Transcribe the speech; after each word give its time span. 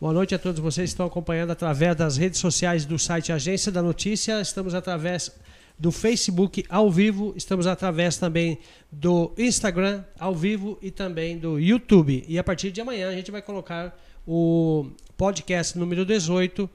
Boa 0.00 0.12
noite 0.12 0.34
a 0.34 0.38
todos 0.40 0.60
vocês 0.60 0.90
que 0.90 0.94
estão 0.94 1.06
acompanhando 1.06 1.52
através 1.52 1.94
das 1.94 2.16
redes 2.16 2.40
sociais 2.40 2.84
do 2.84 2.98
site 2.98 3.30
Agência 3.30 3.70
da 3.70 3.80
Notícia. 3.80 4.40
Estamos 4.40 4.74
através 4.74 5.30
do 5.78 5.92
Facebook 5.92 6.64
ao 6.68 6.90
vivo, 6.90 7.32
estamos 7.36 7.64
através 7.64 8.16
também 8.16 8.58
do 8.90 9.32
Instagram 9.38 10.02
ao 10.18 10.34
vivo 10.34 10.76
e 10.82 10.90
também 10.90 11.38
do 11.38 11.60
YouTube. 11.60 12.24
E 12.26 12.36
a 12.40 12.42
partir 12.42 12.72
de 12.72 12.80
amanhã 12.80 13.08
a 13.08 13.12
gente 13.12 13.30
vai 13.30 13.40
colocar 13.40 13.96
o 14.26 14.90
podcast 15.16 15.78
número 15.78 16.04
18 16.04 16.68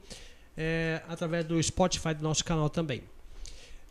é, 0.56 1.02
através 1.06 1.44
do 1.44 1.62
Spotify 1.62 2.14
do 2.14 2.22
nosso 2.22 2.42
canal 2.42 2.70
também. 2.70 3.02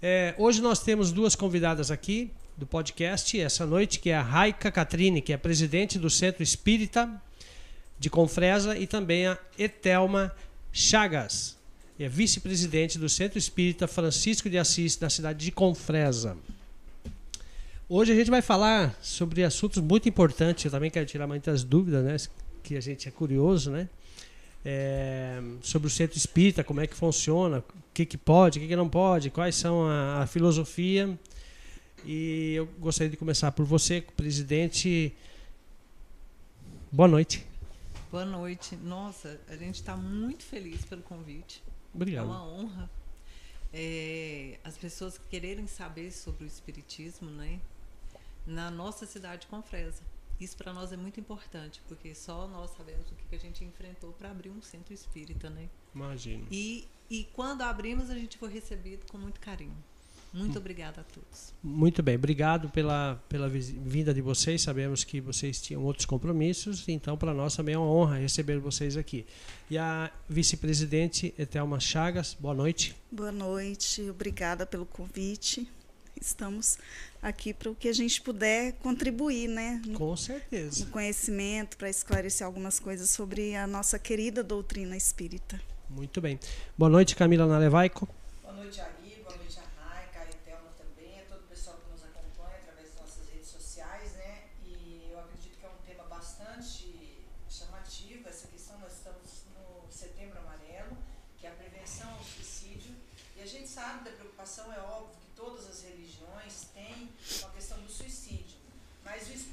É, 0.02 0.34
hoje 0.40 0.60
nós 0.60 0.80
temos 0.80 1.12
duas 1.12 1.36
convidadas 1.36 1.92
aqui 1.92 2.32
do 2.58 2.66
podcast 2.66 3.40
essa 3.40 3.64
noite, 3.64 4.00
que 4.00 4.10
é 4.10 4.16
a 4.16 4.24
Raika 4.24 4.72
Catrine, 4.72 5.22
que 5.22 5.32
é 5.32 5.38
presidente 5.38 6.00
do 6.00 6.10
Centro 6.10 6.42
Espírita 6.42 7.22
de 8.00 8.10
Confresa, 8.10 8.78
e 8.78 8.88
também 8.88 9.28
a 9.28 9.38
Etelma 9.58 10.34
Chagas, 10.72 11.58
é 12.00 12.08
vice-presidente 12.08 12.98
do 12.98 13.10
Centro 13.10 13.38
Espírita 13.38 13.88
Francisco 13.88 14.50
de 14.50 14.58
Assis, 14.58 14.96
da 14.96 15.10
cidade 15.10 15.44
de 15.44 15.52
Confresa. 15.52 16.38
Hoje 17.90 18.14
a 18.14 18.16
gente 18.16 18.30
vai 18.30 18.42
falar 18.42 18.98
sobre 19.02 19.44
assuntos 19.44 19.82
muito 19.84 20.08
importantes, 20.08 20.64
eu 20.64 20.72
também 20.72 20.90
quero 20.90 21.06
tirar 21.06 21.28
muitas 21.28 21.64
dúvidas, 21.64 22.06
né? 22.06 22.16
Que 22.64 22.78
a 22.78 22.82
gente 22.82 23.08
é 23.08 23.12
curioso, 23.12 23.72
né? 23.72 23.90
É, 24.64 25.42
sobre 25.62 25.88
o 25.88 25.90
centro 25.90 26.18
espírita, 26.18 26.64
como 26.64 26.80
é 26.80 26.88
que 26.88 26.96
funciona, 26.96 27.60
o 27.60 27.64
que, 27.94 28.06
que 28.06 28.18
pode, 28.18 28.60
o 28.60 28.62
que, 28.62 28.68
que 28.68 28.76
não 28.76 28.88
pode, 28.88 29.30
quais 29.30 29.56
são 29.56 29.86
a, 29.86 30.22
a 30.24 30.28
filosofia 30.28 31.18
e 32.06 32.54
eu 32.56 32.68
gostaria 32.80 33.10
de 33.10 33.18
começar 33.18 33.52
por 33.52 33.66
você, 33.66 34.02
presidente. 34.16 35.14
Boa 36.92 37.08
noite. 37.08 37.49
Boa 38.12 38.26
noite. 38.26 38.76
Nossa, 38.76 39.40
a 39.48 39.56
gente 39.56 39.76
está 39.76 39.96
muito 39.96 40.44
feliz 40.44 40.84
pelo 40.84 41.04
convite. 41.04 41.64
Obrigado. 41.94 42.26
É 42.26 42.28
uma 42.28 42.44
honra. 42.44 42.90
É, 43.72 44.60
as 44.64 44.76
pessoas 44.76 45.20
quererem 45.30 45.68
saber 45.68 46.12
sobre 46.12 46.44
o 46.44 46.48
Espiritismo, 46.48 47.30
né? 47.30 47.62
Na 48.48 48.72
nossa 48.72 49.06
cidade 49.06 49.46
com 49.46 49.62
Fresa. 49.62 50.02
Isso 50.40 50.58
para 50.58 50.74
nós 50.74 50.92
é 50.92 50.98
muito 50.98 51.20
importante, 51.20 51.82
porque 51.88 52.16
só 52.16 52.48
nós 52.48 52.72
sabemos 52.72 53.12
o 53.12 53.16
que 53.16 53.36
a 53.36 53.40
gente 53.40 53.64
enfrentou 53.64 54.12
para 54.14 54.32
abrir 54.32 54.50
um 54.50 54.62
centro 54.62 54.92
espírita, 54.92 55.48
né? 55.48 55.70
Imagino. 55.94 56.48
E, 56.50 56.88
e 57.12 57.26
quando 57.36 57.62
abrimos, 57.62 58.10
a 58.10 58.16
gente 58.16 58.40
foi 58.40 58.50
recebido 58.50 59.06
com 59.12 59.20
muito 59.20 59.40
carinho. 59.40 59.78
Muito 60.34 60.60
obrigada 60.60 61.02
a 61.02 61.04
todos. 61.04 61.54
Muito 61.64 62.04
bem, 62.04 62.16
obrigado 62.16 62.70
pela, 62.70 63.22
pela 63.28 63.50
vinda 63.50 64.14
de 64.14 64.22
vocês. 64.22 64.62
Sabemos 64.62 65.04
que 65.04 65.20
vocês 65.20 65.60
tinham 65.62 65.84
outros 65.84 66.06
compromissos, 66.06 66.88
então 66.88 67.18
para 67.18 67.34
nós 67.34 67.56
também 67.56 67.76
é 67.76 67.78
uma 67.78 67.88
honra 67.88 68.18
receber 68.18 68.60
vocês 68.60 68.96
aqui. 68.96 69.26
E 69.70 69.78
a 69.78 70.12
vice-presidente 70.28 71.34
Etelma 71.38 71.80
Chagas, 71.80 72.38
boa 72.40 72.54
noite. 72.54 72.96
Boa 73.12 73.32
noite, 73.32 74.08
obrigada 74.10 74.66
pelo 74.66 74.86
convite. 74.86 75.68
Estamos 76.20 76.78
aqui 77.22 77.54
para 77.54 77.72
o 77.72 77.76
que 77.76 77.88
a 77.88 77.94
gente 77.94 78.22
puder 78.22 78.74
contribuir, 78.74 79.48
né? 79.48 79.82
No, 79.86 79.98
Com 79.98 80.16
certeza. 80.18 80.86
No 80.86 80.92
conhecimento, 80.92 81.78
para 81.78 81.90
esclarecer 81.90 82.46
algumas 82.46 82.80
coisas 82.80 83.10
sobre 83.10 83.56
a 83.56 83.66
nossa 83.66 83.98
querida 83.98 84.44
doutrina 84.44 84.98
espírita. 84.98 85.60
Muito 85.90 86.20
bem. 86.22 86.38
Boa 86.78 86.90
noite, 86.90 87.16
Camila 87.16 87.48
Nalevaico. 87.48 88.08
Boa 88.44 88.54
noite, 88.54 88.82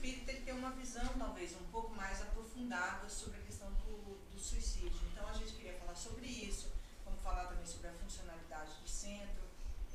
Ari. 0.06 0.37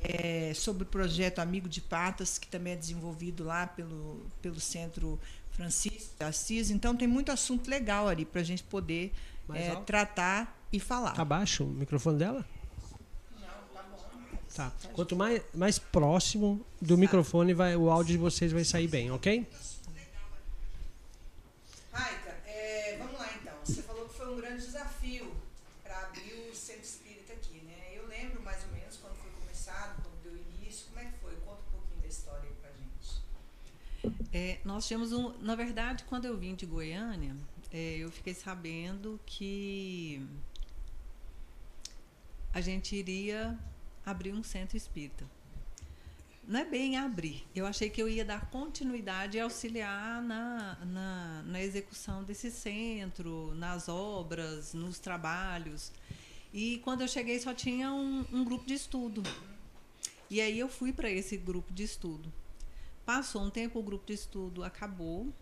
é, 0.02 0.54
sobre 0.54 0.84
o 0.84 0.86
projeto 0.86 1.40
Amigo 1.40 1.70
de 1.70 1.80
Patas, 1.80 2.38
que 2.38 2.48
também 2.48 2.74
é 2.74 2.76
desenvolvido 2.76 3.44
lá 3.44 3.68
pelo, 3.68 4.26
pelo 4.42 4.60
Centro 4.60 5.20
Francisco 5.52 6.14
de 6.18 6.26
Assis. 6.26 6.72
Então, 6.72 6.96
tem 6.96 7.08
muito 7.08 7.32
assunto 7.32 7.70
legal 7.70 8.08
ali 8.08 8.26
para 8.26 8.42
a 8.42 8.44
gente 8.44 8.64
poder 8.64 9.14
é, 9.54 9.76
tratar 9.82 10.58
e 10.74 10.80
falar. 10.80 11.12
Tá 11.12 11.26
baixo 11.26 11.64
o 11.64 11.68
microfone 11.68 12.18
dela? 12.18 12.46
Não, 13.40 13.48
tá 13.74 13.84
bom. 13.92 14.38
Tá. 14.54 14.72
Quanto 14.94 15.16
mais, 15.16 15.42
mais 15.54 15.78
próximo 15.78 16.66
do 16.82 16.98
microfone, 16.98 17.54
vai, 17.54 17.76
o 17.76 17.90
áudio 17.90 18.14
de 18.14 18.18
vocês 18.18 18.52
vai 18.52 18.64
sair 18.64 18.88
bem, 18.88 19.12
ok? 19.12 19.48
É, 34.34 34.60
nós 34.64 34.88
tínhamos 34.88 35.12
um. 35.12 35.38
Na 35.40 35.56
verdade, 35.56 36.06
quando 36.06 36.26
eu 36.26 36.38
vim 36.38 36.56
de 36.56 36.66
Goiânia, 36.66 37.36
é, 37.72 37.98
eu 37.98 38.10
fiquei 38.12 38.34
sabendo 38.34 39.20
que 39.26 40.26
a 42.54 42.62
gente 42.62 42.96
iria 42.96 43.58
abrir 44.06 44.34
um 44.34 44.44
centro 44.44 44.78
espírita. 44.78 45.26
Não 46.48 46.60
é 46.60 46.66
bem 46.66 46.98
abrir. 46.98 47.46
Eu 47.56 47.66
achei 47.66 47.90
que 47.90 48.02
eu 48.02 48.10
ia 48.10 48.26
dar 48.26 48.50
continuidade 48.50 49.38
e 49.38 49.40
auxiliar 49.40 50.22
na, 50.22 50.78
na, 50.86 51.44
na 51.46 51.62
execução 51.62 52.24
desse 52.24 52.50
centro, 52.50 53.54
nas 53.56 53.88
obras, 53.88 54.74
nos 54.74 54.98
trabalhos. 54.98 55.92
E 56.54 56.80
quando 56.80 57.02
eu 57.02 57.08
cheguei 57.08 57.40
só 57.40 57.54
tinha 57.54 57.94
um, 57.94 58.26
um 58.34 58.44
grupo 58.44 58.66
de 58.66 58.74
estudo. 58.74 59.24
E 60.30 60.42
aí 60.42 60.58
eu 60.58 60.68
fui 60.68 60.92
para 60.92 61.10
esse 61.10 61.38
grupo 61.38 61.72
de 61.74 61.84
estudo. 61.84 62.32
Passou 63.06 63.42
um 63.44 63.50
tempo, 63.50 63.80
o 63.80 63.84
grupo 63.84 64.06
de 64.06 64.14
estudo 64.14 64.64
acabou. 64.64 65.34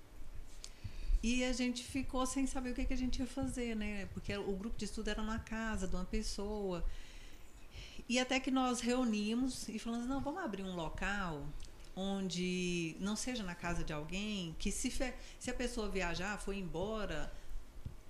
E 1.21 1.43
a 1.43 1.51
gente 1.51 1.83
ficou 1.83 2.25
sem 2.25 2.47
saber 2.47 2.71
o 2.71 2.73
que, 2.73 2.85
que 2.85 2.93
a 2.93 2.97
gente 2.97 3.19
ia 3.19 3.27
fazer, 3.27 3.75
né? 3.75 4.05
Porque 4.13 4.35
o 4.37 4.53
grupo 4.53 4.77
de 4.77 4.85
estudo 4.85 5.09
era 5.09 5.21
na 5.21 5.39
casa 5.39 5.87
de 5.87 5.95
uma 5.95 6.05
pessoa. 6.05 6.85
E 8.07 8.17
até 8.17 8.39
que 8.39 8.49
nós 8.49 8.79
reunimos 8.79 9.67
e 9.67 9.77
falamos: 9.77 10.07
não, 10.07 10.21
vamos 10.21 10.41
abrir 10.41 10.63
um 10.63 10.75
local 10.75 11.45
onde 11.95 12.95
não 12.99 13.15
seja 13.15 13.43
na 13.43 13.53
casa 13.53 13.83
de 13.83 13.91
alguém, 13.91 14.55
que 14.57 14.71
se, 14.71 14.89
se 14.89 15.51
a 15.51 15.53
pessoa 15.53 15.89
viajar, 15.89 16.39
foi 16.39 16.57
embora, 16.57 17.31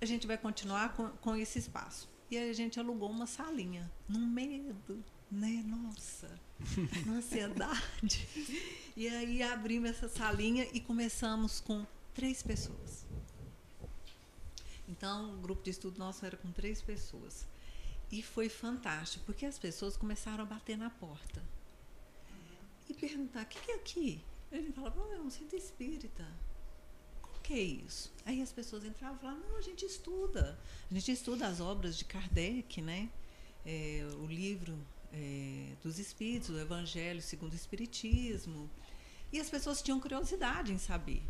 a 0.00 0.04
gente 0.04 0.28
vai 0.28 0.38
continuar 0.38 0.94
com, 0.94 1.08
com 1.08 1.34
esse 1.34 1.58
espaço. 1.58 2.08
E 2.30 2.38
a 2.38 2.52
gente 2.52 2.78
alugou 2.78 3.10
uma 3.10 3.26
salinha, 3.26 3.90
num 4.08 4.24
medo, 4.24 5.04
né? 5.28 5.64
Nossa, 5.66 6.30
uma 7.06 7.16
ansiedade. 7.16 8.28
E 8.96 9.08
aí 9.08 9.42
abrimos 9.42 9.90
essa 9.90 10.08
salinha 10.08 10.66
e 10.72 10.80
começamos 10.80 11.60
com 11.60 11.86
três 12.14 12.42
pessoas. 12.42 13.06
Então, 14.88 15.34
o 15.34 15.38
grupo 15.38 15.62
de 15.62 15.70
estudo 15.70 15.98
nosso 15.98 16.26
era 16.26 16.36
com 16.36 16.50
três 16.50 16.82
pessoas. 16.82 17.46
E 18.10 18.22
foi 18.22 18.48
fantástico, 18.48 19.24
porque 19.24 19.46
as 19.46 19.58
pessoas 19.58 19.96
começaram 19.96 20.42
a 20.42 20.46
bater 20.46 20.76
na 20.76 20.90
porta 20.90 21.42
e 22.88 22.94
perguntar: 22.94 23.44
o 23.44 23.46
que 23.46 23.70
é 23.70 23.74
aqui? 23.76 24.24
Gente 24.52 24.72
falava: 24.72 25.00
oh, 25.00 25.12
é 25.12 25.20
um 25.20 25.30
centro 25.30 25.56
espírita. 25.56 26.26
O 27.22 27.40
que 27.40 27.54
é 27.54 27.62
isso? 27.62 28.12
Aí 28.26 28.42
as 28.42 28.52
pessoas 28.52 28.84
entravam 28.84 29.16
e 29.16 29.20
falavam: 29.20 29.48
não, 29.48 29.56
a 29.56 29.62
gente 29.62 29.84
estuda. 29.84 30.58
A 30.90 30.94
gente 30.94 31.12
estuda 31.12 31.46
as 31.46 31.60
obras 31.60 31.96
de 31.96 32.04
Kardec, 32.04 32.82
né? 32.82 33.08
É, 33.64 34.04
o 34.18 34.26
livro 34.26 34.76
é, 35.12 35.72
dos 35.82 35.98
espíritos, 35.98 36.50
o 36.50 36.58
Evangelho 36.58 37.20
segundo 37.20 37.52
o 37.52 37.56
Espiritismo. 37.56 38.70
E 39.32 39.40
as 39.40 39.48
pessoas 39.48 39.82
tinham 39.82 40.00
curiosidade 40.00 40.72
em 40.72 40.78
saber. 40.78 41.22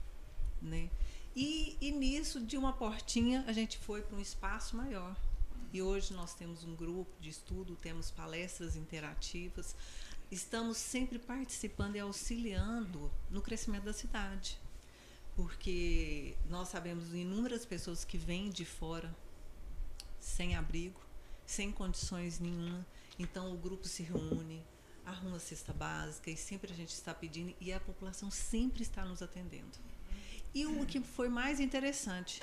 Né? 0.61 0.91
E, 1.35 1.77
e 1.81 1.91
nisso, 1.91 2.41
de 2.41 2.57
uma 2.57 2.73
portinha, 2.73 3.45
a 3.47 3.53
gente 3.53 3.79
foi 3.79 4.03
para 4.03 4.17
um 4.17 4.21
espaço 4.21 4.77
maior. 4.77 5.17
E 5.73 5.81
hoje 5.81 6.13
nós 6.13 6.35
temos 6.35 6.65
um 6.65 6.75
grupo 6.75 7.13
de 7.21 7.31
estudo, 7.31 7.77
temos 7.77 8.11
palestras 8.11 8.75
interativas, 8.75 9.77
estamos 10.31 10.77
sempre 10.77 11.19
participando 11.19 11.95
e 11.95 12.01
auxiliando 12.01 13.11
no 13.31 13.41
crescimento 13.41 13.85
da 13.85 13.93
cidade. 13.93 14.59
Porque 15.37 16.37
nós 16.49 16.69
sabemos 16.69 17.15
inúmeras 17.15 17.65
pessoas 17.65 18.05
que 18.05 18.19
vêm 18.19 18.51
de 18.51 18.65
fora 18.65 19.15
sem 20.19 20.57
abrigo, 20.57 21.01
sem 21.47 21.71
condições 21.71 22.41
nenhuma, 22.41 22.85
então 23.21 23.53
o 23.53 23.57
grupo 23.59 23.87
se 23.87 24.03
reúne, 24.03 24.65
arruma 25.05 25.39
cesta 25.39 25.75
básica 25.75 26.31
e 26.31 26.37
sempre 26.39 26.73
a 26.73 26.75
gente 26.75 26.89
está 26.95 27.13
pedindo 27.13 27.55
e 27.61 27.71
a 27.71 27.79
população 27.79 28.31
sempre 28.31 28.83
está 28.83 29.05
nos 29.05 29.21
atendendo. 29.21 29.79
E 30.55 30.65
o 30.65 30.87
que 30.87 31.01
foi 31.01 31.29
mais 31.29 31.61
interessante 31.61 32.43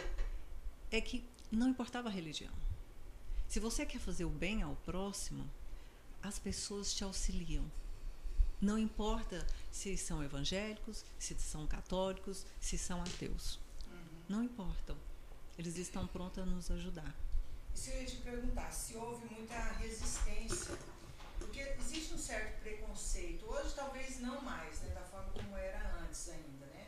é 0.92 1.02
que 1.02 1.28
não 1.52 1.68
importava 1.68 2.10
a 2.10 2.12
religião. 2.12 2.54
Se 3.48 3.60
você 3.60 3.88
quer 3.88 3.98
fazer 3.98 4.26
o 4.26 4.30
bem 4.30 4.62
ao 4.62 4.76
próximo, 4.76 5.50
as 6.22 6.38
pessoas 6.38 6.94
te 6.94 7.04
auxiliam. 7.04 7.66
Não 8.62 8.78
importa 8.78 9.46
se 9.72 9.98
são 9.98 10.24
evangélicos, 10.24 11.04
se 11.18 11.36
são 11.40 11.66
católicos, 11.66 12.46
se 12.60 12.78
são 12.78 13.02
ateus. 13.02 13.60
Não 14.30 14.44
importam. 14.44 14.96
Eles 15.58 15.78
estão 15.78 16.06
prontos 16.06 16.44
a 16.44 16.46
nos 16.46 16.70
ajudar. 16.70 17.16
Se 17.78 17.92
eu 17.92 18.02
ia 18.02 18.06
te 18.08 18.16
perguntar, 18.18 18.72
se 18.72 18.98
houve 18.98 19.24
muita 19.32 19.54
resistência, 19.74 20.76
porque 21.38 21.60
existe 21.80 22.12
um 22.16 22.18
certo 22.18 22.60
preconceito, 22.60 23.46
hoje 23.46 23.76
talvez 23.76 24.20
não 24.20 24.42
mais, 24.42 24.82
né, 24.82 24.96
da 24.96 25.02
forma 25.02 25.32
como 25.32 25.56
era 25.56 25.80
antes 26.02 26.28
ainda, 26.28 26.66
né? 26.66 26.88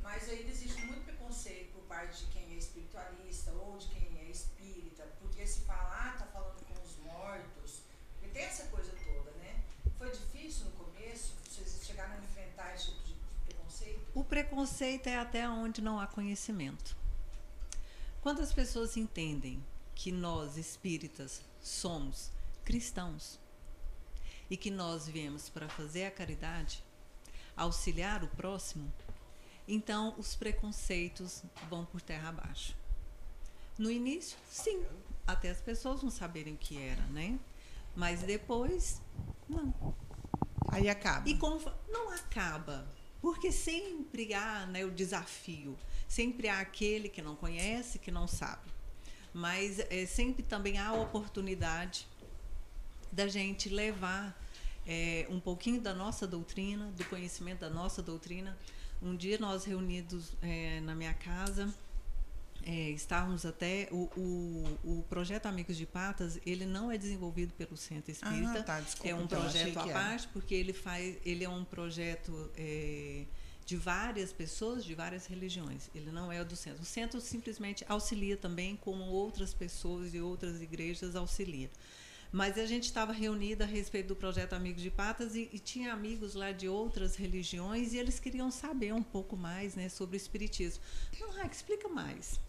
Mas 0.00 0.28
ainda 0.28 0.48
existe 0.48 0.80
muito 0.82 1.04
preconceito 1.04 1.72
por 1.72 1.82
parte 1.88 2.24
de 2.24 2.30
quem 2.30 2.54
é 2.54 2.56
espiritualista 2.56 3.50
ou 3.50 3.78
de 3.78 3.88
quem 3.88 4.16
é 4.20 4.30
espírita, 4.30 5.08
porque 5.20 5.44
se 5.44 5.62
falar, 5.62 6.14
ah, 6.14 6.18
tá 6.18 6.26
falando 6.26 6.64
com 6.66 6.82
os 6.84 6.96
mortos, 6.98 7.82
porque 8.12 8.28
tem 8.28 8.44
essa 8.44 8.68
coisa 8.68 8.92
toda, 8.92 9.32
né? 9.38 9.60
Foi 9.98 10.08
difícil 10.08 10.66
no 10.66 10.70
começo, 10.70 11.34
vocês 11.50 11.80
chegaram 11.84 12.14
a 12.14 12.18
enfrentar 12.18 12.76
esse 12.76 12.92
tipo 12.92 13.02
de 13.02 13.14
preconceito? 13.44 14.06
O 14.14 14.22
preconceito 14.22 15.08
é 15.08 15.18
até 15.18 15.48
onde 15.48 15.82
não 15.82 15.98
há 15.98 16.06
conhecimento. 16.06 16.96
Quando 18.22 18.40
as 18.40 18.52
pessoas 18.52 18.96
entendem 18.96 19.60
que 19.98 20.12
nós 20.12 20.56
espíritas 20.56 21.42
somos 21.60 22.30
cristãos 22.64 23.36
e 24.48 24.56
que 24.56 24.70
nós 24.70 25.08
viemos 25.08 25.48
para 25.48 25.68
fazer 25.68 26.04
a 26.04 26.10
caridade, 26.12 26.84
auxiliar 27.56 28.22
o 28.22 28.28
próximo, 28.28 28.92
então 29.66 30.14
os 30.16 30.36
preconceitos 30.36 31.42
vão 31.68 31.84
por 31.84 32.00
terra 32.00 32.28
abaixo. 32.28 32.76
No 33.76 33.90
início, 33.90 34.38
sim, 34.48 34.86
até 35.26 35.50
as 35.50 35.60
pessoas 35.60 36.00
não 36.00 36.10
saberem 36.10 36.54
o 36.54 36.58
que 36.58 36.80
era, 36.80 37.02
né? 37.06 37.36
Mas 37.96 38.22
depois, 38.22 39.02
não. 39.48 39.74
Aí 40.68 40.88
acaba. 40.88 41.28
E 41.28 41.36
como, 41.36 41.60
não 41.88 42.08
acaba, 42.10 42.88
porque 43.20 43.50
sempre 43.50 44.32
há 44.32 44.64
né, 44.64 44.84
o 44.84 44.92
desafio, 44.92 45.76
sempre 46.06 46.48
há 46.48 46.60
aquele 46.60 47.08
que 47.08 47.20
não 47.20 47.34
conhece, 47.34 47.98
que 47.98 48.12
não 48.12 48.28
sabe 48.28 48.77
mas 49.38 49.78
é, 49.78 50.04
sempre 50.04 50.42
também 50.42 50.78
há 50.78 50.88
a 50.88 50.92
oportunidade 50.94 52.06
da 53.12 53.28
gente 53.28 53.68
levar 53.68 54.36
é, 54.84 55.26
um 55.30 55.38
pouquinho 55.38 55.80
da 55.80 55.94
nossa 55.94 56.26
doutrina, 56.26 56.86
do 56.96 57.04
conhecimento 57.04 57.60
da 57.60 57.70
nossa 57.70 58.02
doutrina. 58.02 58.58
Um 59.00 59.14
dia 59.14 59.38
nós 59.38 59.64
reunidos 59.64 60.32
é, 60.42 60.80
na 60.80 60.92
minha 60.92 61.14
casa, 61.14 61.72
é, 62.64 62.90
estávamos 62.90 63.46
até 63.46 63.88
o, 63.92 64.10
o, 64.16 64.78
o, 64.98 65.04
projeto 65.08 65.46
Amigos 65.46 65.76
de 65.76 65.86
Patas 65.86 66.40
ele 66.44 66.66
não 66.66 66.90
é 66.90 66.98
desenvolvido 66.98 67.52
pelo 67.54 67.76
Centro 67.76 68.10
Espírita 68.10 68.58
ah, 68.58 68.62
tá, 68.64 68.80
desculpa, 68.80 69.08
é 69.08 69.14
um 69.14 69.22
então, 69.22 69.40
projeto 69.40 69.78
à 69.78 69.86
parte 69.86 70.28
porque 70.28 70.54
ele 70.56 70.72
faz 70.72 71.16
ele 71.24 71.44
é 71.44 71.48
um 71.48 71.64
projeto 71.64 72.50
é, 72.56 73.24
de 73.68 73.76
várias 73.76 74.32
pessoas 74.32 74.82
de 74.82 74.94
várias 74.94 75.26
religiões. 75.26 75.90
Ele 75.94 76.10
não 76.10 76.32
é 76.32 76.40
o 76.40 76.44
do 76.44 76.56
centro. 76.56 76.82
O 76.82 76.86
centro 76.86 77.20
simplesmente 77.20 77.84
auxilia 77.86 78.34
também, 78.34 78.74
como 78.76 79.04
outras 79.04 79.52
pessoas 79.52 80.14
e 80.14 80.20
outras 80.22 80.62
igrejas 80.62 81.14
auxiliam. 81.14 81.68
Mas 82.32 82.56
a 82.56 82.64
gente 82.64 82.84
estava 82.84 83.12
reunida 83.12 83.64
a 83.64 83.66
respeito 83.66 84.08
do 84.08 84.16
projeto 84.16 84.54
Amigos 84.54 84.80
de 84.80 84.90
Patas 84.90 85.34
e, 85.34 85.50
e, 85.52 85.58
tinha 85.58 85.92
amigos 85.92 86.34
lá 86.34 86.50
de 86.50 86.66
outras 86.66 87.14
religiões 87.14 87.92
e 87.92 87.98
eles 87.98 88.18
queriam 88.18 88.50
saber 88.50 88.94
um 88.94 89.02
pouco 89.02 89.36
mais 89.36 89.74
né, 89.74 89.90
sobre 89.90 90.16
o 90.16 90.22
Espiritismo. 90.22 90.82
Não, 91.20 91.30
Raik, 91.32 91.54
explica 91.54 91.90
mais 91.90 92.40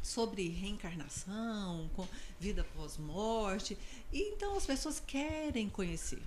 sobre 0.00 0.48
reencarnação, 0.48 1.90
vida 2.38 2.62
pós-morte. 2.76 3.76
E 4.12 4.22
então 4.30 4.56
as 4.56 4.64
pessoas 4.64 5.00
querem 5.00 5.68
conhecer. 5.68 6.22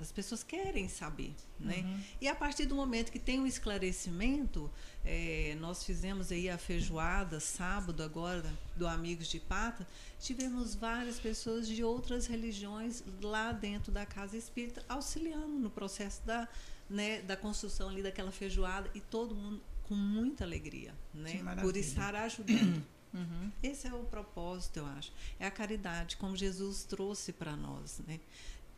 As 0.00 0.12
pessoas 0.12 0.42
querem 0.42 0.88
saber, 0.88 1.34
né? 1.58 1.78
Uhum. 1.78 2.00
E 2.20 2.28
a 2.28 2.34
partir 2.34 2.66
do 2.66 2.74
momento 2.74 3.10
que 3.10 3.18
tem 3.18 3.40
um 3.40 3.46
esclarecimento, 3.46 4.70
é, 5.04 5.56
nós 5.58 5.84
fizemos 5.84 6.30
aí 6.30 6.50
a 6.50 6.58
feijoada 6.58 7.40
sábado 7.40 8.02
agora 8.02 8.44
do 8.76 8.86
Amigos 8.86 9.28
de 9.28 9.40
Pata, 9.40 9.86
tivemos 10.20 10.74
várias 10.74 11.18
pessoas 11.18 11.66
de 11.66 11.82
outras 11.82 12.26
religiões 12.26 13.02
lá 13.22 13.52
dentro 13.52 13.90
da 13.90 14.04
casa 14.04 14.36
espírita 14.36 14.84
auxiliando 14.88 15.58
no 15.58 15.70
processo 15.70 16.20
da, 16.26 16.46
né, 16.90 17.22
da 17.22 17.36
construção 17.36 17.88
ali 17.88 18.02
daquela 18.02 18.30
feijoada 18.30 18.90
e 18.94 19.00
todo 19.00 19.34
mundo 19.34 19.62
com 19.84 19.94
muita 19.94 20.44
alegria, 20.44 20.92
né? 21.14 21.40
Por 21.60 21.76
estar 21.76 22.14
ajudando. 22.14 22.84
Uhum. 23.14 23.50
Esse 23.62 23.86
é 23.86 23.94
o 23.94 24.04
propósito, 24.04 24.80
eu 24.80 24.86
acho. 24.86 25.10
É 25.40 25.46
a 25.46 25.50
caridade, 25.50 26.18
como 26.18 26.36
Jesus 26.36 26.84
trouxe 26.84 27.32
para 27.32 27.56
nós, 27.56 27.98
né? 28.06 28.20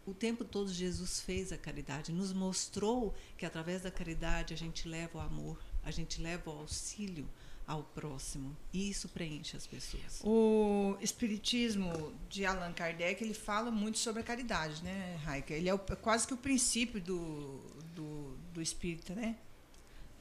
O 0.09 0.15
tempo 0.15 0.45
todo 0.45 0.73
Jesus 0.73 1.21
fez 1.21 1.53
a 1.53 1.59
caridade, 1.59 2.13
nos 2.13 2.33
mostrou 2.33 3.15
que 3.37 3.45
através 3.45 3.83
da 3.83 3.91
caridade 3.91 4.55
a 4.55 4.57
gente 4.57 4.89
leva 4.89 5.19
o 5.19 5.21
amor, 5.21 5.59
a 5.83 5.91
gente 5.91 6.21
leva 6.21 6.51
o 6.51 6.61
auxílio 6.61 7.29
ao 7.67 7.83
próximo 7.83 8.57
e 8.73 8.89
isso 8.89 9.09
preenche 9.11 9.55
as 9.55 9.67
pessoas. 9.67 10.23
O 10.25 10.97
espiritismo 11.03 12.15
de 12.29 12.47
Allan 12.47 12.73
Kardec 12.73 13.23
ele 13.23 13.35
fala 13.35 13.71
muito 13.71 13.99
sobre 13.99 14.23
a 14.23 14.25
caridade, 14.25 14.83
né, 14.83 15.17
Raika? 15.23 15.53
Ele 15.53 15.69
é 15.69 15.75
o, 15.75 15.79
quase 15.79 16.27
que 16.27 16.33
o 16.33 16.39
princípio 16.39 17.01
do, 17.01 17.61
do, 17.95 18.37
do 18.55 18.63
espírita, 18.63 19.15
né? 19.15 19.37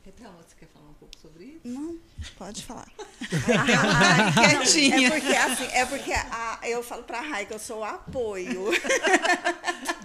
Então, 0.07 0.31
você 0.37 0.55
quer 0.57 0.67
falar 0.67 0.89
um 0.89 0.93
pouco 0.93 1.19
sobre 1.19 1.43
isso? 1.43 1.67
Não, 1.67 1.99
pode 2.37 2.63
falar. 2.63 2.89
quietinha. 4.33 5.09
É 5.09 5.11
porque, 5.11 5.35
assim, 5.35 5.65
é 5.65 5.85
porque 5.85 6.13
a, 6.13 6.59
eu 6.63 6.81
falo 6.81 7.03
para 7.03 7.19
a 7.19 7.21
Rai 7.21 7.45
que 7.45 7.53
eu 7.53 7.59
sou 7.59 7.79
o 7.79 7.83
apoio. 7.83 8.67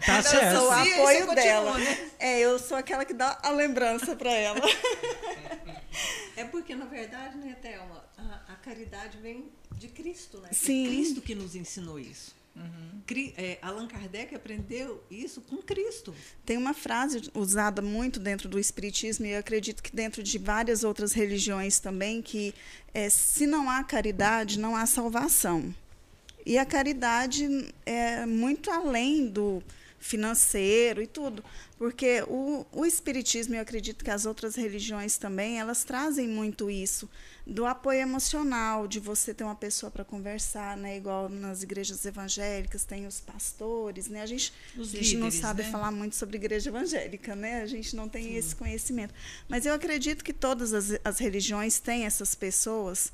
Tá 0.04 0.16
eu 0.16 0.22
certo. 0.24 0.58
sou 0.58 0.68
o 0.68 0.72
apoio 0.72 1.32
dela. 1.32 1.72
continua, 1.74 1.78
né? 1.78 2.10
É, 2.18 2.40
eu 2.40 2.58
sou 2.58 2.76
aquela 2.76 3.04
que 3.04 3.14
dá 3.14 3.38
a 3.40 3.50
lembrança 3.50 4.16
para 4.16 4.32
ela. 4.32 4.60
É 6.34 6.44
porque, 6.44 6.74
na 6.74 6.86
verdade, 6.86 7.36
né, 7.36 7.54
Thelma, 7.60 8.02
a, 8.16 8.54
a 8.54 8.56
caridade 8.56 9.18
vem 9.18 9.52
de 9.72 9.88
Cristo, 9.88 10.38
né? 10.38 10.48
Sim. 10.50 10.86
É 10.86 10.88
Cristo 10.88 11.20
que 11.20 11.34
nos 11.34 11.54
ensinou 11.54 12.00
isso. 12.00 12.34
Uhum. 12.54 12.92
Allan 13.60 13.86
Kardec 13.86 14.34
aprendeu 14.34 15.02
isso 15.10 15.40
com 15.42 15.58
Cristo. 15.58 16.14
Tem 16.44 16.56
uma 16.56 16.74
frase 16.74 17.30
usada 17.34 17.82
muito 17.82 18.18
dentro 18.18 18.48
do 18.48 18.58
Espiritismo, 18.58 19.26
e 19.26 19.30
eu 19.30 19.38
acredito 19.38 19.82
que 19.82 19.94
dentro 19.94 20.22
de 20.22 20.38
várias 20.38 20.84
outras 20.84 21.12
religiões 21.12 21.78
também, 21.78 22.22
que 22.22 22.54
é, 22.94 23.08
se 23.10 23.46
não 23.46 23.68
há 23.68 23.82
caridade, 23.84 24.58
não 24.58 24.76
há 24.76 24.86
salvação. 24.86 25.74
E 26.44 26.58
a 26.58 26.66
caridade 26.66 27.72
é 27.86 28.26
muito 28.26 28.70
além 28.70 29.28
do 29.28 29.62
financeiro 29.98 31.00
e 31.00 31.06
tudo, 31.06 31.44
porque 31.78 32.24
o, 32.26 32.66
o 32.72 32.84
espiritismo, 32.84 33.54
eu 33.54 33.60
acredito 33.60 34.04
que 34.04 34.10
as 34.10 34.26
outras 34.26 34.56
religiões 34.56 35.16
também, 35.16 35.60
elas 35.60 35.84
trazem 35.84 36.26
muito 36.26 36.68
isso 36.68 37.08
do 37.46 37.66
apoio 37.66 38.00
emocional, 38.00 38.86
de 38.86 39.00
você 39.00 39.34
ter 39.34 39.42
uma 39.44 39.54
pessoa 39.54 39.90
para 39.90 40.04
conversar, 40.04 40.76
né? 40.76 40.96
Igual 40.96 41.28
nas 41.28 41.62
igrejas 41.62 42.04
evangélicas 42.04 42.84
tem 42.84 43.06
os 43.06 43.20
pastores, 43.20 44.08
né? 44.08 44.22
A 44.22 44.26
gente, 44.26 44.52
Os 44.76 44.94
a 44.94 44.96
gente 44.96 45.16
não 45.16 45.26
líderes, 45.26 45.40
sabe 45.40 45.62
né? 45.62 45.70
falar 45.70 45.90
muito 45.90 46.14
sobre 46.14 46.36
igreja 46.36 46.70
evangélica, 46.70 47.34
né? 47.34 47.62
A 47.62 47.66
gente 47.66 47.96
não 47.96 48.08
tem 48.08 48.24
Sim. 48.24 48.36
esse 48.36 48.54
conhecimento. 48.56 49.12
Mas 49.48 49.66
eu 49.66 49.74
acredito 49.74 50.22
que 50.22 50.32
todas 50.32 50.72
as, 50.72 50.98
as 51.04 51.18
religiões 51.18 51.80
têm 51.80 52.04
essas 52.04 52.34
pessoas 52.34 53.12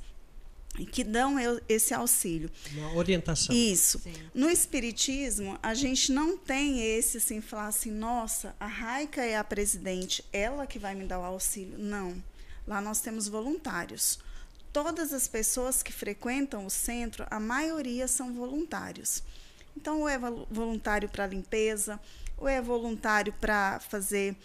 que 0.93 1.03
dão 1.03 1.37
esse 1.69 1.95
auxílio. 1.95 2.51
Uma 2.75 2.95
orientação. 2.95 3.55
Isso. 3.55 3.99
Sim. 3.99 4.13
No 4.35 4.51
espiritismo, 4.51 5.59
a 5.63 5.75
gente 5.75 6.13
não 6.13 6.37
tem 6.37 6.81
esse 6.83 7.17
assim, 7.17 7.41
falar 7.41 7.69
assim, 7.69 7.91
nossa, 7.91 8.55
a 8.61 8.67
Raica 8.67 9.25
é 9.25 9.37
a 9.37 9.43
presidente, 9.43 10.25
ela 10.33 10.67
que 10.67 10.79
vai 10.79 10.95
me 10.95 11.05
dar 11.05 11.19
o 11.19 11.25
auxílio. 11.25 11.79
Não. 11.79 12.23
Lá 12.69 12.81
nós 12.83 13.01
temos 13.01 13.27
voluntários. 13.29 14.19
Todas 14.73 15.15
as 15.15 15.27
pessoas 15.27 15.83
que 15.83 15.91
frequentam 15.93 16.67
o 16.67 16.71
centro, 16.71 17.27
a 17.31 17.41
maioria 17.41 18.07
são 18.07 18.35
voluntários. 18.35 19.23
Então, 19.75 20.01
ou 20.03 20.09
é 20.09 20.19
vol- 20.19 20.47
voluntário 20.51 21.09
para 21.09 21.27
limpeza, 21.27 21.99
ou 22.37 22.47
é 22.47 22.61
voluntário 22.61 23.33
para 23.41 23.81
fazer 23.81 24.37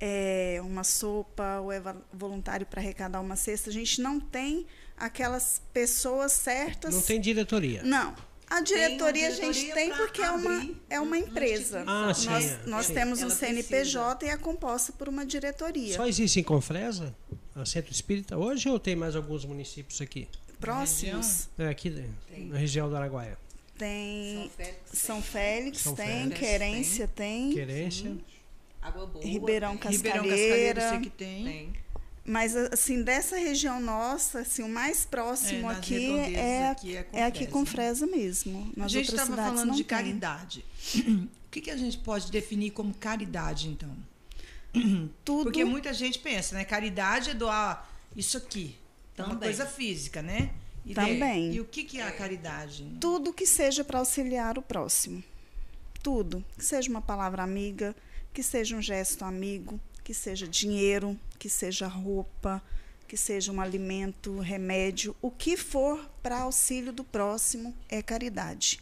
é, 0.00 0.58
uma 0.62 0.82
sopa, 0.82 1.60
ou 1.60 1.70
é 1.70 1.82
voluntário 2.12 2.64
para 2.64 2.80
arrecadar 2.80 3.20
uma 3.20 3.36
cesta. 3.36 3.68
A 3.68 3.72
gente 3.72 4.00
não 4.00 4.18
tem 4.18 4.66
aquelas 4.96 5.60
pessoas 5.72 6.32
certas. 6.32 6.94
Não 6.94 7.02
tem 7.02 7.20
diretoria. 7.20 7.82
Não. 7.82 8.16
A 8.50 8.60
diretoria, 8.62 9.28
a 9.28 9.30
diretoria 9.30 9.52
gente 9.52 9.74
tem 9.74 9.94
porque 9.94 10.22
é 10.22 10.30
uma, 10.30 10.70
é 10.88 11.00
uma 11.00 11.18
empresa. 11.18 11.84
Ah, 11.86 12.12
sim, 12.14 12.26
nós 12.26 12.44
é, 12.44 12.60
nós 12.66 12.86
sim. 12.86 12.94
temos 12.94 13.18
um 13.20 13.22
Ela 13.24 13.34
CNPJ 13.34 14.26
e 14.26 14.28
é 14.30 14.36
composta 14.36 14.92
por 14.92 15.08
uma 15.08 15.26
diretoria. 15.26 15.94
Só 15.94 16.06
existe 16.06 16.40
em 16.40 16.42
Confresa, 16.42 17.14
a 17.54 17.64
Centro 17.66 17.92
Espírita, 17.92 18.36
hoje 18.38 18.68
ou 18.68 18.78
tem 18.78 18.96
mais 18.96 19.14
alguns 19.14 19.44
municípios 19.44 20.00
aqui? 20.00 20.28
Próximos 20.58 21.48
É, 21.58 21.68
aqui 21.68 21.90
Tem. 22.28 22.46
na 22.46 22.58
região 22.58 22.88
do 22.88 22.96
Araguaia. 22.96 23.38
tem 23.76 24.50
Félix, 24.56 24.80
São 24.92 25.22
Félix, 25.22 25.78
São 25.78 25.94
tem, 25.94 26.06
Félix, 26.06 26.40
Querência 26.40 27.08
tem, 27.08 27.52
Querência. 27.52 28.16
Água 28.80 29.06
Boa. 29.06 29.24
Ribeirão 29.24 29.76
tem. 29.76 29.78
Cascalheira. 29.78 30.22
Ribeirão 30.22 30.38
Cascalheira, 30.38 30.82
eu 30.82 30.88
sei 30.88 31.00
que 31.00 31.10
tem. 31.10 31.44
Tem. 31.44 31.72
Mas, 32.28 32.54
assim, 32.54 33.02
dessa 33.02 33.38
região 33.38 33.80
nossa, 33.80 34.40
assim, 34.40 34.62
o 34.62 34.68
mais 34.68 35.06
próximo 35.06 35.60
É, 35.60 35.62
nas 35.62 35.78
aqui 35.78 36.10
é, 36.18 36.68
aqui 36.68 36.96
é 36.96 37.02
com 37.02 37.16
é 37.16 37.22
aqui 37.24 37.38
Fresa. 37.38 37.52
com 37.52 37.64
Fresa 37.66 38.06
mesmo. 38.06 38.72
Nas 38.76 38.84
a 38.84 38.88
gente 38.88 39.10
outras 39.10 39.20
estava 39.22 39.30
cidades 39.30 39.50
falando 39.60 39.68
não 39.68 39.74
de 39.74 39.84
tem. 39.84 39.96
caridade. 39.98 40.64
O 41.48 41.50
que, 41.50 41.62
que 41.62 41.70
a 41.70 41.78
gente 41.78 41.96
pode 41.96 42.30
definir 42.30 42.72
como 42.72 42.92
caridade, 42.92 43.68
então? 43.70 43.90
Tudo, 45.24 45.44
Porque 45.44 45.64
muita 45.64 45.94
gente 45.94 46.18
pensa, 46.18 46.54
né? 46.54 46.62
Caridade 46.62 47.30
é 47.30 47.34
doar 47.34 47.90
isso 48.14 48.36
aqui. 48.36 48.76
É 49.16 49.22
uma 49.22 49.30
Também. 49.30 49.48
coisa 49.48 49.64
física, 49.64 50.20
né? 50.20 50.50
E 50.84 50.92
Também. 50.92 51.18
daí? 51.18 51.54
E 51.54 51.60
o 51.60 51.64
que, 51.64 51.84
que 51.84 51.98
é 52.00 52.02
a 52.02 52.12
caridade? 52.12 52.84
tudo 53.00 53.32
que 53.32 53.46
seja 53.46 53.82
para 53.82 53.98
auxiliar 53.98 54.58
o 54.58 54.62
próximo. 54.62 55.24
Tudo. 56.02 56.44
Que 56.58 56.64
seja 56.64 56.90
uma 56.90 57.00
palavra 57.00 57.42
amiga, 57.42 57.96
que 58.34 58.42
seja 58.42 58.76
um 58.76 58.82
gesto 58.82 59.24
amigo, 59.24 59.80
que 60.08 60.14
seja 60.14 60.48
dinheiro, 60.48 61.20
que 61.38 61.50
seja 61.50 61.86
roupa, 61.86 62.62
que 63.06 63.14
seja 63.14 63.52
um 63.52 63.60
alimento, 63.60 64.38
remédio. 64.38 65.14
O 65.20 65.30
que 65.30 65.54
for 65.54 66.02
para 66.22 66.40
auxílio 66.40 66.94
do 66.94 67.04
próximo 67.04 67.76
é 67.90 68.00
caridade. 68.00 68.80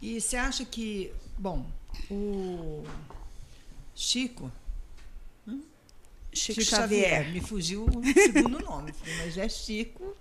E 0.00 0.18
você 0.18 0.38
acha 0.38 0.64
que, 0.64 1.12
bom, 1.36 1.70
o 2.10 2.82
Chico, 3.94 4.50
Chico, 6.32 6.64
Xavier. 6.64 7.30
me 7.30 7.42
fugiu 7.42 7.84
o 7.84 8.02
segundo 8.14 8.58
nome, 8.58 8.94
mas 9.18 9.36
é 9.36 9.50
Chico. 9.50 10.16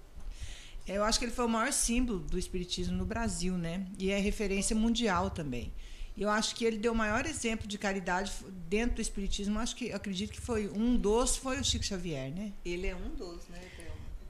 Eu 0.85 1.05
acho 1.05 1.19
que 1.19 1.23
ele 1.23 1.31
foi 1.31 1.45
o 1.45 1.49
maior 1.49 1.71
símbolo 1.71 2.19
do 2.19 2.37
espiritismo 2.37 2.97
no 2.97 3.05
Brasil, 3.05 3.57
né? 3.57 3.87
E 3.97 4.11
é 4.11 4.19
referência 4.19 4.75
mundial 4.75 5.29
também. 5.29 5.71
E 6.15 6.21
eu 6.21 6.29
acho 6.29 6.55
que 6.55 6.63
ele 6.63 6.77
deu 6.77 6.91
o 6.91 6.95
maior 6.95 7.25
exemplo 7.25 7.67
de 7.67 7.77
caridade 7.77 8.31
dentro 8.69 8.97
do 8.97 9.01
espiritismo. 9.01 9.59
Acho 9.59 9.75
que 9.75 9.91
acredito 9.91 10.31
que 10.31 10.41
foi 10.41 10.69
um 10.69 10.95
dos 10.95 11.35
foi 11.37 11.59
o 11.59 11.63
Chico 11.63 11.83
Xavier, 11.83 12.31
né? 12.31 12.53
Ele 12.63 12.87
é 12.87 12.95
um 12.95 13.09
dos, 13.09 13.47
né? 13.47 13.59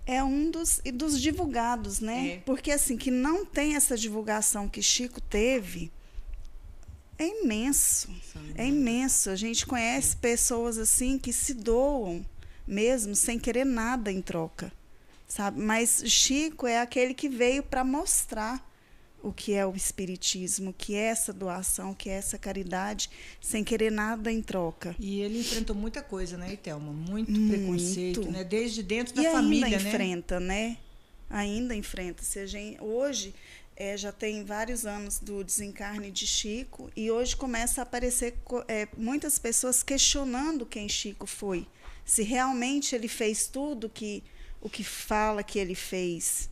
É 0.05 0.21
um 0.21 0.51
dos, 0.51 0.81
e 0.83 0.91
dos 0.91 1.19
divulgados, 1.19 1.99
né? 1.99 2.27
É. 2.27 2.37
Porque 2.39 2.71
assim, 2.71 2.97
que 2.97 3.09
não 3.09 3.45
tem 3.45 3.75
essa 3.75 3.97
divulgação 3.97 4.67
que 4.67 4.81
Chico 4.81 5.21
teve, 5.21 5.91
é 7.17 7.43
imenso. 7.43 8.09
É 8.55 8.67
imenso. 8.67 9.29
A 9.29 9.35
gente 9.35 9.65
conhece 9.65 10.15
pessoas 10.17 10.77
assim 10.77 11.17
que 11.17 11.31
se 11.31 11.53
doam 11.53 12.25
mesmo 12.67 13.15
sem 13.15 13.39
querer 13.39 13.65
nada 13.65 14.11
em 14.11 14.21
troca, 14.21 14.71
sabe? 15.27 15.61
Mas 15.61 16.03
Chico 16.05 16.65
é 16.67 16.79
aquele 16.79 17.13
que 17.13 17.29
veio 17.29 17.63
para 17.63 17.83
mostrar 17.83 18.65
o 19.23 19.31
que 19.31 19.53
é 19.53 19.65
o 19.65 19.73
espiritismo, 19.73 20.71
o 20.71 20.73
que 20.73 20.95
é 20.95 21.05
essa 21.05 21.31
doação, 21.31 21.91
o 21.91 21.95
que 21.95 22.09
é 22.09 22.13
essa 22.13 22.37
caridade, 22.37 23.09
sem 23.39 23.63
querer 23.63 23.91
nada 23.91 24.29
em 24.31 24.41
troca. 24.41 24.95
E 24.99 25.21
ele 25.21 25.39
enfrentou 25.39 25.75
muita 25.75 26.03
coisa, 26.03 26.37
né, 26.37 26.55
Thelma? 26.57 26.91
Muito, 26.91 27.31
Muito. 27.31 27.49
preconceito, 27.49 28.29
né? 28.29 28.43
Desde 28.43 28.83
dentro 28.83 29.15
da 29.15 29.23
e 29.23 29.31
família, 29.31 29.65
ainda 29.65 29.79
né? 29.79 29.89
enfrenta, 29.89 30.39
né? 30.39 30.77
Ainda 31.29 31.73
enfrenta. 31.73 32.21
Se 32.21 32.39
a 32.39 32.45
gente, 32.45 32.79
hoje 32.81 33.33
eh, 33.77 33.95
já 33.97 34.11
tem 34.11 34.43
vários 34.43 34.85
anos 34.85 35.19
do 35.19 35.43
desencarne 35.43 36.11
de 36.11 36.27
Chico 36.27 36.91
e 36.95 37.09
hoje 37.09 37.35
começa 37.35 37.81
a 37.81 37.83
aparecer 37.83 38.35
eh, 38.67 38.87
muitas 38.97 39.39
pessoas 39.39 39.81
questionando 39.81 40.65
quem 40.65 40.89
Chico 40.89 41.25
foi, 41.25 41.65
se 42.05 42.23
realmente 42.23 42.93
ele 42.93 43.07
fez 43.07 43.47
tudo 43.47 43.89
que 43.89 44.21
o 44.59 44.69
que 44.69 44.83
fala 44.83 45.43
que 45.43 45.59
ele 45.59 45.75
fez, 45.75 46.49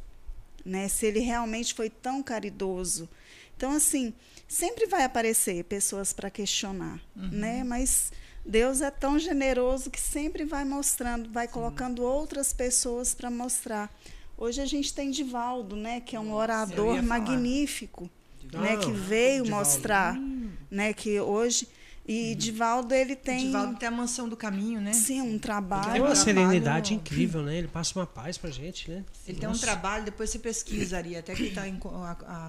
né? 0.65 0.87
Se 0.87 1.05
ele 1.05 1.19
realmente 1.19 1.73
foi 1.73 1.89
tão 1.89 2.21
caridoso. 2.21 3.09
Então 3.55 3.71
assim 3.71 4.13
sempre 4.47 4.85
vai 4.85 5.03
aparecer 5.03 5.63
pessoas 5.63 6.11
para 6.11 6.29
questionar, 6.29 6.99
né? 7.15 7.63
Mas 7.63 8.11
Deus 8.45 8.81
é 8.81 8.89
tão 8.89 9.19
generoso 9.19 9.89
que 9.89 9.99
sempre 9.99 10.43
vai 10.43 10.65
mostrando, 10.65 11.29
vai 11.29 11.47
colocando 11.47 12.03
outras 12.03 12.51
pessoas 12.51 13.13
para 13.13 13.29
mostrar. 13.29 13.93
Hoje 14.37 14.59
a 14.59 14.65
gente 14.65 14.93
tem 14.93 15.11
Divaldo, 15.11 15.75
né, 15.75 16.01
que 16.01 16.15
é 16.15 16.19
um 16.19 16.33
orador 16.33 17.01
magnífico, 17.03 18.09
né, 18.51 18.77
que 18.77 18.91
veio 18.91 19.43
Divaldo. 19.43 19.65
mostrar, 19.65 20.19
né, 20.69 20.93
que 20.93 21.19
hoje 21.19 21.67
e 22.07 22.35
Divaldo 22.35 22.93
ele 22.93 23.15
tem 23.15 23.45
Divaldo 23.47 23.75
tem 23.77 23.87
a 23.87 23.91
mansão 23.91 24.27
do 24.27 24.35
caminho, 24.35 24.81
né? 24.81 24.91
sim 24.93 25.21
um 25.21 25.29
Tem 25.31 25.39
trabalho. 25.39 26.03
uma 26.03 26.11
um 26.11 26.15
serenidade 26.15 26.89
trabalho- 26.89 26.95
incrível, 27.01 27.43
né? 27.43 27.57
Ele 27.57 27.67
passa 27.67 27.97
uma 27.97 28.05
paz 28.07 28.37
pra 28.37 28.49
gente, 28.49 28.89
né? 28.89 29.03
Ele 29.27 29.37
tem 29.39 29.47
um 29.47 29.51
Nossa. 29.51 29.65
trabalho, 29.65 30.03
depois 30.05 30.29
você 30.29 30.39
pesquisaria, 30.39 31.19
até 31.19 31.33
que 31.35 31.43
está 31.43 31.63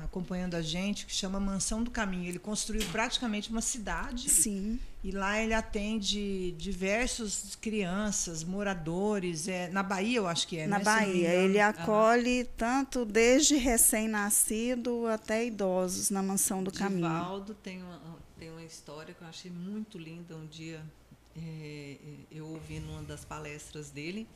acompanhando 0.05 0.55
a 0.55 0.63
gente, 0.63 1.07
que 1.07 1.15
chama 1.15 1.39
Mansão 1.39 1.83
do 1.83 1.91
Caminho. 1.91 2.29
Ele 2.29 2.39
construiu 2.39 2.83
praticamente 2.91 3.51
uma 3.51 3.61
cidade 3.61 4.29
Sim, 4.31 4.79
e 5.05 5.11
lá 5.11 5.39
ele 5.41 5.53
atende 5.55 6.53
diversos 6.59 7.57
crianças, 7.61 8.43
moradores. 8.45 9.49
É, 9.49 9.69
na 9.71 9.83
Bahia, 9.83 10.19
eu 10.19 10.27
acho 10.29 10.47
que 10.49 10.59
é. 10.59 10.67
na 10.67 10.79
né? 10.79 10.85
Bahia 10.85 11.29
ele 11.29 11.61
Ah. 11.61 11.69
acolhe 11.69 12.45
tanto 12.57 13.05
desde 13.05 13.57
recém-nascido 13.57 15.07
até 15.07 15.45
idosos 15.47 16.11
na 16.11 16.23
mansão 16.23 16.63
do 16.63 16.71
caminho. 16.73 17.09
Divaldo 17.09 17.55
tem 17.55 17.83
uma, 17.83 17.99
tem 17.99 18.12
uma 18.63 18.67
história 18.67 19.13
que 19.13 19.21
eu 19.23 19.27
achei 19.27 19.51
muito 19.51 19.99
linda 19.99 20.37
um 20.37 20.47
dia. 20.47 20.85
é, 21.37 21.97
eu 22.31 22.47
ouvi 22.47 22.79
numa 22.79 23.03
das 23.03 23.25
palestras 23.25 23.91
dele. 23.91 24.29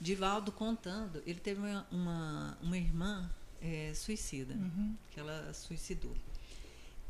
Divaldo 0.00 0.50
contando, 0.50 1.22
ele 1.26 1.38
teve 1.40 1.60
uma, 1.60 1.86
uma, 1.90 2.58
uma 2.62 2.78
irmã 2.78 3.30
é, 3.60 3.92
suicida, 3.94 4.54
Uhum. 4.54 4.96
que 5.10 5.20
ela 5.20 5.52
suicidou. 5.52 6.16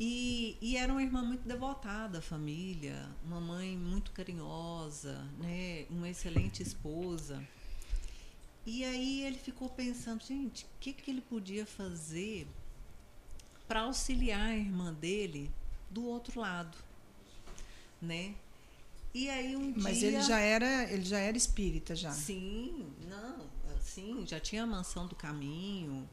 E, 0.00 0.56
e 0.60 0.76
era 0.76 0.90
uma 0.90 1.02
irmã 1.02 1.22
muito 1.22 1.46
devotada 1.46 2.18
à 2.18 2.22
família, 2.22 3.06
uma 3.24 3.38
mãe 3.40 3.76
muito 3.76 4.10
carinhosa, 4.10 5.22
né, 5.38 5.84
uma 5.90 6.08
excelente 6.08 6.62
esposa. 6.62 7.46
E 8.66 8.82
aí 8.82 9.22
ele 9.22 9.38
ficou 9.38 9.68
pensando, 9.68 10.24
gente, 10.24 10.64
o 10.64 10.68
que, 10.80 10.92
que 10.94 11.10
ele 11.10 11.20
podia 11.20 11.64
fazer 11.66 12.48
para 13.68 13.82
auxiliar 13.82 14.48
a 14.48 14.56
irmã 14.56 14.92
dele 14.92 15.50
do 15.90 16.04
outro 16.04 16.40
lado, 16.40 16.76
né? 18.00 18.34
E 19.12 19.28
aí 19.28 19.56
um 19.56 19.74
Mas 19.76 19.98
dia 19.98 20.08
ele 20.08 20.22
já 20.22 20.38
era, 20.38 20.84
ele 20.92 21.04
já 21.04 21.18
era 21.18 21.36
espírita 21.36 21.96
já. 21.96 22.12
Sim, 22.12 22.86
não, 23.08 23.46
assim, 23.76 24.24
já 24.26 24.38
tinha 24.38 24.62
a 24.62 24.66
mansão 24.66 25.06
do 25.06 25.16
caminho. 25.16 26.08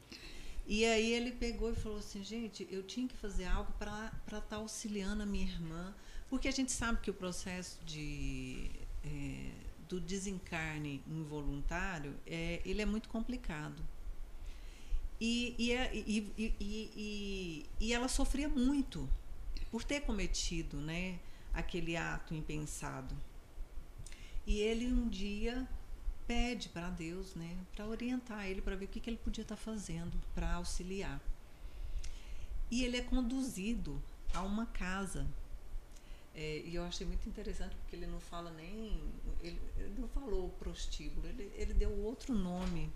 E 0.66 0.84
aí 0.84 1.12
ele 1.12 1.30
pegou 1.32 1.72
e 1.72 1.76
falou 1.76 1.98
assim, 1.98 2.22
gente, 2.22 2.66
eu 2.70 2.82
tinha 2.82 3.08
que 3.08 3.16
fazer 3.16 3.46
algo 3.46 3.72
para 3.78 4.12
estar 4.36 4.56
auxiliando 4.56 5.22
a 5.22 5.26
minha 5.26 5.44
irmã, 5.46 5.94
porque 6.28 6.48
a 6.48 6.50
gente 6.50 6.72
sabe 6.72 7.00
que 7.00 7.10
o 7.10 7.14
processo 7.14 7.78
de 7.86 8.70
é, 9.04 9.50
do 9.88 9.98
desencarne 10.00 11.00
involuntário, 11.06 12.14
é, 12.26 12.60
ele 12.66 12.82
é 12.82 12.86
muito 12.86 13.08
complicado. 13.08 13.82
E, 15.20 15.54
e, 15.58 15.72
é- 15.72 15.90
e, 15.94 16.32
e, 16.36 16.54
e, 16.60 16.90
e, 16.96 17.66
e 17.80 17.92
ela 17.92 18.06
sofria 18.08 18.48
muito 18.48 19.08
por 19.66 19.84
ter 19.84 20.00
cometido 20.00 20.78
né, 20.78 21.18
aquele 21.52 21.96
ato 21.96 22.34
impensado. 22.34 23.16
E 24.46 24.60
ele 24.60 24.86
um 24.92 25.08
dia 25.08 25.68
pede 26.26 26.68
para 26.68 26.90
Deus, 26.90 27.34
né, 27.34 27.56
para 27.74 27.86
orientar 27.86 28.46
ele, 28.46 28.60
para 28.60 28.76
ver 28.76 28.84
o 28.84 28.88
que, 28.88 29.00
que 29.00 29.10
ele 29.10 29.16
podia 29.16 29.42
estar 29.42 29.56
fazendo 29.56 30.18
para 30.34 30.54
auxiliar. 30.54 31.20
E 32.70 32.84
ele 32.84 32.98
é 32.98 33.02
conduzido 33.02 34.02
a 34.34 34.42
uma 34.42 34.66
casa. 34.66 35.26
É, 36.34 36.62
e 36.64 36.74
eu 36.74 36.84
achei 36.84 37.06
muito 37.06 37.28
interessante 37.28 37.74
porque 37.76 37.96
ele 37.96 38.06
não 38.06 38.20
fala 38.20 38.50
nem. 38.50 39.02
Ele, 39.40 39.60
ele 39.76 39.94
não 39.98 40.08
falou 40.08 40.50
prostíbulo, 40.50 41.26
ele, 41.26 41.50
ele 41.56 41.74
deu 41.74 41.90
outro 41.90 42.34
nome 42.34 42.92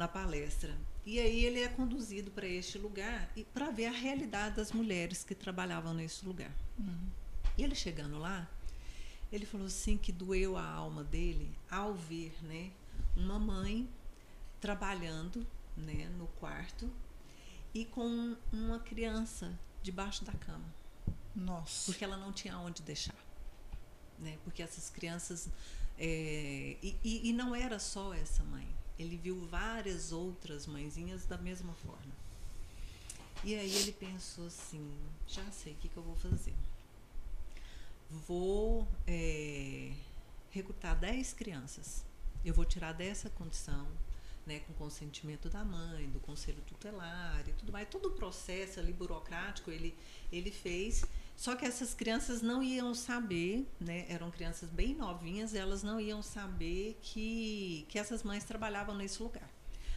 na 0.00 0.08
palestra. 0.08 0.74
E 1.04 1.20
aí 1.20 1.44
ele 1.44 1.60
é 1.60 1.68
conduzido 1.68 2.30
para 2.30 2.46
este 2.46 2.78
lugar 2.78 3.30
e 3.36 3.44
para 3.44 3.70
ver 3.70 3.84
a 3.84 3.90
realidade 3.90 4.56
das 4.56 4.72
mulheres 4.72 5.22
que 5.22 5.34
trabalhavam 5.34 5.92
nesse 5.92 6.24
lugar. 6.24 6.50
E 7.58 7.62
ele 7.62 7.74
chegando 7.74 8.18
lá, 8.18 8.48
ele 9.30 9.44
falou 9.44 9.66
assim 9.66 9.98
que 9.98 10.10
doeu 10.10 10.56
a 10.56 10.64
alma 10.64 11.04
dele 11.04 11.54
ao 11.70 11.92
ver, 11.92 12.34
né, 12.42 12.70
uma 13.14 13.38
mãe 13.38 13.86
trabalhando, 14.58 15.46
né, 15.76 16.08
no 16.16 16.26
quarto 16.28 16.90
e 17.74 17.84
com 17.84 18.34
uma 18.50 18.78
criança 18.78 19.52
debaixo 19.82 20.24
da 20.24 20.32
cama, 20.32 20.74
Nossa. 21.36 21.84
porque 21.84 22.02
ela 22.02 22.16
não 22.16 22.32
tinha 22.32 22.56
onde 22.56 22.82
deixar, 22.82 23.14
né? 24.18 24.38
Porque 24.44 24.62
essas 24.62 24.88
crianças 24.88 25.48
é, 25.98 26.76
e, 26.82 26.96
e, 27.04 27.28
e 27.28 27.32
não 27.34 27.54
era 27.54 27.78
só 27.78 28.14
essa 28.14 28.42
mãe. 28.44 28.79
Ele 29.00 29.16
viu 29.16 29.40
várias 29.46 30.12
outras 30.12 30.66
mãezinhas 30.66 31.26
da 31.26 31.38
mesma 31.38 31.72
forma. 31.74 32.12
E 33.42 33.54
aí 33.54 33.74
ele 33.76 33.92
pensou 33.92 34.46
assim, 34.46 34.86
já 35.26 35.44
sei 35.50 35.72
o 35.72 35.76
que, 35.76 35.88
que 35.88 35.96
eu 35.96 36.02
vou 36.02 36.16
fazer 36.16 36.54
vou 38.10 38.86
é, 39.06 39.92
recrutar 40.50 40.98
10 40.98 41.32
crianças. 41.34 42.04
Eu 42.44 42.54
vou 42.54 42.64
tirar 42.64 42.92
dessa 42.92 43.30
condição, 43.30 43.86
né, 44.46 44.60
com 44.60 44.72
consentimento 44.74 45.48
da 45.48 45.64
mãe, 45.64 46.08
do 46.08 46.18
conselho 46.20 46.60
tutelar 46.66 47.44
e 47.46 47.52
tudo 47.52 47.72
mais. 47.72 47.88
Todo 47.88 48.08
o 48.08 48.12
processo 48.12 48.80
ali 48.80 48.92
burocrático 48.92 49.70
ele, 49.70 49.94
ele 50.32 50.50
fez. 50.50 51.04
Só 51.40 51.56
que 51.56 51.64
essas 51.64 51.94
crianças 51.94 52.42
não 52.42 52.62
iam 52.62 52.94
saber, 52.94 53.66
né? 53.80 54.04
Eram 54.10 54.30
crianças 54.30 54.68
bem 54.68 54.94
novinhas, 54.94 55.54
elas 55.54 55.82
não 55.82 55.98
iam 55.98 56.22
saber 56.22 56.98
que, 57.00 57.86
que 57.88 57.98
essas 57.98 58.22
mães 58.22 58.44
trabalhavam 58.44 58.94
nesse 58.94 59.22
lugar. 59.22 59.48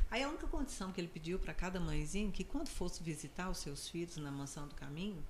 Aí 0.09 0.23
a 0.23 0.29
única 0.29 0.47
condição 0.47 0.93
que 0.93 1.01
ele 1.01 1.09
pediu 1.09 1.37
para 1.37 1.53
cada 1.53 1.81
mãezinha, 1.81 2.31
que 2.31 2.45
quando 2.45 2.69
fosse 2.69 3.03
visitar 3.03 3.49
os 3.49 3.57
seus 3.57 3.89
filhos 3.89 4.15
na 4.15 4.31
mansão 4.31 4.69
do 4.69 4.75
caminho, 4.75 5.21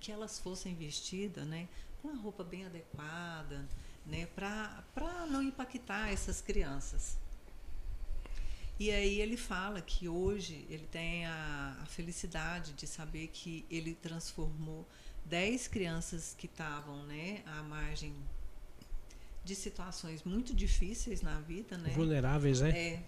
que 0.00 0.10
elas 0.10 0.40
fossem 0.40 0.74
vestidas, 0.74 1.46
né, 1.46 1.68
com 2.02 2.08
uma 2.08 2.20
roupa 2.20 2.42
bem 2.42 2.66
adequada, 2.66 3.64
né, 4.04 4.26
para 4.26 5.24
não 5.30 5.40
impactar 5.40 6.12
essas 6.12 6.40
crianças. 6.40 7.16
E 8.80 8.90
aí 8.90 9.20
ele 9.20 9.36
fala 9.36 9.82
que 9.82 10.08
hoje 10.08 10.64
ele 10.70 10.86
tem 10.90 11.26
a, 11.26 11.76
a 11.82 11.84
felicidade 11.84 12.72
de 12.72 12.86
saber 12.86 13.28
que 13.28 13.62
ele 13.70 13.94
transformou 13.94 14.88
dez 15.22 15.68
crianças 15.68 16.34
que 16.38 16.46
estavam 16.46 17.02
né, 17.02 17.42
à 17.44 17.62
margem 17.62 18.14
de 19.44 19.54
situações 19.54 20.24
muito 20.24 20.54
difíceis 20.54 21.20
na 21.20 21.40
vida, 21.40 21.76
né? 21.76 21.90
Vulneráveis, 21.90 22.62
né? 22.62 22.70
É. 22.70 23.02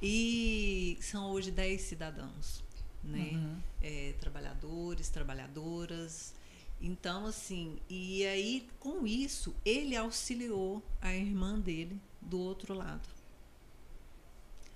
E 0.00 0.96
são 1.02 1.30
hoje 1.30 1.50
dez 1.50 1.82
cidadãos, 1.82 2.64
né? 3.04 3.32
Uhum. 3.34 3.60
É, 3.82 4.14
trabalhadores, 4.18 5.10
trabalhadoras. 5.10 6.32
Então, 6.80 7.26
assim, 7.26 7.78
e 7.86 8.24
aí 8.24 8.66
com 8.80 9.06
isso 9.06 9.54
ele 9.62 9.94
auxiliou 9.94 10.82
a 11.02 11.14
irmã 11.14 11.60
dele 11.60 12.00
do 12.18 12.40
outro 12.40 12.72
lado. 12.72 13.06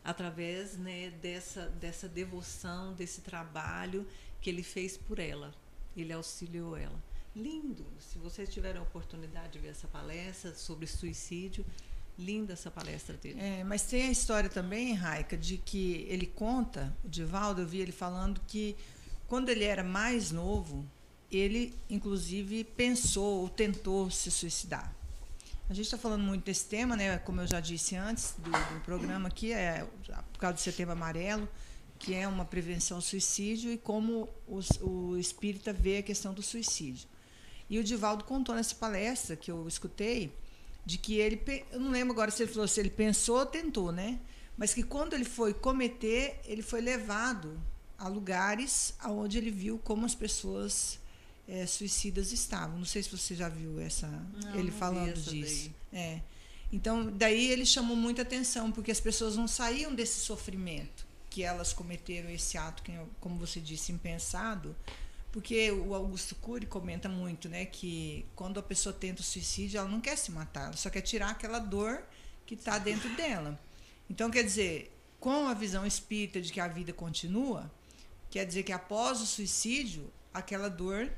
Através 0.06 0.76
né, 0.78 1.10
dessa, 1.10 1.68
dessa 1.80 2.08
devoção, 2.08 2.94
desse 2.94 3.20
trabalho 3.20 4.06
que 4.40 4.48
ele 4.48 4.62
fez 4.62 4.96
por 4.96 5.18
ela 5.18 5.52
ele 6.00 6.12
auxiliou 6.12 6.76
ela. 6.76 7.02
Lindo! 7.34 7.84
Se 7.98 8.18
vocês 8.18 8.48
tiverem 8.48 8.78
a 8.78 8.82
oportunidade 8.82 9.54
de 9.54 9.58
ver 9.58 9.68
essa 9.68 9.88
palestra 9.88 10.54
sobre 10.54 10.86
suicídio, 10.86 11.64
linda 12.18 12.54
essa 12.54 12.70
palestra 12.70 13.16
dele. 13.16 13.40
É, 13.40 13.64
mas 13.64 13.82
tem 13.82 14.04
a 14.04 14.10
história 14.10 14.48
também, 14.48 14.94
Raica, 14.94 15.36
de 15.36 15.58
que 15.58 16.06
ele 16.08 16.26
conta, 16.26 16.94
o 17.04 17.08
Divaldo, 17.08 17.62
eu 17.62 17.66
vi 17.66 17.80
ele 17.80 17.92
falando 17.92 18.40
que 18.46 18.76
quando 19.26 19.48
ele 19.48 19.64
era 19.64 19.82
mais 19.82 20.30
novo, 20.30 20.84
ele 21.30 21.74
inclusive 21.90 22.64
pensou 22.64 23.42
ou 23.42 23.48
tentou 23.48 24.10
se 24.10 24.30
suicidar. 24.30 24.94
A 25.68 25.74
gente 25.74 25.86
está 25.86 25.98
falando 25.98 26.22
muito 26.22 26.44
desse 26.44 26.66
tema, 26.66 26.96
né? 26.96 27.18
Como 27.18 27.40
eu 27.40 27.46
já 27.46 27.60
disse 27.60 27.96
antes 27.96 28.34
do, 28.38 28.50
do 28.50 28.80
programa 28.84 29.28
aqui, 29.28 29.52
é 29.52 29.86
por 30.32 30.38
causa 30.38 30.54
do 30.54 30.60
Setembro 30.60 30.92
Amarelo 30.92 31.48
que 31.98 32.14
é 32.14 32.26
uma 32.26 32.44
prevenção 32.44 32.98
ao 32.98 33.02
suicídio 33.02 33.72
e 33.72 33.78
como 33.78 34.28
os, 34.46 34.70
o 34.80 35.16
espírita 35.16 35.72
vê 35.72 35.98
a 35.98 36.02
questão 36.02 36.32
do 36.32 36.42
suicídio. 36.42 37.08
E 37.68 37.78
o 37.78 37.84
Divaldo 37.84 38.24
contou 38.24 38.54
nessa 38.54 38.74
palestra 38.74 39.34
que 39.34 39.50
eu 39.50 39.66
escutei 39.66 40.32
de 40.84 40.98
que 40.98 41.16
ele, 41.16 41.40
eu 41.72 41.80
não 41.80 41.90
lembro 41.90 42.12
agora 42.12 42.30
se 42.30 42.42
ele 42.42 42.52
falou 42.52 42.68
se 42.68 42.78
ele 42.78 42.90
pensou 42.90 43.38
ou 43.38 43.46
tentou, 43.46 43.90
né? 43.90 44.20
Mas 44.56 44.72
que 44.72 44.82
quando 44.82 45.14
ele 45.14 45.24
foi 45.24 45.52
cometer, 45.52 46.40
ele 46.44 46.62
foi 46.62 46.80
levado 46.80 47.60
a 47.98 48.08
lugares 48.08 48.94
aonde 49.00 49.38
ele 49.38 49.50
viu 49.50 49.78
como 49.78 50.06
as 50.06 50.14
pessoas 50.14 50.98
é, 51.48 51.66
suicidas 51.66 52.32
estavam. 52.32 52.78
Não 52.78 52.84
sei 52.84 53.02
se 53.02 53.10
você 53.10 53.34
já 53.34 53.48
viu 53.48 53.80
essa 53.80 54.06
não, 54.06 54.54
ele 54.54 54.70
não 54.70 54.78
falando 54.78 55.20
disso. 55.20 55.70
É. 55.92 56.20
Então, 56.72 57.10
daí 57.12 57.50
ele 57.50 57.64
chamou 57.64 57.96
muita 57.96 58.22
atenção 58.22 58.72
porque 58.72 58.90
as 58.90 59.00
pessoas 59.00 59.36
não 59.36 59.46
saíam 59.46 59.94
desse 59.94 60.20
sofrimento 60.20 61.06
que 61.30 61.42
elas 61.42 61.72
cometeram 61.72 62.30
esse 62.30 62.56
ato, 62.56 62.82
como 63.20 63.38
você 63.38 63.60
disse, 63.60 63.92
impensado, 63.92 64.74
porque 65.30 65.70
o 65.70 65.94
Augusto 65.94 66.34
Cury 66.36 66.64
comenta 66.64 67.10
muito, 67.10 67.46
né, 67.46 67.66
que 67.66 68.24
quando 68.34 68.58
a 68.58 68.62
pessoa 68.62 68.90
tenta 68.90 69.20
o 69.20 69.24
suicídio, 69.24 69.76
ela 69.76 69.88
não 69.88 70.00
quer 70.00 70.16
se 70.16 70.30
matar, 70.30 70.68
ela 70.68 70.76
só 70.78 70.88
quer 70.88 71.02
tirar 71.02 71.28
aquela 71.28 71.58
dor 71.58 72.02
que 72.46 72.54
está 72.54 72.78
dentro 72.78 73.14
dela. 73.16 73.60
Então, 74.08 74.30
quer 74.30 74.44
dizer, 74.44 74.90
com 75.20 75.46
a 75.46 75.52
visão 75.52 75.84
espírita 75.84 76.40
de 76.40 76.50
que 76.50 76.58
a 76.58 76.68
vida 76.68 76.90
continua, 76.92 77.70
quer 78.30 78.46
dizer 78.46 78.62
que 78.62 78.72
após 78.72 79.20
o 79.20 79.26
suicídio, 79.26 80.10
aquela 80.32 80.70
dor 80.70 81.12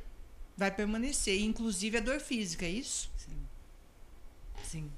vai 0.58 0.70
permanecer, 0.70 1.40
inclusive 1.40 1.96
a 1.96 2.00
dor 2.00 2.20
física, 2.20 2.66
é 2.66 2.70
isso? 2.70 3.10
Sim. 3.16 3.38
Sim 4.64 4.90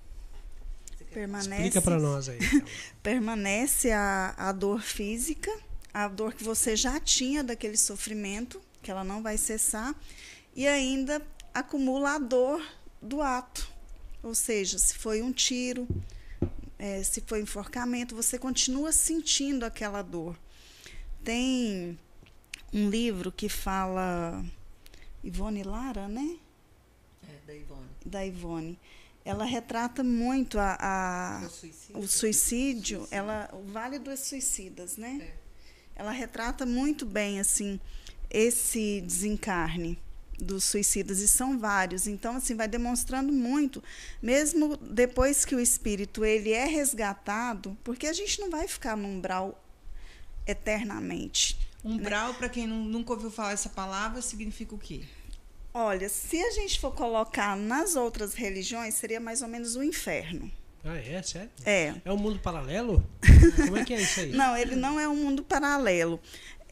permanece. 1.10 1.54
Explica 1.54 1.82
para 1.82 1.98
nós 1.98 2.28
aí. 2.28 2.38
Então. 2.38 2.68
permanece 3.02 3.90
a, 3.90 4.34
a 4.36 4.52
dor 4.52 4.80
física, 4.80 5.50
a 5.92 6.08
dor 6.08 6.32
que 6.32 6.42
você 6.42 6.74
já 6.74 6.98
tinha 6.98 7.44
daquele 7.44 7.76
sofrimento, 7.76 8.60
que 8.82 8.90
ela 8.90 9.04
não 9.04 9.22
vai 9.22 9.36
cessar, 9.36 9.94
e 10.54 10.66
ainda 10.66 11.20
acumula 11.52 12.14
a 12.14 12.18
dor 12.18 12.64
do 13.00 13.20
ato. 13.20 13.70
Ou 14.22 14.34
seja, 14.34 14.78
se 14.78 14.94
foi 14.94 15.22
um 15.22 15.32
tiro, 15.32 15.86
é, 16.78 17.02
se 17.02 17.20
foi 17.26 17.40
enforcamento, 17.40 18.14
você 18.14 18.38
continua 18.38 18.92
sentindo 18.92 19.64
aquela 19.64 20.02
dor. 20.02 20.38
Tem 21.24 21.98
um 22.72 22.88
livro 22.88 23.32
que 23.32 23.48
fala 23.48 24.44
Ivone 25.22 25.62
Lara, 25.62 26.08
né? 26.08 26.38
É, 27.28 27.46
da 27.46 27.54
Ivone. 27.54 27.88
Da 28.04 28.26
Ivone 28.26 28.78
ela 29.24 29.44
retrata 29.44 30.02
muito 30.02 30.58
a, 30.58 30.76
a 30.80 31.46
o 31.46 31.48
suicídio, 31.50 32.00
o 32.00 32.08
suicídio, 32.08 33.08
ela 33.10 33.50
o 33.52 33.62
Vale 33.70 33.98
dos 33.98 34.20
Suicidas, 34.20 34.96
né? 34.96 35.18
É. 35.20 35.40
Ela 35.96 36.10
retrata 36.10 36.64
muito 36.64 37.04
bem 37.04 37.38
assim 37.38 37.78
esse 38.30 39.02
desencarne 39.02 39.98
dos 40.38 40.64
suicidas 40.64 41.18
e 41.18 41.28
são 41.28 41.58
vários. 41.58 42.06
Então 42.06 42.36
assim 42.36 42.54
vai 42.54 42.66
demonstrando 42.66 43.30
muito, 43.32 43.82
mesmo 44.22 44.76
depois 44.78 45.44
que 45.44 45.54
o 45.54 45.60
espírito 45.60 46.24
ele 46.24 46.52
é 46.52 46.64
resgatado, 46.64 47.76
porque 47.84 48.06
a 48.06 48.12
gente 48.12 48.40
não 48.40 48.48
vai 48.48 48.66
ficar 48.66 48.96
no 48.96 49.06
umbral 49.06 49.62
eternamente. 50.46 51.58
Umbral, 51.84 52.28
né? 52.28 52.34
para 52.38 52.48
quem 52.48 52.66
nunca 52.66 53.12
ouviu 53.12 53.30
falar 53.30 53.52
essa 53.52 53.68
palavra, 53.68 54.20
significa 54.20 54.74
o 54.74 54.78
quê? 54.78 55.02
Olha, 55.72 56.08
se 56.08 56.40
a 56.40 56.50
gente 56.50 56.80
for 56.80 56.92
colocar 56.92 57.56
nas 57.56 57.94
outras 57.94 58.34
religiões, 58.34 58.94
seria 58.94 59.20
mais 59.20 59.40
ou 59.40 59.48
menos 59.48 59.76
o 59.76 59.82
inferno. 59.82 60.50
Ah, 60.84 60.96
é? 60.96 61.22
Sério? 61.22 61.50
É. 61.64 61.94
É 62.04 62.12
um 62.12 62.16
mundo 62.16 62.38
paralelo? 62.40 63.06
Como 63.56 63.76
é 63.76 63.84
que 63.84 63.94
é 63.94 64.00
isso 64.00 64.20
aí? 64.20 64.32
Não, 64.34 64.56
ele 64.56 64.74
não 64.74 64.98
é 64.98 65.06
um 65.06 65.16
mundo 65.16 65.42
paralelo. 65.42 66.18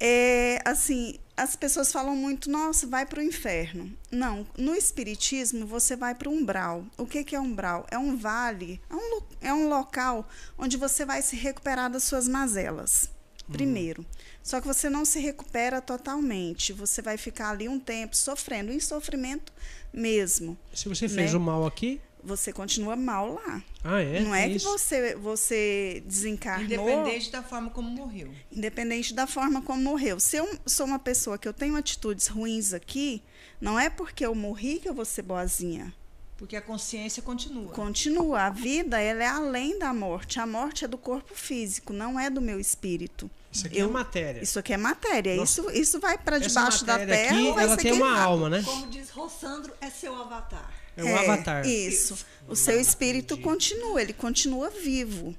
É, 0.00 0.60
assim, 0.64 1.18
as 1.36 1.54
pessoas 1.56 1.92
falam 1.92 2.16
muito, 2.16 2.50
nossa, 2.50 2.86
vai 2.86 3.04
para 3.04 3.20
o 3.20 3.22
inferno. 3.22 3.92
Não, 4.10 4.46
no 4.56 4.74
Espiritismo 4.74 5.66
você 5.66 5.94
vai 5.94 6.14
para 6.14 6.28
o 6.28 6.32
umbral. 6.32 6.84
O 6.96 7.06
que, 7.06 7.22
que 7.22 7.36
é 7.36 7.40
umbral? 7.40 7.86
É 7.90 7.98
um 7.98 8.16
vale, 8.16 8.80
é 8.88 8.94
um, 8.94 9.22
é 9.40 9.54
um 9.54 9.68
local 9.68 10.28
onde 10.56 10.76
você 10.76 11.04
vai 11.04 11.20
se 11.20 11.36
recuperar 11.36 11.90
das 11.90 12.04
suas 12.04 12.26
mazelas. 12.26 13.10
Uhum. 13.48 13.52
Primeiro. 13.52 14.02
Uhum. 14.02 14.27
Só 14.42 14.60
que 14.60 14.66
você 14.66 14.88
não 14.88 15.04
se 15.04 15.20
recupera 15.20 15.80
totalmente. 15.80 16.72
Você 16.72 17.02
vai 17.02 17.16
ficar 17.16 17.50
ali 17.50 17.68
um 17.68 17.78
tempo 17.78 18.16
sofrendo, 18.16 18.72
em 18.72 18.80
sofrimento 18.80 19.52
mesmo. 19.92 20.56
Se 20.72 20.88
você 20.88 21.08
fez 21.08 21.32
né? 21.32 21.38
o 21.38 21.40
mal 21.40 21.66
aqui, 21.66 22.00
você 22.22 22.52
continua 22.52 22.96
mal 22.96 23.34
lá. 23.34 23.62
Ah, 23.84 24.00
é? 24.00 24.20
Não 24.20 24.34
é, 24.34 24.48
que 24.48 24.58
você, 24.58 25.14
você 25.16 26.02
desencarnou. 26.06 26.64
Independente 26.64 27.30
da 27.30 27.42
forma 27.42 27.70
como 27.70 27.90
morreu. 27.90 28.30
Independente 28.50 29.14
da 29.14 29.26
forma 29.26 29.62
como 29.62 29.82
morreu. 29.82 30.18
Se 30.18 30.36
eu 30.36 30.58
sou 30.66 30.86
uma 30.86 30.98
pessoa 30.98 31.38
que 31.38 31.46
eu 31.46 31.52
tenho 31.52 31.76
atitudes 31.76 32.26
ruins 32.26 32.72
aqui, 32.72 33.22
não 33.60 33.78
é 33.78 33.88
porque 33.88 34.24
eu 34.24 34.34
morri 34.34 34.78
que 34.78 34.88
eu 34.88 34.94
vou 34.94 35.04
ser 35.04 35.22
boazinha. 35.22 35.92
Porque 36.36 36.54
a 36.54 36.62
consciência 36.62 37.22
continua. 37.22 37.72
Continua. 37.72 38.42
A 38.42 38.50
vida 38.50 39.00
ela 39.00 39.24
é 39.24 39.26
além 39.26 39.78
da 39.78 39.92
morte. 39.92 40.38
A 40.38 40.46
morte 40.46 40.84
é 40.84 40.88
do 40.88 40.96
corpo 40.96 41.34
físico, 41.34 41.92
não 41.92 42.18
é 42.18 42.30
do 42.30 42.40
meu 42.40 42.60
espírito. 42.60 43.28
Isso 43.50 43.66
aqui 43.66 43.78
é 43.78 43.82
eu, 43.82 43.88
é 43.88 43.90
matéria. 43.90 44.42
Isso 44.42 44.58
aqui 44.58 44.72
é 44.72 44.76
matéria. 44.76 45.42
Isso, 45.42 45.70
isso 45.70 45.98
vai 45.98 46.18
para 46.18 46.38
debaixo 46.38 46.84
da 46.84 46.98
terra. 46.98 47.36
Aqui, 47.36 47.48
ela 47.48 47.76
tem 47.76 47.92
queimado. 47.92 48.12
uma 48.12 48.20
alma, 48.20 48.50
né? 48.50 48.62
Como 48.64 48.86
diz 48.88 49.10
Rossandro, 49.10 49.72
é 49.80 49.90
seu 49.90 50.14
avatar. 50.14 50.70
É 50.96 51.04
um 51.04 51.08
é, 51.08 51.18
avatar. 51.18 51.66
Isso. 51.66 52.18
O 52.48 52.56
seu 52.56 52.80
espírito 52.80 53.38
continua, 53.38 54.02
ele 54.02 54.12
continua 54.12 54.68
vivo. 54.70 55.34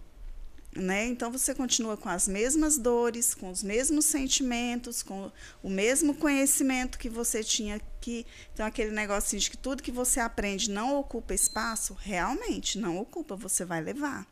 Né? 0.75 1.07
Então 1.07 1.31
você 1.31 1.53
continua 1.55 1.97
com 1.97 2.07
as 2.07 2.27
mesmas 2.27 2.77
dores, 2.77 3.33
com 3.33 3.49
os 3.49 3.63
mesmos 3.63 4.05
sentimentos, 4.05 5.01
com 5.01 5.31
o 5.63 5.69
mesmo 5.69 6.13
conhecimento 6.13 6.97
que 6.99 7.09
você 7.09 7.43
tinha 7.43 7.75
aqui. 7.75 8.25
Então 8.53 8.65
aquele 8.65 8.91
negócio 8.91 9.37
de 9.37 9.49
que 9.49 9.57
tudo 9.57 9.81
que 9.81 9.91
você 9.91 10.19
aprende 10.19 10.69
não 10.69 10.97
ocupa 10.97 11.33
espaço, 11.33 11.97
realmente 11.99 12.77
não 12.77 12.99
ocupa, 12.99 13.35
você 13.35 13.65
vai 13.65 13.81
levar. 13.81 14.27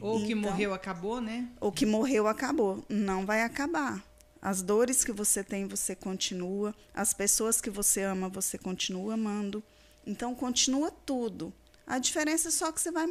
Ou 0.00 0.16
então, 0.16 0.26
que 0.26 0.34
morreu 0.34 0.74
acabou, 0.74 1.20
né? 1.20 1.48
O 1.60 1.72
que 1.72 1.86
morreu 1.86 2.26
acabou, 2.26 2.84
não 2.88 3.26
vai 3.26 3.42
acabar. 3.42 4.02
As 4.40 4.62
dores 4.62 5.04
que 5.04 5.12
você 5.12 5.42
tem, 5.42 5.66
você 5.66 5.94
continua. 5.94 6.74
As 6.94 7.12
pessoas 7.12 7.60
que 7.60 7.70
você 7.70 8.02
ama, 8.02 8.28
você 8.28 8.56
continua 8.56 9.14
amando. 9.14 9.62
Então 10.06 10.34
continua 10.34 10.90
tudo. 10.90 11.52
A 11.86 11.98
diferença 11.98 12.48
é 12.48 12.50
só 12.50 12.70
que 12.70 12.80
você 12.80 12.90
vai 12.90 13.06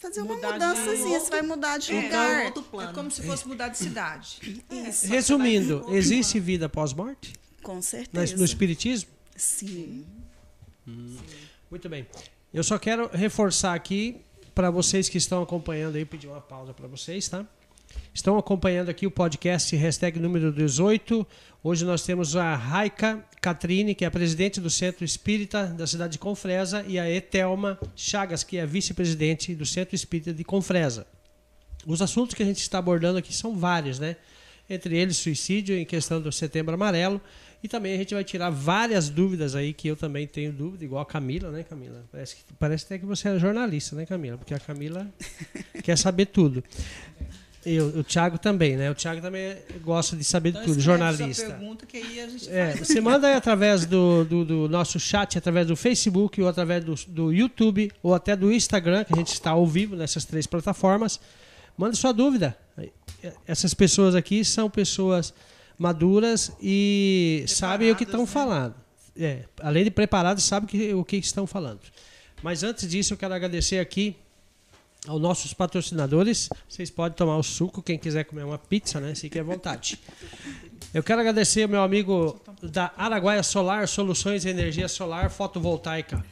fazer 0.00 0.20
uma 0.22 0.34
mudançazinha, 0.34 1.20
você 1.20 1.30
vai 1.30 1.42
mudar 1.42 1.78
de 1.78 1.92
é, 1.92 2.02
lugar. 2.02 2.40
É, 2.42 2.46
é 2.46 2.92
como 2.92 3.10
se 3.10 3.22
fosse 3.22 3.46
mudar 3.46 3.68
de 3.68 3.78
cidade. 3.78 4.64
É, 4.70 5.06
Resumindo, 5.06 5.86
existe 5.90 6.40
vida 6.40 6.68
pós-morte? 6.68 7.34
Com 7.62 7.80
certeza. 7.80 8.36
No 8.36 8.44
Espiritismo? 8.44 9.10
Sim. 9.36 10.04
Hum. 10.86 11.16
Muito 11.70 11.88
bem. 11.88 12.06
Eu 12.52 12.62
só 12.62 12.78
quero 12.78 13.08
reforçar 13.08 13.74
aqui 13.74 14.20
para 14.54 14.70
vocês 14.70 15.08
que 15.08 15.18
estão 15.18 15.42
acompanhando 15.42 15.96
aí, 15.96 16.04
pedir 16.04 16.28
uma 16.28 16.40
pausa 16.40 16.72
para 16.72 16.86
vocês, 16.86 17.28
tá? 17.28 17.44
Estão 18.12 18.38
acompanhando 18.38 18.88
aqui 18.88 19.06
o 19.06 19.10
podcast 19.10 19.74
hashtag 19.74 20.20
número 20.20 20.52
18. 20.52 21.26
Hoje 21.62 21.84
nós 21.84 22.02
temos 22.02 22.36
a 22.36 22.54
Raika 22.54 23.24
Catrine, 23.40 23.94
que 23.94 24.04
é 24.04 24.08
a 24.08 24.10
presidente 24.10 24.60
do 24.60 24.70
Centro 24.70 25.04
Espírita 25.04 25.66
da 25.66 25.86
cidade 25.86 26.12
de 26.12 26.18
Confresa, 26.18 26.84
e 26.86 26.98
a 26.98 27.10
Etelma 27.10 27.78
Chagas, 27.96 28.44
que 28.44 28.56
é 28.56 28.64
vice-presidente 28.64 29.54
do 29.54 29.66
Centro 29.66 29.96
Espírita 29.96 30.32
de 30.32 30.44
Confresa. 30.44 31.06
Os 31.86 32.00
assuntos 32.00 32.34
que 32.34 32.42
a 32.42 32.46
gente 32.46 32.60
está 32.60 32.78
abordando 32.78 33.18
aqui 33.18 33.34
são 33.34 33.56
vários, 33.56 33.98
né? 33.98 34.16
Entre 34.70 34.96
eles, 34.96 35.16
suicídio 35.16 35.76
em 35.76 35.84
questão 35.84 36.20
do 36.20 36.30
setembro 36.32 36.74
amarelo. 36.74 37.20
E 37.64 37.68
também 37.68 37.94
a 37.94 37.96
gente 37.96 38.12
vai 38.12 38.22
tirar 38.22 38.50
várias 38.50 39.08
dúvidas 39.08 39.54
aí, 39.54 39.72
que 39.72 39.88
eu 39.88 39.96
também 39.96 40.26
tenho 40.26 40.52
dúvida, 40.52 40.84
igual 40.84 41.00
a 41.00 41.06
Camila, 41.06 41.50
né, 41.50 41.62
Camila? 41.62 42.04
Parece, 42.12 42.36
que, 42.36 42.42
parece 42.58 42.84
até 42.84 42.98
que 42.98 43.06
você 43.06 43.30
é 43.30 43.38
jornalista, 43.38 43.96
né, 43.96 44.04
Camila? 44.04 44.36
Porque 44.36 44.52
a 44.52 44.60
Camila 44.60 45.10
quer 45.82 45.96
saber 45.96 46.26
tudo. 46.26 46.62
E 47.64 47.80
o, 47.80 48.04
Thiago 48.04 48.36
também, 48.36 48.76
né? 48.76 48.90
O 48.90 48.94
Thiago 48.94 49.22
também 49.22 49.56
gosta 49.82 50.14
de 50.14 50.24
saber 50.24 50.50
então, 50.50 50.62
tudo, 50.62 50.78
jornalista. 50.78 51.46
pergunta 51.46 51.86
que 51.86 51.96
aí 51.96 52.20
a 52.20 52.28
gente 52.28 52.50
é, 52.50 52.76
Você 52.76 53.00
manda 53.00 53.28
aí 53.28 53.32
através 53.34 53.86
do, 53.86 54.26
do, 54.26 54.44
do, 54.44 54.68
nosso 54.68 55.00
chat, 55.00 55.38
através 55.38 55.66
do 55.66 55.74
Facebook, 55.74 56.42
ou 56.42 56.48
através 56.48 56.84
do, 56.84 56.94
do 57.08 57.32
YouTube, 57.32 57.90
ou 58.02 58.12
até 58.12 58.36
do 58.36 58.52
Instagram, 58.52 59.04
que 59.04 59.14
a 59.14 59.16
gente 59.16 59.32
está 59.32 59.52
ao 59.52 59.66
vivo 59.66 59.96
nessas 59.96 60.26
três 60.26 60.46
plataformas. 60.46 61.18
Manda 61.78 61.96
sua 61.96 62.12
dúvida. 62.12 62.54
Essas 63.46 63.72
pessoas 63.72 64.14
aqui 64.14 64.44
são 64.44 64.68
pessoas 64.68 65.32
maduras 65.78 66.52
e 66.60 67.44
preparadas, 67.46 67.58
sabem 67.58 67.90
o 67.90 67.96
que 67.96 68.04
estão 68.04 68.20
né? 68.20 68.26
falando. 68.26 68.74
É, 69.16 69.44
além 69.60 69.84
de 69.84 69.90
preparados, 69.90 70.44
sabem 70.44 70.68
que, 70.68 70.92
o 70.92 71.04
que 71.04 71.16
estão 71.16 71.46
falando. 71.46 71.80
Mas 72.42 72.62
antes 72.62 72.88
disso, 72.88 73.14
eu 73.14 73.16
quero 73.16 73.32
agradecer 73.32 73.78
aqui 73.78 74.16
aos 75.06 75.20
nossos 75.20 75.52
patrocinadores. 75.54 76.48
Vocês 76.68 76.90
podem 76.90 77.16
tomar 77.16 77.36
o 77.36 77.42
suco, 77.42 77.82
quem 77.82 77.98
quiser 77.98 78.24
comer 78.24 78.44
uma 78.44 78.58
pizza, 78.58 79.00
né? 79.00 79.14
Fique 79.14 79.38
à 79.38 79.42
vontade. 79.42 79.98
Eu 80.92 81.02
quero 81.02 81.20
agradecer 81.20 81.62
ao 81.62 81.68
meu 81.68 81.82
amigo 81.82 82.40
da 82.62 82.92
Araguaia 82.96 83.42
Solar, 83.42 83.86
Soluções 83.88 84.42
de 84.42 84.48
Energia 84.48 84.88
Solar 84.88 85.30
Fotovoltaica. 85.30 86.24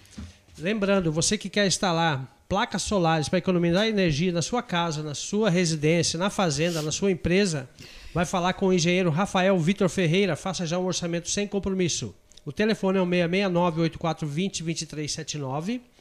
Lembrando, 0.58 1.10
você 1.10 1.38
que 1.38 1.48
quer 1.48 1.66
instalar 1.66 2.32
placas 2.48 2.82
solares 2.82 3.28
para 3.28 3.38
economizar 3.38 3.86
energia 3.86 4.30
na 4.30 4.42
sua 4.42 4.62
casa, 4.62 5.02
na 5.02 5.14
sua 5.14 5.48
residência, 5.48 6.18
na 6.18 6.28
fazenda, 6.28 6.82
na 6.82 6.92
sua 6.92 7.10
empresa, 7.10 7.68
vai 8.12 8.24
falar 8.24 8.52
com 8.54 8.68
o 8.68 8.72
engenheiro 8.72 9.10
Rafael 9.10 9.58
Vitor 9.58 9.88
Ferreira. 9.88 10.36
Faça 10.36 10.66
já 10.66 10.78
um 10.78 10.86
orçamento 10.86 11.28
sem 11.30 11.46
compromisso. 11.46 12.14
O 12.44 12.52
telefone 12.52 12.98
é 12.98 13.00
o 13.02 13.04
669 13.04 13.80
8420 13.82 14.62
2379 14.62 15.92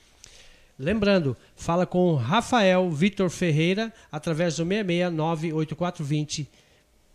Lembrando, 0.81 1.37
fala 1.55 1.85
com 1.85 2.15
Rafael 2.15 2.89
Vitor 2.89 3.29
Ferreira 3.29 3.93
através 4.11 4.55
do 4.55 4.65
669 4.65 5.53
8420 5.53 6.49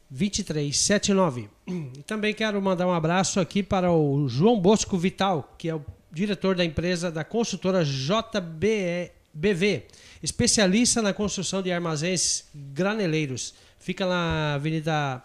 2379. 0.08 1.48
E 1.66 2.02
também 2.04 2.32
quero 2.32 2.62
mandar 2.62 2.86
um 2.86 2.92
abraço 2.92 3.40
aqui 3.40 3.64
para 3.64 3.90
o 3.90 4.28
João 4.28 4.60
Bosco 4.60 4.96
Vital, 4.96 5.52
que 5.58 5.68
é 5.68 5.74
o 5.74 5.84
diretor 6.12 6.54
da 6.54 6.64
empresa 6.64 7.10
da 7.10 7.24
construtora 7.24 7.84
JBV, 7.84 9.82
especialista 10.22 11.02
na 11.02 11.12
construção 11.12 11.60
de 11.60 11.72
armazéns 11.72 12.44
graneleiros. 12.54 13.52
Fica 13.86 14.04
na 14.04 14.54
Avenida 14.54 15.22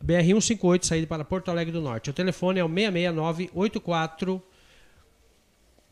BR 0.00 0.22
158, 0.22 0.86
saída 0.86 1.06
para 1.06 1.22
Porto 1.26 1.50
Alegre 1.50 1.70
do 1.70 1.82
Norte. 1.82 2.08
O 2.08 2.12
telefone 2.14 2.58
é 2.58 2.64
o 2.64 2.68
669 2.68 3.50
84 3.52 4.42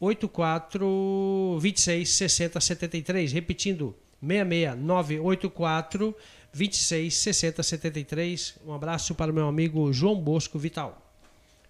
84 0.01 1.59
26 1.61 2.09
60 2.09 2.59
73. 2.59 3.33
Repetindo, 3.35 3.95
66984 4.23 6.17
26 6.55 7.15
60 7.15 7.63
73. 7.63 8.55
Um 8.67 8.73
abraço 8.73 9.15
para 9.15 9.31
o 9.31 9.35
meu 9.35 9.47
amigo 9.47 9.93
João 9.93 10.19
Bosco 10.19 10.59
Vital. 10.59 11.07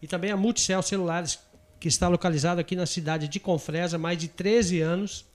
E 0.00 0.07
também 0.07 0.31
a 0.31 0.37
Multicel 0.37 0.81
Celulares, 0.83 1.40
que 1.81 1.88
está 1.88 2.07
localizado 2.07 2.61
aqui 2.61 2.77
na 2.77 2.87
cidade 2.87 3.27
de 3.27 3.40
Confresa, 3.40 3.98
mais 3.98 4.16
de 4.16 4.29
13 4.29 4.81
anos. 4.81 5.27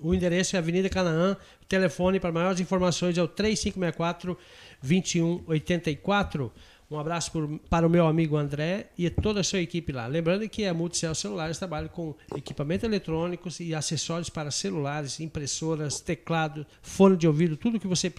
O 0.00 0.14
endereço 0.14 0.56
é 0.56 0.58
Avenida 0.58 0.88
Canaã. 0.88 1.36
O 1.62 1.64
telefone 1.66 2.20
para 2.20 2.32
maiores 2.32 2.60
informações 2.60 3.16
é 3.16 3.22
o 3.22 3.28
3564 3.28 4.36
2184. 4.82 6.52
Um 6.90 6.98
abraço 6.98 7.32
por, 7.32 7.58
para 7.70 7.86
o 7.86 7.90
meu 7.90 8.06
amigo 8.06 8.36
André 8.36 8.90
e 8.96 9.08
toda 9.08 9.40
a 9.40 9.44
sua 9.44 9.60
equipe 9.60 9.90
lá. 9.90 10.06
Lembrando 10.06 10.48
que 10.48 10.66
a 10.66 10.74
Multicel 10.74 11.14
Celulares 11.14 11.58
trabalha 11.58 11.88
com 11.88 12.14
equipamentos 12.36 12.84
eletrônicos 12.84 13.58
e 13.58 13.74
acessórios 13.74 14.28
para 14.28 14.50
celulares, 14.50 15.18
impressoras, 15.18 16.00
teclado, 16.00 16.66
fone 16.82 17.16
de 17.16 17.26
ouvido, 17.26 17.56
tudo 17.56 17.80
que 17.80 17.86
você 17.86 18.12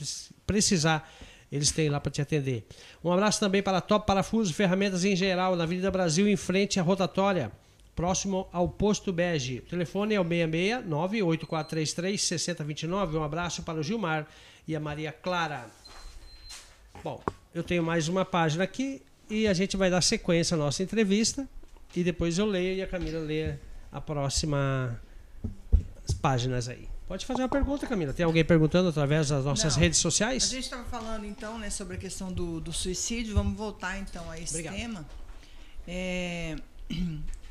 precisar, 0.46 1.10
eles 1.52 1.72
têm 1.72 1.90
lá 1.90 2.00
para 2.00 2.12
te 2.12 2.22
atender. 2.22 2.66
Um 3.04 3.12
abraço 3.12 3.40
também 3.40 3.62
para 3.62 3.78
a 3.78 3.82
Top 3.82 4.06
Parafusos, 4.08 4.54
ferramentas 4.54 5.06
em 5.06 5.16
geral, 5.16 5.56
na 5.56 5.64
Avenida 5.64 5.92
Brasil, 5.92 6.28
em 6.28 6.36
frente 6.36 6.80
à 6.80 6.84
rotatória, 6.84 7.52
próximo 7.96 8.48
ao 8.52 8.68
posto 8.68 9.14
Bege. 9.14 9.60
O 9.60 9.70
telefone 9.70 10.14
é 10.14 10.20
o 10.20 10.24
66 10.24 10.86
98433 10.86 12.22
6029. 12.22 13.18
Um 13.18 13.24
abraço 13.24 13.64
para 13.64 13.80
o 13.80 13.84
Gilmar 13.84 14.28
e 14.68 14.76
a 14.76 14.80
Maria 14.80 15.12
Clara. 15.12 15.68
Bom, 17.04 17.22
eu 17.54 17.64
tenho 17.64 17.84
mais 17.84 18.08
uma 18.08 18.26
página 18.26 18.64
aqui 18.64 19.02
e 19.30 19.48
a 19.48 19.54
gente 19.54 19.78
vai 19.78 19.90
dar 19.90 20.02
sequência 20.02 20.56
à 20.56 20.58
nossa 20.58 20.84
entrevista 20.84 21.48
e 21.96 22.04
depois 22.04 22.38
eu 22.38 22.46
leio 22.46 22.76
e 22.76 22.82
a 22.82 22.88
Camila 22.88 23.20
lê 23.20 23.56
a 23.92 24.02
próxima 24.02 25.00
as 26.08 26.14
páginas 26.14 26.68
aí. 26.68 26.88
Pode 27.08 27.26
fazer 27.26 27.44
uma 27.44 27.50
pergunta, 27.50 27.86
Camila. 27.86 28.14
Tem 28.14 28.26
alguém 28.26 28.44
perguntando 28.44 28.90
através 28.90 29.30
das 29.30 29.46
nossas 29.46 29.76
Não, 29.76 29.82
redes 29.82 30.00
sociais? 30.00 30.44
A 30.46 30.48
gente 30.48 30.64
estava 30.64 30.84
falando 30.86 31.26
então 31.26 31.58
né, 31.60 31.70
sobre 31.70 31.96
a 31.96 32.00
questão 32.00 32.32
do, 32.32 32.60
do, 32.60 32.74
suicídio. 32.74 33.36
Vamos 33.36 33.56
voltar 33.56 34.00
então 34.00 34.30
a 34.30 34.40
esse 34.40 34.54
Obrigado. 34.54 34.76
tema. 34.76 35.06
É, 35.88 36.56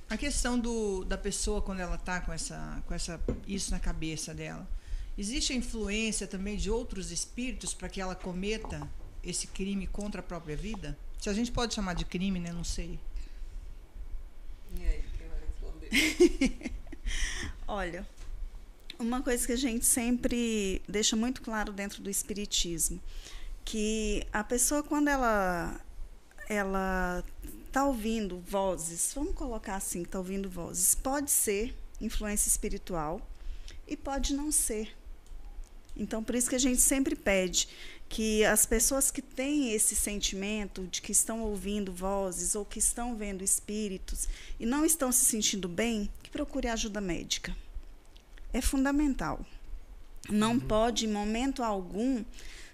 a 0.08 0.16
questão 0.16 0.58
do, 0.58 1.04
da 1.04 1.16
pessoa 1.16 1.62
quando 1.62 1.80
ela 1.80 1.96
está 1.96 2.20
com 2.20 2.32
essa, 2.32 2.82
com 2.86 2.94
essa 2.94 3.20
isso 3.46 3.70
na 3.70 3.80
cabeça 3.80 4.34
dela. 4.34 4.68
Existe 5.16 5.52
a 5.52 5.56
influência 5.56 6.26
também 6.26 6.56
de 6.56 6.70
outros 6.70 7.10
espíritos 7.10 7.72
para 7.72 7.88
que 7.88 8.00
ela 8.00 8.14
cometa 8.14 8.88
esse 9.22 9.46
crime 9.46 9.86
contra 9.86 10.20
a 10.20 10.24
própria 10.24 10.56
vida? 10.56 10.98
Se 11.18 11.28
a 11.28 11.32
gente 11.32 11.50
pode 11.50 11.74
chamar 11.74 11.94
de 11.94 12.04
crime, 12.04 12.38
né? 12.38 12.52
Não 12.52 12.64
sei. 12.64 12.98
E 14.76 14.84
aí, 14.84 15.04
quem 15.16 15.28
vai 15.28 15.38
responder? 15.40 16.72
Olha, 17.66 18.06
uma 18.98 19.22
coisa 19.22 19.46
que 19.46 19.52
a 19.52 19.56
gente 19.56 19.86
sempre 19.86 20.82
deixa 20.88 21.16
muito 21.16 21.40
claro 21.42 21.72
dentro 21.72 22.02
do 22.02 22.10
espiritismo, 22.10 23.00
que 23.64 24.26
a 24.32 24.44
pessoa 24.44 24.82
quando 24.82 25.08
ela 25.08 25.80
ela 26.48 27.24
está 27.74 27.84
ouvindo 27.84 28.38
vozes, 28.46 29.10
vamos 29.12 29.34
colocar 29.34 29.74
assim, 29.74 30.02
está 30.02 30.16
ouvindo 30.18 30.48
vozes, 30.48 30.94
pode 30.94 31.28
ser 31.28 31.74
influência 32.00 32.48
espiritual 32.48 33.20
e 33.88 33.96
pode 33.96 34.32
não 34.32 34.52
ser. 34.52 34.96
Então, 35.96 36.22
por 36.22 36.36
isso 36.36 36.48
que 36.48 36.54
a 36.54 36.60
gente 36.60 36.80
sempre 36.80 37.16
pede 37.16 37.68
que 38.08 38.44
as 38.44 38.64
pessoas 38.64 39.10
que 39.10 39.20
têm 39.20 39.72
esse 39.72 39.96
sentimento 39.96 40.86
de 40.86 41.02
que 41.02 41.10
estão 41.10 41.42
ouvindo 41.42 41.92
vozes 41.92 42.54
ou 42.54 42.64
que 42.64 42.78
estão 42.78 43.16
vendo 43.16 43.42
espíritos 43.42 44.28
e 44.60 44.64
não 44.64 44.84
estão 44.84 45.10
se 45.10 45.24
sentindo 45.24 45.68
bem, 45.68 46.08
que 46.22 46.30
procure 46.30 46.68
ajuda 46.68 47.00
médica. 47.00 47.56
É 48.52 48.60
fundamental. 48.60 49.44
Não 50.30 50.52
uhum. 50.52 50.60
pode, 50.60 51.06
em 51.06 51.12
momento 51.12 51.60
algum, 51.60 52.24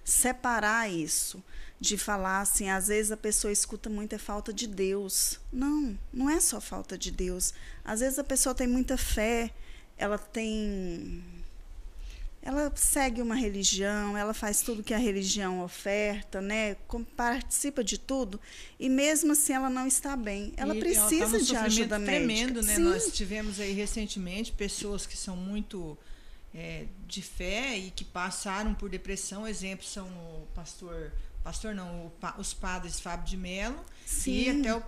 separar 0.04 0.90
isso 0.90 1.42
de 1.80 1.96
falar 1.96 2.42
assim, 2.42 2.68
às 2.68 2.88
vezes 2.88 3.10
a 3.10 3.16
pessoa 3.16 3.50
escuta 3.50 3.88
muito 3.88 4.14
é 4.14 4.18
falta 4.18 4.52
de 4.52 4.66
Deus. 4.66 5.40
Não, 5.50 5.98
não 6.12 6.28
é 6.28 6.38
só 6.38 6.60
falta 6.60 6.98
de 6.98 7.10
Deus. 7.10 7.54
Às 7.82 8.00
vezes 8.00 8.18
a 8.18 8.24
pessoa 8.24 8.54
tem 8.54 8.66
muita 8.66 8.98
fé, 8.98 9.50
ela 9.96 10.18
tem 10.18 11.24
ela 12.42 12.72
segue 12.74 13.20
uma 13.20 13.34
religião, 13.34 14.16
ela 14.16 14.32
faz 14.32 14.62
tudo 14.62 14.82
que 14.82 14.94
a 14.94 14.98
religião 14.98 15.62
oferta, 15.62 16.40
né? 16.40 16.74
participa 17.14 17.84
de 17.84 17.98
tudo 17.98 18.40
e 18.78 18.88
mesmo 18.88 19.32
assim 19.32 19.52
ela 19.52 19.68
não 19.68 19.86
está 19.86 20.16
bem. 20.16 20.52
Ela 20.56 20.74
e 20.74 20.80
precisa 20.80 21.22
ela 21.22 21.32
tá 21.32 21.38
de 21.38 21.56
ajuda 21.56 22.00
tremendo, 22.00 22.54
médica. 22.54 22.62
né? 22.62 22.74
Sim. 22.76 22.82
Nós 22.82 23.12
tivemos 23.12 23.60
aí 23.60 23.72
recentemente 23.72 24.52
pessoas 24.52 25.06
que 25.06 25.16
são 25.16 25.36
muito 25.36 25.98
é, 26.54 26.86
de 27.06 27.20
fé 27.20 27.76
e 27.76 27.90
que 27.90 28.04
passaram 28.04 28.74
por 28.74 28.88
depressão. 28.88 29.46
Exemplos 29.46 29.90
são 29.90 30.06
o 30.06 30.46
pastor, 30.54 31.12
pastor 31.42 31.74
não, 31.74 32.12
os 32.38 32.54
padres 32.54 33.00
Fábio 33.00 33.26
de 33.26 33.36
Mello 33.36 33.84
e 34.26 34.50
até 34.50 34.74
o, 34.74 34.82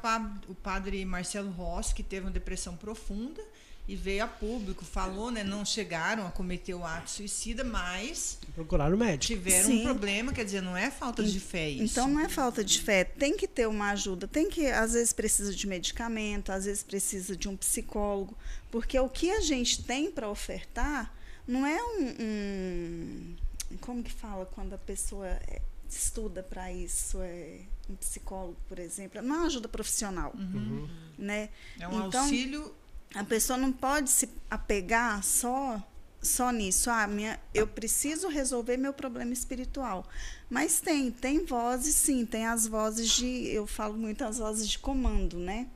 o 0.48 0.54
padre 0.54 1.04
Marcelo 1.04 1.50
Rossi 1.50 1.94
que 1.94 2.02
teve 2.02 2.26
uma 2.26 2.32
depressão 2.32 2.76
profunda 2.76 3.42
e 3.86 3.96
veio 3.96 4.22
a 4.22 4.28
público, 4.28 4.84
falou, 4.84 5.30
né? 5.30 5.42
Não 5.42 5.64
chegaram 5.64 6.26
a 6.26 6.30
cometer 6.30 6.72
o 6.72 6.84
ato 6.84 7.10
suicida, 7.10 7.64
mas 7.64 8.38
procuraram 8.54 8.96
médico. 8.96 9.34
Tiveram 9.34 9.68
Sim. 9.68 9.80
um 9.80 9.82
problema, 9.82 10.32
quer 10.32 10.44
dizer, 10.44 10.62
não 10.62 10.76
é 10.76 10.90
falta 10.90 11.22
de 11.22 11.40
fé 11.40 11.68
isso. 11.68 11.84
Então 11.84 12.08
não 12.08 12.20
é 12.20 12.28
falta 12.28 12.62
de 12.62 12.80
fé, 12.80 13.02
tem 13.02 13.36
que 13.36 13.48
ter 13.48 13.66
uma 13.66 13.90
ajuda, 13.90 14.28
tem 14.28 14.48
que 14.48 14.66
às 14.66 14.92
vezes 14.92 15.12
precisa 15.12 15.52
de 15.52 15.66
medicamento, 15.66 16.52
às 16.52 16.64
vezes 16.64 16.82
precisa 16.82 17.36
de 17.36 17.48
um 17.48 17.56
psicólogo, 17.56 18.36
porque 18.70 18.98
o 18.98 19.08
que 19.08 19.30
a 19.30 19.40
gente 19.40 19.82
tem 19.82 20.10
para 20.10 20.28
ofertar 20.28 21.12
não 21.46 21.66
é 21.66 21.82
um, 21.82 22.14
um, 22.20 23.36
como 23.80 24.02
que 24.02 24.12
fala 24.12 24.46
quando 24.46 24.74
a 24.74 24.78
pessoa 24.78 25.26
é, 25.26 25.60
estuda 25.96 26.42
para 26.42 26.72
isso, 26.72 27.18
é 27.20 27.60
um 27.88 27.94
psicólogo, 27.96 28.56
por 28.68 28.78
exemplo, 28.78 29.20
não 29.22 29.34
é 29.34 29.38
uma 29.38 29.46
ajuda 29.46 29.68
profissional, 29.68 30.32
uhum. 30.34 30.88
né? 31.18 31.48
É 31.78 31.88
um 31.88 32.06
então, 32.06 32.22
auxílio 32.22 32.74
a 33.14 33.24
pessoa 33.24 33.58
não 33.58 33.72
pode 33.72 34.10
se 34.10 34.28
apegar 34.50 35.22
só 35.22 35.82
só 36.22 36.52
nisso. 36.52 36.88
Ah, 36.88 37.06
minha, 37.06 37.38
eu 37.52 37.66
preciso 37.66 38.28
resolver 38.28 38.76
meu 38.76 38.92
problema 38.92 39.32
espiritual. 39.32 40.06
Mas 40.48 40.80
tem, 40.80 41.10
tem 41.10 41.44
vozes, 41.44 41.96
sim, 41.96 42.24
tem 42.24 42.46
as 42.46 42.66
vozes 42.66 43.10
de, 43.10 43.48
eu 43.48 43.66
falo 43.66 43.98
muito 43.98 44.22
as 44.24 44.38
vozes 44.38 44.68
de 44.68 44.78
comando, 44.78 45.36
né? 45.36 45.66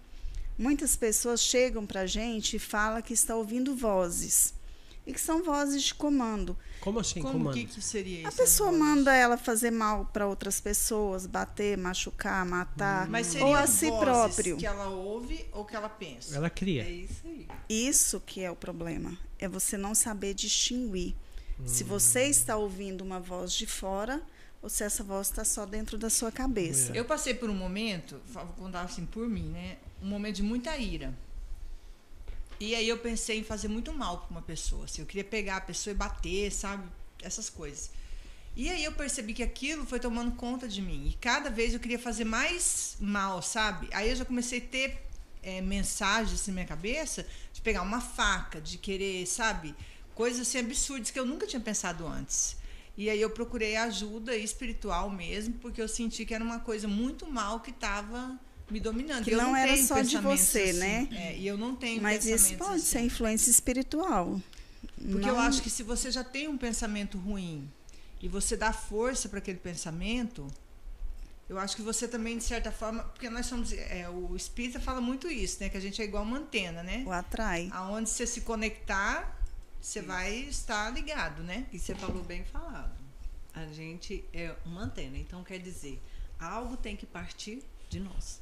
Muitas 0.57 0.95
pessoas 0.95 1.41
chegam 1.41 1.85
para 1.85 2.03
a 2.03 2.07
gente 2.07 2.57
e 2.57 2.59
falam 2.61 3.03
que 3.03 3.13
está 3.13 3.35
ouvindo 3.35 3.75
vozes 3.75 4.55
e 5.07 5.13
que 5.13 5.21
são 5.21 5.43
vozes 5.43 5.83
de 5.83 5.95
comando. 5.95 6.57
Como 6.81 6.99
assim, 6.99 7.21
Como 7.21 7.35
comando? 7.35 7.55
que, 7.55 7.67
que 7.67 7.81
seria 7.81 8.21
isso? 8.21 8.29
A 8.29 8.33
pessoa 8.33 8.73
manda 8.73 9.15
ela 9.15 9.37
fazer 9.37 9.71
mal 9.71 10.07
para 10.13 10.27
outras 10.27 10.61
pessoas, 10.61 11.27
bater, 11.27 11.79
machucar, 11.79 12.45
matar, 12.45 13.09
Mas 13.09 13.35
ou 13.37 13.55
a 13.55 13.67
si 13.67 13.91
próprio. 13.91 14.57
que 14.57 14.67
ela 14.67 14.89
ouve 14.89 15.47
ou 15.53 15.65
que 15.65 15.77
ela 15.77 15.89
pensa. 15.89 16.37
Ela 16.37 16.51
cria. 16.51 16.83
É 16.83 16.91
isso 16.91 17.23
aí. 17.25 17.47
Isso 17.69 18.21
que 18.21 18.43
é 18.43 18.51
o 18.51 18.57
problema, 18.57 19.17
é 19.39 19.49
você 19.49 19.77
não 19.77 19.95
saber 19.95 20.35
distinguir 20.35 21.15
hum. 21.59 21.67
se 21.67 21.85
você 21.85 22.25
está 22.25 22.57
ouvindo 22.57 23.03
uma 23.03 23.21
voz 23.21 23.53
de 23.53 23.67
fora 23.67 24.21
ou 24.61 24.69
se 24.69 24.83
essa 24.83 25.05
voz 25.05 25.29
está 25.29 25.45
só 25.45 25.65
dentro 25.65 25.97
da 25.97 26.11
sua 26.11 26.33
cabeça. 26.33 26.93
Eu 26.97 27.05
passei 27.05 27.35
por 27.35 27.49
um 27.49 27.55
momento, 27.55 28.21
vou 28.27 28.45
contar 28.59 28.83
assim 28.83 29.07
por 29.07 29.29
mim, 29.29 29.49
né? 29.51 29.77
Um 30.03 30.09
momento 30.09 30.37
de 30.37 30.43
muita 30.43 30.77
ira 30.77 31.15
e 32.59 32.75
aí 32.75 32.89
eu 32.89 32.99
pensei 32.99 33.39
em 33.39 33.45
fazer 33.45 33.69
muito 33.69 33.93
mal 33.93 34.19
para 34.19 34.31
uma 34.31 34.43
pessoa. 34.43 34.85
Assim, 34.85 35.03
eu 35.03 35.07
queria 35.07 35.25
pegar 35.25 35.57
a 35.57 35.61
pessoa 35.61 35.93
e 35.93 35.97
bater, 35.97 36.51
sabe? 36.51 36.89
Essas 37.23 37.51
coisas. 37.51 37.91
E 38.57 38.71
aí 38.71 38.85
eu 38.85 38.93
percebi 38.93 39.35
que 39.35 39.43
aquilo 39.43 39.85
foi 39.85 40.01
tomando 40.01 40.33
conta 40.33 40.67
de 40.67 40.81
mim. 40.81 41.09
E 41.09 41.13
cada 41.15 41.51
vez 41.51 41.75
eu 41.75 41.81
queria 41.81 41.99
fazer 41.99 42.25
mais 42.25 42.97
mal, 42.99 43.43
sabe? 43.43 43.89
Aí 43.93 44.09
eu 44.09 44.17
já 44.17 44.25
comecei 44.25 44.59
a 44.61 44.63
ter 44.63 45.03
é, 45.43 45.61
mensagens 45.61 46.47
na 46.47 46.55
minha 46.55 46.67
cabeça 46.67 47.27
de 47.53 47.61
pegar 47.61 47.83
uma 47.83 48.01
faca, 48.01 48.59
de 48.61 48.79
querer, 48.79 49.27
sabe? 49.27 49.75
Coisas 50.15 50.49
assim 50.49 50.59
absurdas 50.59 51.11
que 51.11 51.21
eu 51.21 51.27
nunca 51.27 51.47
tinha 51.47 51.61
pensado 51.61 52.07
antes. 52.07 52.57
E 52.97 53.11
aí 53.11 53.21
eu 53.21 53.29
procurei 53.29 53.77
ajuda 53.77 54.35
espiritual 54.35 55.11
mesmo, 55.11 55.53
porque 55.55 55.83
eu 55.83 55.87
senti 55.87 56.25
que 56.25 56.35
era 56.35 56.43
uma 56.43 56.61
coisa 56.61 56.89
muito 56.89 57.31
mal 57.31 57.61
que 57.61 57.71
estava 57.71 58.41
me 58.71 58.81
dominando. 58.81 59.25
Que 59.25 59.31
não, 59.33 59.49
não 59.49 59.57
era 59.57 59.77
só 59.77 60.01
de 60.01 60.17
você, 60.19 60.63
assim. 60.63 60.79
né? 60.79 61.09
É, 61.13 61.37
e 61.37 61.47
eu 61.47 61.57
não 61.57 61.75
tenho 61.75 62.03
Mas 62.03 62.25
isso 62.25 62.55
pode 62.57 62.77
assim. 62.77 62.85
ser 62.85 63.01
influência 63.01 63.51
espiritual. 63.51 64.41
Porque 64.97 65.27
não... 65.27 65.35
eu 65.35 65.39
acho 65.39 65.63
que 65.63 65.71
se 65.71 65.83
você 65.83 66.11
já 66.11 66.25
tem 66.25 66.49
um 66.49 66.57
pensamento 66.57 67.19
ruim 67.19 67.71
e 68.21 68.29
você 68.29 68.57
dá 68.57 68.73
força 68.73 69.29
para 69.29 69.39
aquele 69.39 69.59
pensamento, 69.59 70.47
eu 71.49 71.59
acho 71.59 71.77
que 71.77 71.83
você 71.83 72.09
também, 72.09 72.39
de 72.39 72.45
certa 72.45 72.73
forma, 72.73 73.05
porque 73.05 73.31
nós 73.31 73.47
somos. 73.47 73.73
É, 73.73 74.09
o 74.09 74.35
espírita 74.35 74.81
fala 74.81 75.01
muito 75.01 75.29
isso, 75.29 75.59
né? 75.61 75.69
Que 75.69 75.77
a 75.77 75.81
gente 75.81 76.03
é 76.03 76.05
igual 76.05 76.25
uma 76.25 76.39
antena, 76.39 76.83
né? 76.83 77.05
O 77.07 77.13
atrai. 77.13 77.69
Aonde 77.73 78.11
você 78.11 78.27
se 78.27 78.41
conectar, 78.41 79.41
você 79.81 80.01
isso. 80.01 80.09
vai 80.09 80.35
estar 80.35 80.91
ligado, 80.91 81.43
né? 81.45 81.67
E 81.73 81.79
você 81.79 81.95
falou 81.95 82.25
bem 82.25 82.45
falado. 82.45 82.97
A 83.55 83.65
gente 83.67 84.25
é 84.33 84.55
uma 84.65 84.83
antena. 84.83 85.17
Então, 85.17 85.45
quer 85.45 85.59
dizer, 85.61 86.03
algo 86.39 86.77
tem 86.77 86.97
que 86.97 87.07
partir 87.07 87.63
de 87.89 88.01
nós. 88.01 88.41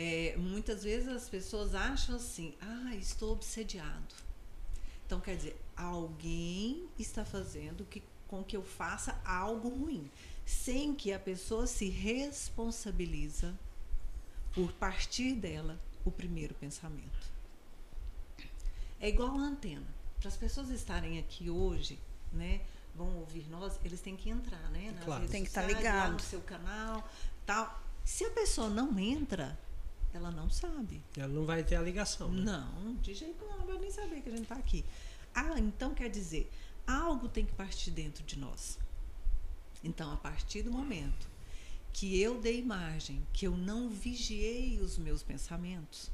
É, 0.00 0.36
muitas 0.36 0.84
vezes 0.84 1.08
as 1.08 1.28
pessoas 1.28 1.74
acham 1.74 2.14
assim, 2.14 2.54
ah, 2.60 2.94
estou 2.94 3.32
obsediado. 3.32 4.14
Então 5.04 5.18
quer 5.18 5.34
dizer, 5.36 5.60
alguém 5.76 6.88
está 6.96 7.24
fazendo 7.24 7.84
que, 7.84 8.00
com 8.28 8.44
que 8.44 8.56
eu 8.56 8.62
faça 8.62 9.20
algo 9.24 9.68
ruim, 9.68 10.08
sem 10.46 10.94
que 10.94 11.12
a 11.12 11.18
pessoa 11.18 11.66
se 11.66 11.88
responsabiliza 11.88 13.58
por 14.54 14.70
partir 14.74 15.34
dela 15.34 15.76
o 16.04 16.12
primeiro 16.12 16.54
pensamento. 16.54 17.18
É 19.00 19.08
igual 19.08 19.36
a 19.36 19.40
antena. 19.40 19.86
Para 20.20 20.28
as 20.28 20.36
pessoas 20.36 20.70
estarem 20.70 21.18
aqui 21.18 21.50
hoje, 21.50 21.98
né, 22.32 22.60
vão 22.94 23.16
ouvir 23.16 23.48
nós, 23.50 23.80
eles 23.84 24.00
têm 24.00 24.14
que 24.14 24.30
entrar, 24.30 24.70
né? 24.70 24.92
Nas 24.92 25.04
claro. 25.04 25.28
Tem 25.28 25.42
que 25.42 25.48
estar 25.48 25.62
ligado 25.62 26.12
no 26.12 26.20
seu 26.20 26.40
canal, 26.42 27.08
tal. 27.44 27.82
Se 28.04 28.24
a 28.24 28.30
pessoa 28.30 28.68
não 28.70 28.96
entra, 28.96 29.58
ela 30.12 30.30
não 30.30 30.48
sabe. 30.48 31.02
Ela 31.16 31.28
não 31.28 31.44
vai 31.44 31.62
ter 31.62 31.76
a 31.76 31.82
ligação. 31.82 32.30
Né? 32.30 32.42
Não, 32.42 32.94
de 32.96 33.14
jeito 33.14 33.44
nenhum, 33.44 33.54
ela 33.54 33.64
vai 33.64 33.78
nem 33.78 33.90
saber 33.90 34.20
que 34.22 34.28
a 34.28 34.32
gente 34.32 34.42
está 34.42 34.56
aqui. 34.56 34.84
Ah, 35.34 35.58
então 35.58 35.94
quer 35.94 36.08
dizer, 36.08 36.50
algo 36.86 37.28
tem 37.28 37.44
que 37.44 37.52
partir 37.52 37.90
dentro 37.90 38.24
de 38.24 38.38
nós. 38.38 38.78
Então, 39.84 40.12
a 40.12 40.16
partir 40.16 40.62
do 40.62 40.72
momento 40.72 41.28
que 41.92 42.20
eu 42.20 42.40
dei 42.40 42.62
margem, 42.62 43.26
que 43.32 43.46
eu 43.46 43.56
não 43.56 43.88
vigiei 43.90 44.78
os 44.80 44.98
meus 44.98 45.22
pensamentos, 45.22 46.10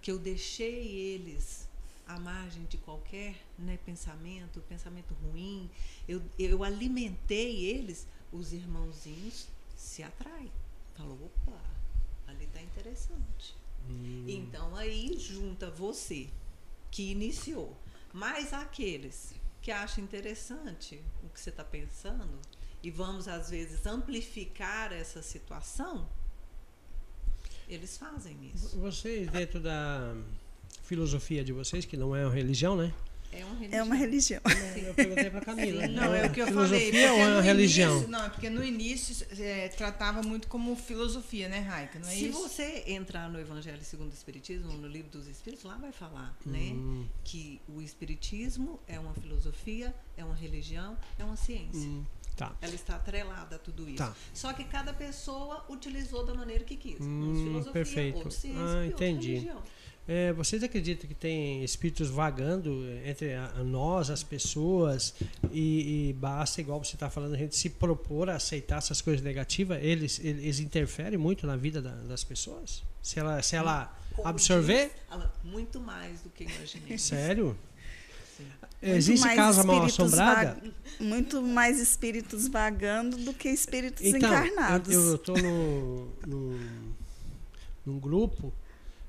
que 0.00 0.10
eu 0.10 0.18
deixei 0.18 0.86
eles 0.88 1.68
à 2.06 2.18
margem 2.18 2.64
de 2.64 2.76
qualquer 2.78 3.36
né, 3.58 3.78
pensamento, 3.84 4.60
pensamento 4.68 5.14
ruim, 5.14 5.70
eu, 6.06 6.22
eu 6.38 6.62
alimentei 6.62 7.64
eles, 7.64 8.06
os 8.32 8.52
irmãozinhos 8.52 9.48
se 9.76 10.02
atraem. 10.02 10.52
Falou, 10.94 11.18
opa, 11.24 11.60
interessante. 12.64 13.56
Hum. 13.88 14.24
Então 14.26 14.74
aí 14.76 15.16
junta 15.18 15.70
você 15.70 16.28
que 16.90 17.10
iniciou, 17.10 17.76
mais 18.12 18.52
aqueles 18.52 19.34
que 19.60 19.70
acham 19.70 20.04
interessante 20.04 21.02
o 21.22 21.28
que 21.28 21.40
você 21.40 21.50
está 21.50 21.64
pensando 21.64 22.38
e 22.82 22.90
vamos 22.90 23.26
às 23.28 23.50
vezes 23.50 23.86
amplificar 23.86 24.92
essa 24.92 25.22
situação, 25.22 26.08
eles 27.68 27.96
fazem 27.96 28.50
isso. 28.54 28.78
Vocês 28.78 29.28
dentro 29.30 29.58
da 29.58 30.14
filosofia 30.82 31.42
de 31.42 31.52
vocês, 31.52 31.84
que 31.84 31.96
não 31.96 32.14
é 32.14 32.24
uma 32.26 32.34
religião, 32.34 32.76
né? 32.76 32.92
É 33.38 33.44
uma 33.44 33.54
religião. 33.54 33.78
É 33.78 33.82
uma 33.82 33.94
religião. 33.94 34.40
Eu 34.76 34.94
perguntei 34.94 35.30
para 35.30 35.40
Camila. 35.40 35.88
Não, 35.88 36.14
é 36.14 36.26
o 36.26 36.32
que 36.32 36.40
eu 36.40 36.46
filosofia 36.46 37.08
falei. 37.08 37.10
ou 37.10 37.18
é 37.18 37.32
uma 37.32 37.40
religião? 37.40 37.92
Início, 37.92 38.10
não, 38.10 38.24
é 38.24 38.28
porque 38.28 38.50
no 38.50 38.64
início 38.64 39.26
é, 39.38 39.68
tratava 39.68 40.22
muito 40.22 40.48
como 40.48 40.74
filosofia, 40.76 41.48
né, 41.48 41.58
Raika? 41.60 41.98
Não 41.98 42.08
é 42.08 42.12
Se 42.12 42.26
isso? 42.26 42.38
você 42.40 42.84
entrar 42.86 43.28
no 43.28 43.38
Evangelho 43.38 43.82
segundo 43.84 44.10
o 44.10 44.14
Espiritismo, 44.14 44.72
no 44.72 44.86
livro 44.86 45.10
dos 45.10 45.26
Espíritos, 45.26 45.64
lá 45.64 45.76
vai 45.76 45.92
falar, 45.92 46.36
né, 46.46 46.72
hum. 46.72 47.00
né, 47.00 47.08
que 47.24 47.60
o 47.68 47.80
Espiritismo 47.80 48.78
é 48.86 48.98
uma 48.98 49.14
filosofia, 49.14 49.94
é 50.16 50.24
uma 50.24 50.34
religião, 50.34 50.96
é 51.18 51.24
uma 51.24 51.36
ciência. 51.36 51.88
Hum. 51.88 52.04
Tá. 52.36 52.52
Ela 52.60 52.74
está 52.74 52.96
atrelada 52.96 53.56
a 53.56 53.58
tudo 53.58 53.88
isso. 53.88 53.98
Tá. 53.98 54.14
Só 54.32 54.52
que 54.52 54.64
cada 54.64 54.92
pessoa 54.92 55.64
utilizou 55.68 56.26
da 56.26 56.34
maneira 56.34 56.64
que 56.64 56.76
quis. 56.76 57.00
Hum, 57.00 57.30
uns 57.30 57.38
filosofia, 57.38 57.72
perfeito. 57.72 58.16
outros 58.16 58.34
ciência 58.34 58.80
ah, 58.80 58.84
e 58.84 58.88
entendi. 58.88 59.34
religião. 59.34 59.62
É, 60.06 60.34
vocês 60.34 60.62
acreditam 60.62 61.08
que 61.08 61.14
tem 61.14 61.64
espíritos 61.64 62.10
vagando 62.10 62.86
entre 63.06 63.32
a, 63.32 63.46
a 63.56 63.64
nós, 63.64 64.10
as 64.10 64.22
pessoas, 64.22 65.14
e, 65.50 66.10
e 66.10 66.12
basta, 66.12 66.60
igual 66.60 66.82
você 66.82 66.94
está 66.94 67.08
falando, 67.08 67.34
a 67.34 67.38
gente 67.38 67.56
se 67.56 67.70
propor 67.70 68.28
a 68.28 68.36
aceitar 68.36 68.78
essas 68.78 69.00
coisas 69.00 69.24
negativas? 69.24 69.82
Eles, 69.82 70.20
eles 70.22 70.60
interferem 70.60 71.18
muito 71.18 71.46
na 71.46 71.56
vida 71.56 71.80
da, 71.80 71.94
das 72.02 72.22
pessoas? 72.22 72.82
Se 73.02 73.18
ela, 73.18 73.40
se 73.42 73.56
ela 73.56 73.96
absorver? 74.22 74.90
Diz, 75.10 75.28
muito 75.42 75.80
mais 75.80 76.20
do 76.20 76.28
que 76.28 76.44
imaginei. 76.44 76.98
Sério? 76.98 77.56
Sim. 78.36 78.44
Existe 78.82 79.34
casa 79.34 79.64
mal 79.64 79.84
assombrada? 79.84 80.62
Muito 81.00 81.40
mais 81.40 81.80
espíritos 81.80 82.46
vagando 82.46 83.16
do 83.16 83.32
que 83.32 83.48
espíritos 83.48 84.04
então, 84.04 84.28
encarnados. 84.28 84.92
Eu 84.92 85.14
estou 85.14 85.38
no, 85.38 86.08
no, 86.26 86.60
num 87.86 87.98
grupo 87.98 88.52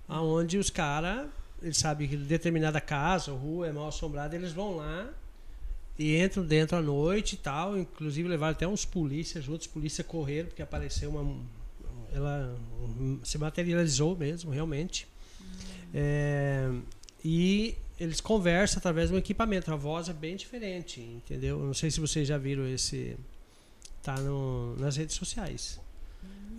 aonde 0.07 0.57
os 0.57 0.69
caras, 0.69 1.27
eles 1.61 1.77
sabem 1.77 2.07
que 2.07 2.15
determinada 2.15 2.79
casa 2.79 3.31
rua 3.31 3.67
é 3.67 3.71
mal 3.71 3.87
assombrada, 3.87 4.35
eles 4.35 4.51
vão 4.51 4.75
lá 4.75 5.09
e 5.97 6.21
entram 6.21 6.45
dentro 6.45 6.77
à 6.77 6.81
noite 6.81 7.33
e 7.33 7.37
tal. 7.37 7.77
Inclusive 7.77 8.27
levaram 8.27 8.51
até 8.51 8.67
uns 8.67 8.85
polícias 8.85 9.43
juntos, 9.43 9.67
polícia 9.67 10.03
correram, 10.03 10.47
porque 10.47 10.61
apareceu 10.61 11.09
uma. 11.09 11.37
Ela 12.13 12.57
se 13.23 13.37
materializou 13.37 14.15
mesmo, 14.15 14.51
realmente. 14.51 15.07
É, 15.93 16.69
e 17.23 17.75
eles 17.99 18.19
conversam 18.19 18.79
através 18.79 19.09
do 19.09 19.17
equipamento. 19.17 19.71
A 19.71 19.75
voz 19.75 20.09
é 20.09 20.13
bem 20.13 20.35
diferente, 20.35 20.99
entendeu? 20.99 21.59
Não 21.59 21.73
sei 21.73 21.89
se 21.89 21.99
vocês 21.99 22.27
já 22.27 22.37
viram 22.37 22.67
esse. 22.67 23.17
Tá 24.03 24.15
no, 24.19 24.75
nas 24.77 24.97
redes 24.97 25.15
sociais. 25.15 25.79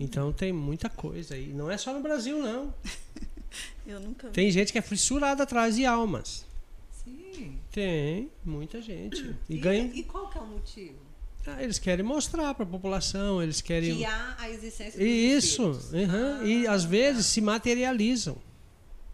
Então 0.01 0.33
tem 0.33 0.53
muita 0.53 0.91
coisa 0.91 1.35
aí. 1.35 1.53
Não 1.53 1.71
é 1.71 1.79
só 1.79 1.93
no 1.93 2.01
Brasil, 2.03 2.39
não. 2.39 2.75
Eu 3.87 4.01
nunca 4.01 4.29
vi. 4.29 4.33
Tem 4.33 4.51
gente 4.51 4.73
que 4.73 4.79
é 4.79 4.83
fissurada 4.83 5.43
atrás 5.43 5.77
de 5.77 5.85
almas. 5.85 6.45
Sim. 7.05 7.59
Tem, 7.71 8.31
muita 8.45 8.81
gente. 8.81 9.35
E, 9.49 9.55
E, 9.57 9.59
ganha. 9.59 9.91
e 9.95 10.03
qual 10.03 10.29
que 10.29 10.39
é 10.39 10.41
o 10.41 10.47
motivo? 10.47 10.95
Ah, 11.47 11.63
eles 11.63 11.79
querem 11.79 12.05
mostrar 12.05 12.53
para 12.55 12.65
a 12.65 12.69
população, 12.69 13.41
eles 13.41 13.61
querem. 13.61 13.99
Que 13.99 14.05
há 14.05 14.35
a 14.39 14.51
existência 14.51 14.99
dos 14.99 15.09
Isso, 15.09 15.71
espíritos. 15.71 15.95
aham, 16.11 16.45
e 16.45 16.67
Ah, 16.67 16.73
às 16.73 16.85
vezes 16.85 17.27
tá. 17.27 17.33
se 17.33 17.41
materializam. 17.41 18.37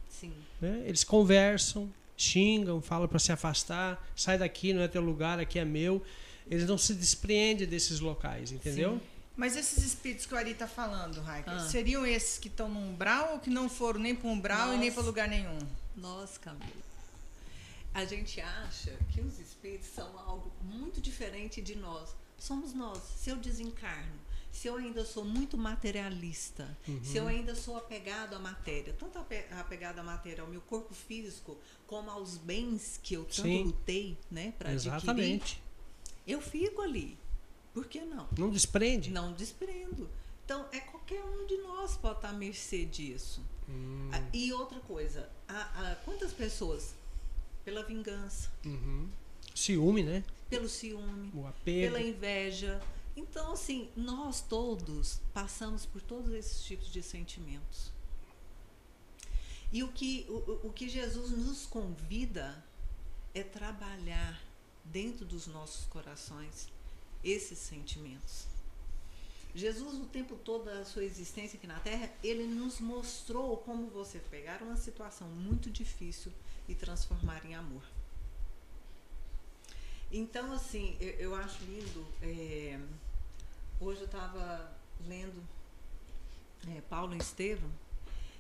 Sim. 0.08 0.32
né? 0.60 0.82
Eles 0.86 1.04
conversam, 1.04 1.92
xingam, 2.16 2.80
falam 2.80 3.06
para 3.06 3.18
se 3.18 3.32
afastar, 3.32 4.02
sai 4.16 4.38
daqui, 4.38 4.72
não 4.72 4.80
é 4.80 4.88
teu 4.88 5.02
lugar, 5.02 5.38
aqui 5.40 5.58
é 5.58 5.64
meu. 5.64 6.02
Eles 6.50 6.66
não 6.66 6.78
se 6.78 6.94
despreendem 6.94 7.66
desses 7.66 8.00
locais, 8.00 8.50
entendeu? 8.50 9.00
Mas 9.36 9.56
esses 9.56 9.82
espíritos 9.84 10.26
que 10.26 10.34
o 10.34 10.36
Ari 10.36 10.50
está 10.52 10.66
falando, 10.68 11.20
Raika, 11.22 11.52
Ah. 11.52 11.68
seriam 11.68 12.04
esses 12.06 12.38
que 12.38 12.48
estão 12.48 12.68
no 12.68 12.78
umbral 12.78 13.32
ou 13.34 13.38
que 13.40 13.48
não 13.50 13.68
foram 13.68 13.98
nem 14.00 14.14
para 14.14 14.28
o 14.28 14.30
umbral 14.30 14.68
e 14.74 14.76
nem 14.78 14.90
Nossa. 14.90 14.94
para 14.94 15.02
lugar 15.06 15.28
nenhum? 15.28 15.58
Nós, 15.96 16.36
Camila, 16.38 16.66
a 17.94 18.04
gente 18.04 18.40
acha 18.40 18.96
que 19.12 19.20
os 19.20 19.38
espíritos 19.38 19.88
são 19.88 20.18
algo 20.18 20.52
muito 20.62 21.00
diferente 21.00 21.60
de 21.62 21.74
nós. 21.76 22.10
Somos 22.38 22.72
nós. 22.74 22.98
Se 23.16 23.30
eu 23.30 23.36
desencarno, 23.36 24.20
se 24.50 24.66
eu 24.68 24.76
ainda 24.76 25.04
sou 25.04 25.24
muito 25.24 25.56
materialista, 25.56 26.76
se 27.02 27.16
eu 27.16 27.26
ainda 27.26 27.54
sou 27.54 27.76
apegado 27.76 28.34
à 28.34 28.38
matéria, 28.38 28.92
tanto 28.98 29.18
ape- 29.18 29.46
apegado 29.52 29.98
à 29.98 30.02
matéria, 30.02 30.42
ao 30.42 30.48
meu 30.48 30.60
corpo 30.60 30.92
físico, 30.92 31.56
como 31.86 32.10
aos 32.10 32.36
bens 32.36 32.98
que 33.02 33.14
eu 33.14 33.24
tanto 33.24 33.42
Sim. 33.42 33.64
lutei, 33.64 34.18
né, 34.30 34.52
para 34.58 34.70
adquirir, 34.70 34.94
Exatamente. 34.96 35.62
eu 36.26 36.40
fico 36.42 36.82
ali. 36.82 37.16
Por 37.72 37.86
que 37.86 38.00
não? 38.02 38.28
Não 38.38 38.50
desprende. 38.50 39.10
Não 39.10 39.32
desprendo. 39.32 40.08
Então, 40.44 40.66
é 40.72 40.80
qualquer 40.80 41.22
um 41.24 41.46
de 41.46 41.56
nós 41.58 41.96
pode 41.96 42.16
estar 42.16 42.28
à 42.30 42.32
mercê 42.32 42.84
disso. 42.84 43.40
Hum, 43.68 44.10
Ah, 44.12 44.20
E 44.34 44.52
outra 44.52 44.80
coisa, 44.80 45.30
a- 45.48 45.92
a- 45.92 45.96
quantas 46.04 46.32
pessoas? 46.32 46.94
Pela 47.64 47.82
vingança, 47.84 48.50
uhum. 48.66 49.08
Ciúme, 49.54 50.02
né? 50.02 50.24
pelo 50.50 50.68
ciúme, 50.68 51.30
O 51.34 51.46
apego. 51.46 51.92
pela 51.94 52.00
inveja. 52.02 52.82
Então, 53.16 53.52
assim, 53.52 53.88
nós 53.96 54.40
todos 54.42 55.20
passamos 55.32 55.86
por 55.86 56.02
todos 56.02 56.32
esses 56.34 56.62
tipos 56.64 56.92
de 56.92 57.02
sentimentos. 57.02 57.90
E 59.72 59.82
o 59.82 59.88
que, 59.88 60.26
o, 60.28 60.32
o- 60.34 60.66
o 60.68 60.72
que 60.72 60.88
Jesus 60.88 61.30
nos 61.30 61.64
convida 61.66 62.62
é 63.34 63.42
trabalhar 63.42 64.42
dentro 64.84 65.24
dos 65.24 65.46
nossos 65.46 65.86
corações 65.86 66.68
esses 67.24 67.58
sentimentos. 67.58 68.46
Jesus, 69.54 70.00
o 70.00 70.06
tempo 70.06 70.34
todo 70.36 70.64
da 70.64 70.84
sua 70.84 71.04
existência 71.04 71.58
aqui 71.58 71.66
na 71.66 71.78
Terra, 71.78 72.10
ele 72.24 72.46
nos 72.46 72.80
mostrou 72.80 73.58
como 73.58 73.88
você 73.88 74.18
pegar 74.18 74.62
uma 74.62 74.76
situação 74.76 75.28
muito 75.28 75.70
difícil 75.70 76.32
e 76.66 76.74
transformar 76.74 77.44
em 77.44 77.54
amor. 77.54 77.82
Então, 80.10 80.52
assim, 80.52 80.96
eu, 81.00 81.10
eu 81.10 81.34
acho 81.34 81.62
lindo. 81.64 82.06
é, 82.22 82.80
hoje 83.78 84.00
eu 84.00 84.06
estava 84.06 84.74
lendo 85.06 85.42
é, 86.68 86.80
Paulo 86.82 87.14
e 87.14 87.18
Estevão. 87.18 87.70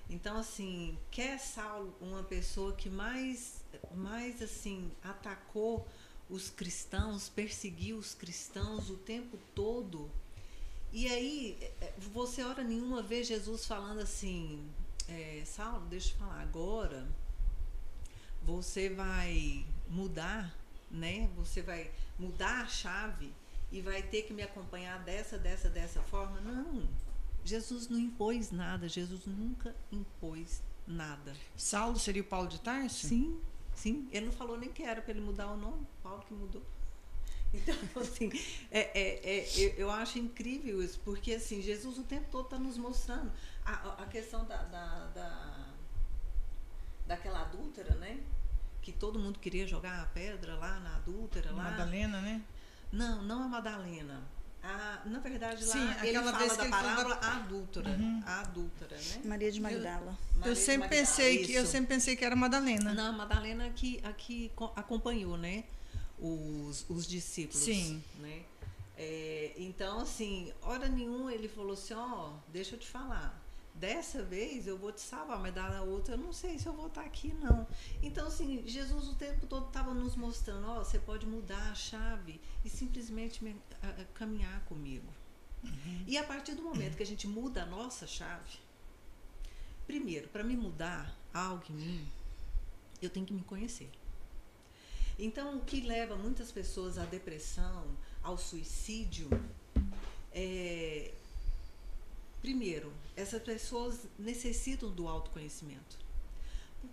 Então, 0.08 0.36
assim, 0.36 0.98
quer 1.10 1.38
Saulo 1.38 1.94
uma 2.00 2.22
pessoa 2.22 2.72
que 2.72 2.90
mais, 2.90 3.62
mais 3.94 4.42
assim, 4.42 4.90
atacou 5.02 5.86
os 6.32 6.48
cristãos, 6.48 7.28
perseguiu 7.28 7.98
os 7.98 8.14
cristãos 8.14 8.88
o 8.88 8.96
tempo 8.96 9.38
todo. 9.54 10.10
E 10.90 11.06
aí, 11.06 11.58
é, 11.80 11.92
você 11.98 12.42
hora 12.42 12.64
nenhuma 12.64 13.02
vê 13.02 13.22
Jesus 13.22 13.66
falando 13.66 14.00
assim, 14.00 14.66
é, 15.08 15.42
Saulo, 15.44 15.86
deixa 15.88 16.14
eu 16.14 16.18
falar, 16.18 16.40
agora 16.40 17.06
você 18.42 18.88
vai 18.88 19.64
mudar, 19.88 20.52
né? 20.90 21.28
Você 21.36 21.60
vai 21.60 21.90
mudar 22.18 22.62
a 22.62 22.66
chave 22.66 23.32
e 23.70 23.80
vai 23.80 24.02
ter 24.02 24.22
que 24.22 24.32
me 24.32 24.42
acompanhar 24.42 24.98
dessa, 25.04 25.38
dessa, 25.38 25.68
dessa 25.68 26.00
forma. 26.02 26.40
Não. 26.40 26.88
Jesus 27.44 27.88
não 27.88 27.98
impôs 27.98 28.50
nada, 28.50 28.88
Jesus 28.88 29.26
nunca 29.26 29.74
impôs 29.90 30.62
nada. 30.86 31.34
Saulo 31.56 31.98
seria 31.98 32.22
o 32.22 32.24
Paulo 32.24 32.48
de 32.48 32.60
Tarso? 32.60 33.06
Sim, 33.06 33.38
sim. 33.82 34.08
Ele 34.12 34.26
não 34.26 34.32
falou 34.32 34.56
nem 34.58 34.70
que 34.72 34.82
era 34.82 35.00
para 35.02 35.10
ele 35.12 35.20
mudar 35.20 35.48
o 35.48 35.56
nome, 35.56 35.86
Paulo 36.02 36.22
que 36.26 36.32
mudou. 36.34 36.62
Então, 37.52 37.74
assim, 38.00 38.30
é, 38.70 38.80
é, 38.98 39.38
é, 39.38 39.58
eu, 39.58 39.70
eu 39.82 39.90
acho 39.90 40.18
incrível 40.18 40.82
isso, 40.82 41.00
porque 41.04 41.34
assim, 41.34 41.60
Jesus 41.60 41.98
o 41.98 42.04
tempo 42.04 42.26
todo 42.30 42.44
está 42.44 42.58
nos 42.58 42.78
mostrando. 42.78 43.30
A, 43.64 44.02
a- 44.02 44.06
questão 44.06 44.44
da, 44.44 44.56
da, 44.64 45.06
da- 45.14 45.68
daquela 47.06 47.42
adúltera, 47.42 47.94
né? 47.96 48.20
Que 48.80 48.92
todo 48.92 49.18
mundo 49.18 49.38
queria 49.38 49.66
jogar 49.66 50.00
a 50.02 50.06
pedra 50.06 50.54
lá 50.56 50.80
na 50.80 50.96
adúltera, 50.96 51.52
lá. 51.52 51.64
Madalena, 51.64 52.20
né? 52.20 52.42
Não, 52.90 53.22
não 53.22 53.42
a 53.44 53.48
Madalena. 53.48 54.22
A, 54.62 55.02
na 55.06 55.18
verdade, 55.18 55.64
lá 55.64 55.72
Sim, 55.72 55.82
ele 55.82 56.16
aquela 56.16 56.32
fala 56.32 56.38
vez 56.38 56.50
da 56.50 56.56
que 56.56 56.62
ele 56.62 56.70
falou 56.70 56.94
parábola 56.94 57.14
a 57.20 58.40
adúltera, 58.40 58.96
né? 58.96 59.20
Maria 59.24 59.50
de 59.50 59.60
Magdala. 59.60 60.18
Maria 60.36 60.50
eu 60.50 60.54
de 60.54 60.60
sempre 60.60 60.78
Magdala, 60.88 61.00
pensei 61.06 61.44
que 61.44 61.52
eu 61.54 61.66
sempre 61.66 61.88
pensei 61.94 62.14
que 62.16 62.24
era 62.24 62.36
Madalena. 62.36 62.94
Não, 62.94 63.06
a 63.08 63.12
Madalena 63.12 63.66
aqui, 63.66 64.00
aqui 64.04 64.52
co- 64.54 64.72
acompanhou, 64.76 65.36
né? 65.36 65.64
Os, 66.18 66.86
os 66.88 67.06
discípulos. 67.08 67.64
Sim. 67.64 68.02
Né? 68.20 68.42
É, 68.96 69.52
então, 69.56 69.98
assim, 70.00 70.52
hora 70.62 70.88
nenhuma 70.88 71.34
ele 71.34 71.48
falou 71.48 71.72
assim, 71.72 71.94
ó, 71.94 72.34
deixa 72.48 72.76
eu 72.76 72.78
te 72.78 72.86
falar. 72.86 73.42
Dessa 73.82 74.22
vez 74.22 74.68
eu 74.68 74.78
vou 74.78 74.92
te 74.92 75.00
salvar, 75.00 75.40
mas 75.40 75.52
da 75.52 75.82
outra 75.82 76.14
eu 76.14 76.18
não 76.18 76.32
sei 76.32 76.56
se 76.56 76.66
eu 76.68 76.72
vou 76.72 76.86
estar 76.86 77.00
aqui, 77.02 77.34
não. 77.34 77.66
Então, 78.00 78.28
assim, 78.28 78.62
Jesus 78.64 79.08
o 79.08 79.16
tempo 79.16 79.44
todo 79.44 79.66
estava 79.66 79.92
nos 79.92 80.14
mostrando, 80.14 80.68
ó, 80.68 80.84
você 80.84 81.00
pode 81.00 81.26
mudar 81.26 81.72
a 81.72 81.74
chave 81.74 82.40
e 82.64 82.68
simplesmente 82.70 83.42
me- 83.42 83.60
a- 83.82 83.88
a- 84.02 84.04
caminhar 84.14 84.60
comigo. 84.66 85.08
E 86.06 86.16
a 86.16 86.22
partir 86.22 86.54
do 86.54 86.62
momento 86.62 86.96
que 86.96 87.02
a 87.02 87.06
gente 87.06 87.26
muda 87.26 87.64
a 87.64 87.66
nossa 87.66 88.06
chave, 88.06 88.56
primeiro, 89.84 90.28
para 90.28 90.44
me 90.44 90.56
mudar 90.56 91.12
algo 91.34 91.64
em 91.70 91.74
mim, 91.74 92.08
eu 93.00 93.10
tenho 93.10 93.26
que 93.26 93.34
me 93.34 93.42
conhecer. 93.42 93.90
Então, 95.18 95.56
o 95.56 95.64
que 95.64 95.80
leva 95.80 96.14
muitas 96.14 96.52
pessoas 96.52 96.98
à 96.98 97.04
depressão, 97.04 97.84
ao 98.22 98.38
suicídio, 98.38 99.28
é. 100.32 101.14
Primeiro, 102.42 102.92
essas 103.16 103.40
pessoas 103.40 104.00
necessitam 104.18 104.90
do 104.90 105.06
autoconhecimento. 105.06 105.96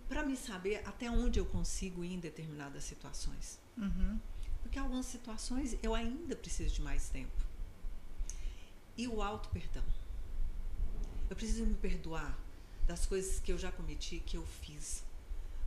Para 0.08 0.22
me 0.22 0.36
saber 0.36 0.80
até 0.86 1.10
onde 1.10 1.40
eu 1.40 1.44
consigo 1.44 2.04
ir 2.04 2.14
em 2.14 2.20
determinadas 2.20 2.84
situações. 2.84 3.60
Uhum. 3.76 4.20
Porque 4.62 4.78
algumas 4.78 5.06
situações 5.06 5.76
eu 5.82 5.92
ainda 5.92 6.36
preciso 6.36 6.72
de 6.76 6.80
mais 6.80 7.08
tempo. 7.08 7.44
E 8.96 9.08
o 9.08 9.20
auto-perdão. 9.20 9.82
Eu 11.28 11.34
preciso 11.34 11.66
me 11.66 11.74
perdoar 11.74 12.38
das 12.86 13.04
coisas 13.04 13.40
que 13.40 13.50
eu 13.50 13.58
já 13.58 13.72
cometi, 13.72 14.20
que 14.20 14.36
eu 14.36 14.46
fiz. 14.46 15.04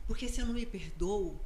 Porque 0.06 0.28
se 0.28 0.40
eu 0.40 0.46
não 0.46 0.54
me 0.54 0.64
perdoo, 0.64 1.38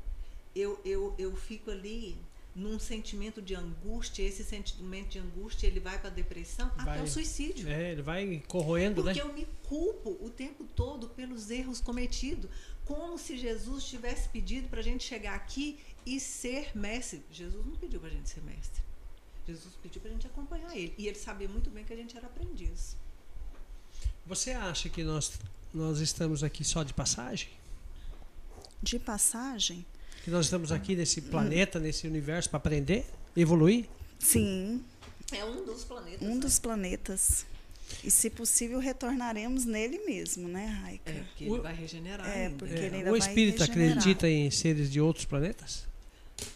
eu, 0.55 0.81
eu, 0.85 1.13
eu 1.19 1.35
fico 1.35 1.73
ali 1.73 2.17
num 2.59 2.79
sentimento 2.79 3.41
de 3.41 3.55
angústia. 3.55 4.23
Esse 4.23 4.45
sentimento 4.45 5.11
de 5.11 5.19
angústia 5.19 5.67
ele 5.67 5.81
vai 5.81 5.99
para 5.99 6.09
a 6.09 6.13
depressão 6.13 6.71
Vai. 6.77 6.97
até 6.97 7.03
o 7.03 7.07
suicídio. 7.07 7.69
É, 7.69 7.93
ele 7.93 8.03
vai 8.03 8.43
corroendo, 8.49 9.03
né? 9.03 9.15
Porque 9.15 9.29
eu 9.29 9.33
me 9.33 9.47
culpo 9.63 10.19
o 10.21 10.29
tempo 10.29 10.65
todo 10.75 11.09
pelos 11.11 11.51
erros 11.51 11.81
cometidos. 11.81 12.51
Como 12.85 13.19
se 13.19 13.39
Jesus 13.39 13.85
tivesse 13.85 14.29
pedido 14.29 14.69
para 14.69 14.81
a 14.81 14.83
gente 14.83 15.05
chegar 15.05 15.35
aqui 15.35 15.79
e 16.05 16.19
ser 16.19 16.77
mestre. 16.77 17.23
Jesus 17.31 17.65
não 17.65 17.77
pediu 17.77 18.01
para 18.01 18.09
a 18.09 18.13
gente 18.13 18.29
ser 18.29 18.41
mestre. 18.43 18.83
Jesus 19.47 19.75
pediu 19.83 20.01
para 20.01 20.11
a 20.11 20.15
gente 20.15 20.27
acompanhar 20.27 20.77
ele. 20.77 20.95
E 20.99 21.07
ele 21.07 21.19
sabia 21.19 21.49
muito 21.49 21.71
bem 21.71 21.85
que 21.85 21.93
a 21.93 21.97
gente 21.97 22.17
era 22.17 22.27
aprendiz. 22.27 22.97
Você 24.27 24.51
acha 24.51 24.89
que 24.89 25.03
nós, 25.03 25.39
nós 25.73 26.01
estamos 26.01 26.43
aqui 26.43 26.65
só 26.65 26.83
de 26.83 26.93
passagem? 26.93 27.49
De 28.83 28.99
passagem? 28.99 29.87
Que 30.29 30.33
nós 30.35 30.45
estamos 30.45 30.71
aqui 30.71 30.95
nesse 30.95 31.23
planeta, 31.23 31.79
nesse 31.81 32.07
universo 32.07 32.51
para 32.51 32.59
aprender, 32.59 33.07
evoluir? 33.35 33.87
Sim, 34.19 34.85
É 35.33 35.43
um 35.43 35.65
dos 35.65 35.85
planetas. 35.85 36.21
um 36.21 36.35
né? 36.35 36.41
dos 36.41 36.59
planetas. 36.59 37.47
E 38.05 38.11
se 38.11 38.29
possível, 38.29 38.79
retornaremos 38.79 39.65
nele 39.65 40.05
mesmo, 40.05 40.47
né, 40.47 40.67
Raika? 40.67 41.11
É, 41.11 41.15
porque 41.23 41.45
ele 41.45 41.53
O- 41.55 41.63
vai 41.63 41.75
regenerar 41.75 42.29
É, 42.29 42.45
ainda. 42.45 42.59
porque 42.59 42.75
É, 42.75 42.85
ele 42.85 42.97
ainda 42.97 43.09
o 43.09 43.19
vai 43.19 43.21
espírito 43.27 43.61
regenerar. 43.61 43.97
acredita 43.97 44.29
em 44.29 44.51
seres 44.51 44.91
de 44.93 45.01
outros 45.01 45.25
planetas? 45.25 45.87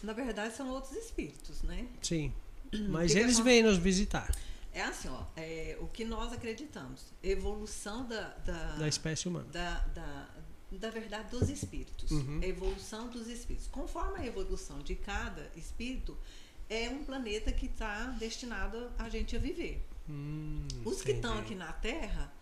Na 0.03 0.13
verdade, 0.13 0.55
são 0.55 0.69
outros 0.69 0.95
espíritos, 0.95 1.63
né? 1.63 1.87
Sim. 1.99 2.31
Mas 2.89 3.15
eles 3.15 3.39
vêm 3.39 3.63
nos 3.63 3.77
visitar, 3.79 4.29
É 4.71 4.83
assim, 4.83 5.07
ó. 5.07 5.23
é, 5.35 5.75
o 5.81 5.87
que 5.87 6.05
nós 6.05 6.31
acreditamos. 6.31 7.01
Evolução 7.23 8.05
da, 8.07 8.35
da, 8.45 8.75
da 8.75 8.87
espécie 8.87 9.27
humana. 9.27 9.47
da, 9.51 9.79
da, 9.95 10.29
da 10.77 10.89
verdade 10.89 11.29
dos 11.29 11.49
espíritos. 11.49 12.11
Uhum. 12.11 12.39
A 12.41 12.45
evolução 12.45 13.07
dos 13.09 13.27
espíritos. 13.27 13.67
Conforme 13.67 14.19
a 14.19 14.25
evolução 14.25 14.79
de 14.79 14.95
cada 14.95 15.49
espírito, 15.55 16.17
é 16.69 16.89
um 16.89 17.03
planeta 17.03 17.51
que 17.51 17.65
está 17.67 18.05
destinado 18.19 18.91
a 18.97 19.09
gente 19.09 19.35
a 19.35 19.39
viver. 19.39 19.85
Hum, 20.09 20.67
Os 20.83 21.01
que 21.01 21.11
estão 21.11 21.37
aqui 21.39 21.55
na 21.55 21.71
Terra 21.71 22.33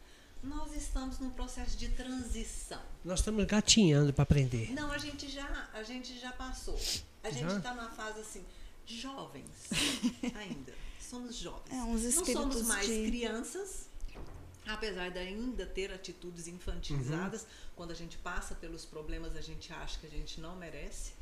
Nós 0.44 0.76
estamos 0.76 1.20
num 1.20 1.30
processo 1.30 1.78
de 1.78 1.90
transição. 1.90 2.82
Nós 3.06 3.20
estamos 3.20 3.46
gatinhando 3.46 4.12
para 4.12 4.24
aprender. 4.24 4.72
Não, 4.72 4.92
a 4.92 4.98
gente 4.98 5.30
já, 5.30 5.70
a 5.72 5.84
gente 5.84 6.18
já 6.20 6.32
passou. 6.32 6.80
A 7.24 7.30
gente 7.30 7.54
está 7.56 7.76
numa 7.76 7.92
fase 7.92 8.22
assim, 8.22 8.44
jovens 8.84 9.70
ainda. 10.36 10.74
Somos 11.00 11.36
jovens. 11.36 11.72
É, 11.72 11.84
uns 11.84 12.16
Não 12.16 12.26
somos 12.26 12.62
mais 12.64 12.88
de- 12.88 13.06
crianças, 13.06 13.88
apesar 14.66 15.10
de 15.10 15.20
ainda 15.20 15.66
ter 15.66 15.92
atitudes 15.92 16.48
infantilizadas. 16.48 17.46
Quando 17.76 17.92
a 17.92 17.96
gente 17.96 18.18
passa 18.18 18.56
pelos 18.56 18.86
problemas, 18.86 19.36
a 19.36 19.42
gente 19.42 19.72
acha 19.74 20.00
que 20.00 20.08
a 20.08 20.10
gente 20.10 20.40
não 20.40 20.56
merece. 20.56 21.14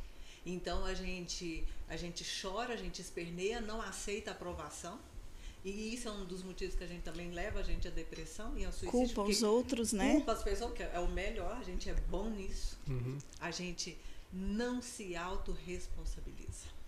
Então 0.46 0.86
a 0.86 0.94
gente, 0.94 1.66
a 1.88 1.98
gente 1.98 2.26
chora, 2.42 2.74
a 2.74 2.78
gente 2.78 3.02
esperneia, 3.02 3.62
não 3.62 3.82
aceita 3.82 4.32
a 4.32 4.34
aprovação. 4.34 5.00
E 5.64 5.94
isso 5.94 6.08
é 6.08 6.12
um 6.12 6.26
dos 6.26 6.42
motivos 6.42 6.76
que 6.76 6.84
a 6.84 6.88
gente 6.88 7.04
também 7.04 7.32
leva 7.32 7.60
a 7.60 7.64
gente 7.64 7.88
à 7.88 7.92
depressão 7.92 8.58
e 8.58 8.64
ao 8.64 8.72
suicídio. 8.72 8.92
Culpa 8.92 9.14
porque 9.16 9.32
os 9.32 9.44
outros, 9.44 9.92
né? 9.92 10.14
Culpa 10.14 10.32
as 10.32 10.44
pessoas, 10.44 10.74
que 10.74 10.82
é 10.82 11.00
o 11.00 11.08
melhor, 11.10 11.58
a 11.58 11.64
gente 11.64 11.90
é 11.90 11.94
bom 11.94 12.30
nisso. 12.30 12.78
Uhum. 12.88 13.18
A 13.42 13.52
gente 13.52 13.98
não 14.32 14.82
se 14.82 15.18
autorresponsabiliza. 15.18 16.79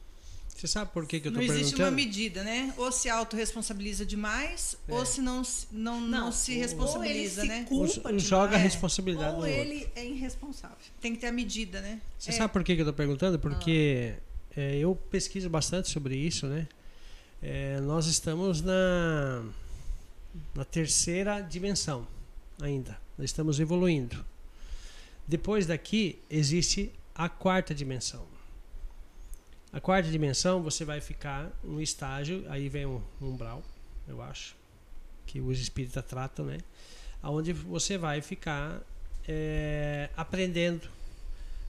Você 0.61 0.67
sabe 0.67 0.91
por 0.91 1.07
que, 1.07 1.19
que 1.19 1.27
eu 1.27 1.31
Não 1.31 1.41
estou 1.41 1.55
existe 1.55 1.73
uma 1.73 1.85
perguntando? 1.87 1.95
medida, 2.07 2.43
né? 2.43 2.71
Ou 2.77 2.91
se 2.91 3.09
autorresponsabiliza 3.09 4.05
demais, 4.05 4.77
É. 4.87 4.93
ou 4.93 5.03
se 5.07 5.19
não, 5.19 5.43
se- 5.43 5.65
não, 5.71 5.99
não, 5.99 6.25
Não, 6.25 6.31
se 6.31 6.53
ou 6.53 6.59
responsabiliza, 6.59 7.41
ele 7.41 7.49
se 7.51 7.57
né? 7.57 7.65
culpa 7.67 8.11
um 8.13 8.19
joga 8.19 8.55
a 8.57 8.59
responsabilidade 8.59 9.37
Ou 9.37 9.41
no 9.41 9.47
outro. 9.47 9.59
ele 9.59 9.89
é 9.95 10.05
irresponsável. 10.05 10.77
Tem 11.01 11.15
que 11.15 11.19
ter 11.21 11.27
a 11.27 11.31
medida, 11.31 11.81
né? 11.81 11.99
Você 12.19 12.29
É. 12.29 12.33
sabe 12.33 12.53
por 12.53 12.63
que, 12.63 12.75
que 12.75 12.81
eu 12.81 12.83
estou 12.83 12.93
perguntando? 12.93 13.39
Porque 13.39 14.13
Ah. 14.55 14.59
é, 14.61 14.77
eu 14.77 14.93
pesquiso 15.09 15.49
bastante 15.49 15.89
sobre 15.89 16.15
isso, 16.15 16.45
né? 16.45 16.67
É, 17.41 17.79
nós 17.81 18.05
estamos 18.05 18.61
na, 18.61 19.43
na 20.53 20.63
terceira 20.63 21.41
dimensão 21.41 22.07
ainda. 22.61 22.99
Nós 23.17 23.31
estamos 23.31 23.59
evoluindo. 23.59 24.23
Depois 25.27 25.65
daqui 25.65 26.19
existe 26.29 26.91
a 27.15 27.27
quarta 27.27 27.73
dimensão. 27.73 28.29
A 29.73 29.79
quarta 29.79 30.09
dimensão 30.09 30.61
você 30.61 30.83
vai 30.83 30.99
ficar 30.99 31.49
no 31.63 31.81
estágio, 31.81 32.43
aí 32.49 32.67
vem 32.67 32.85
um 32.85 33.01
umbral, 33.21 33.63
eu 34.07 34.21
acho, 34.21 34.55
que 35.25 35.39
os 35.39 35.59
espíritas 35.59 36.03
tratam, 36.05 36.45
né? 36.45 36.57
Onde 37.23 37.53
você 37.53 37.97
vai 37.97 38.21
ficar 38.21 38.81
é, 39.27 40.09
aprendendo 40.17 40.89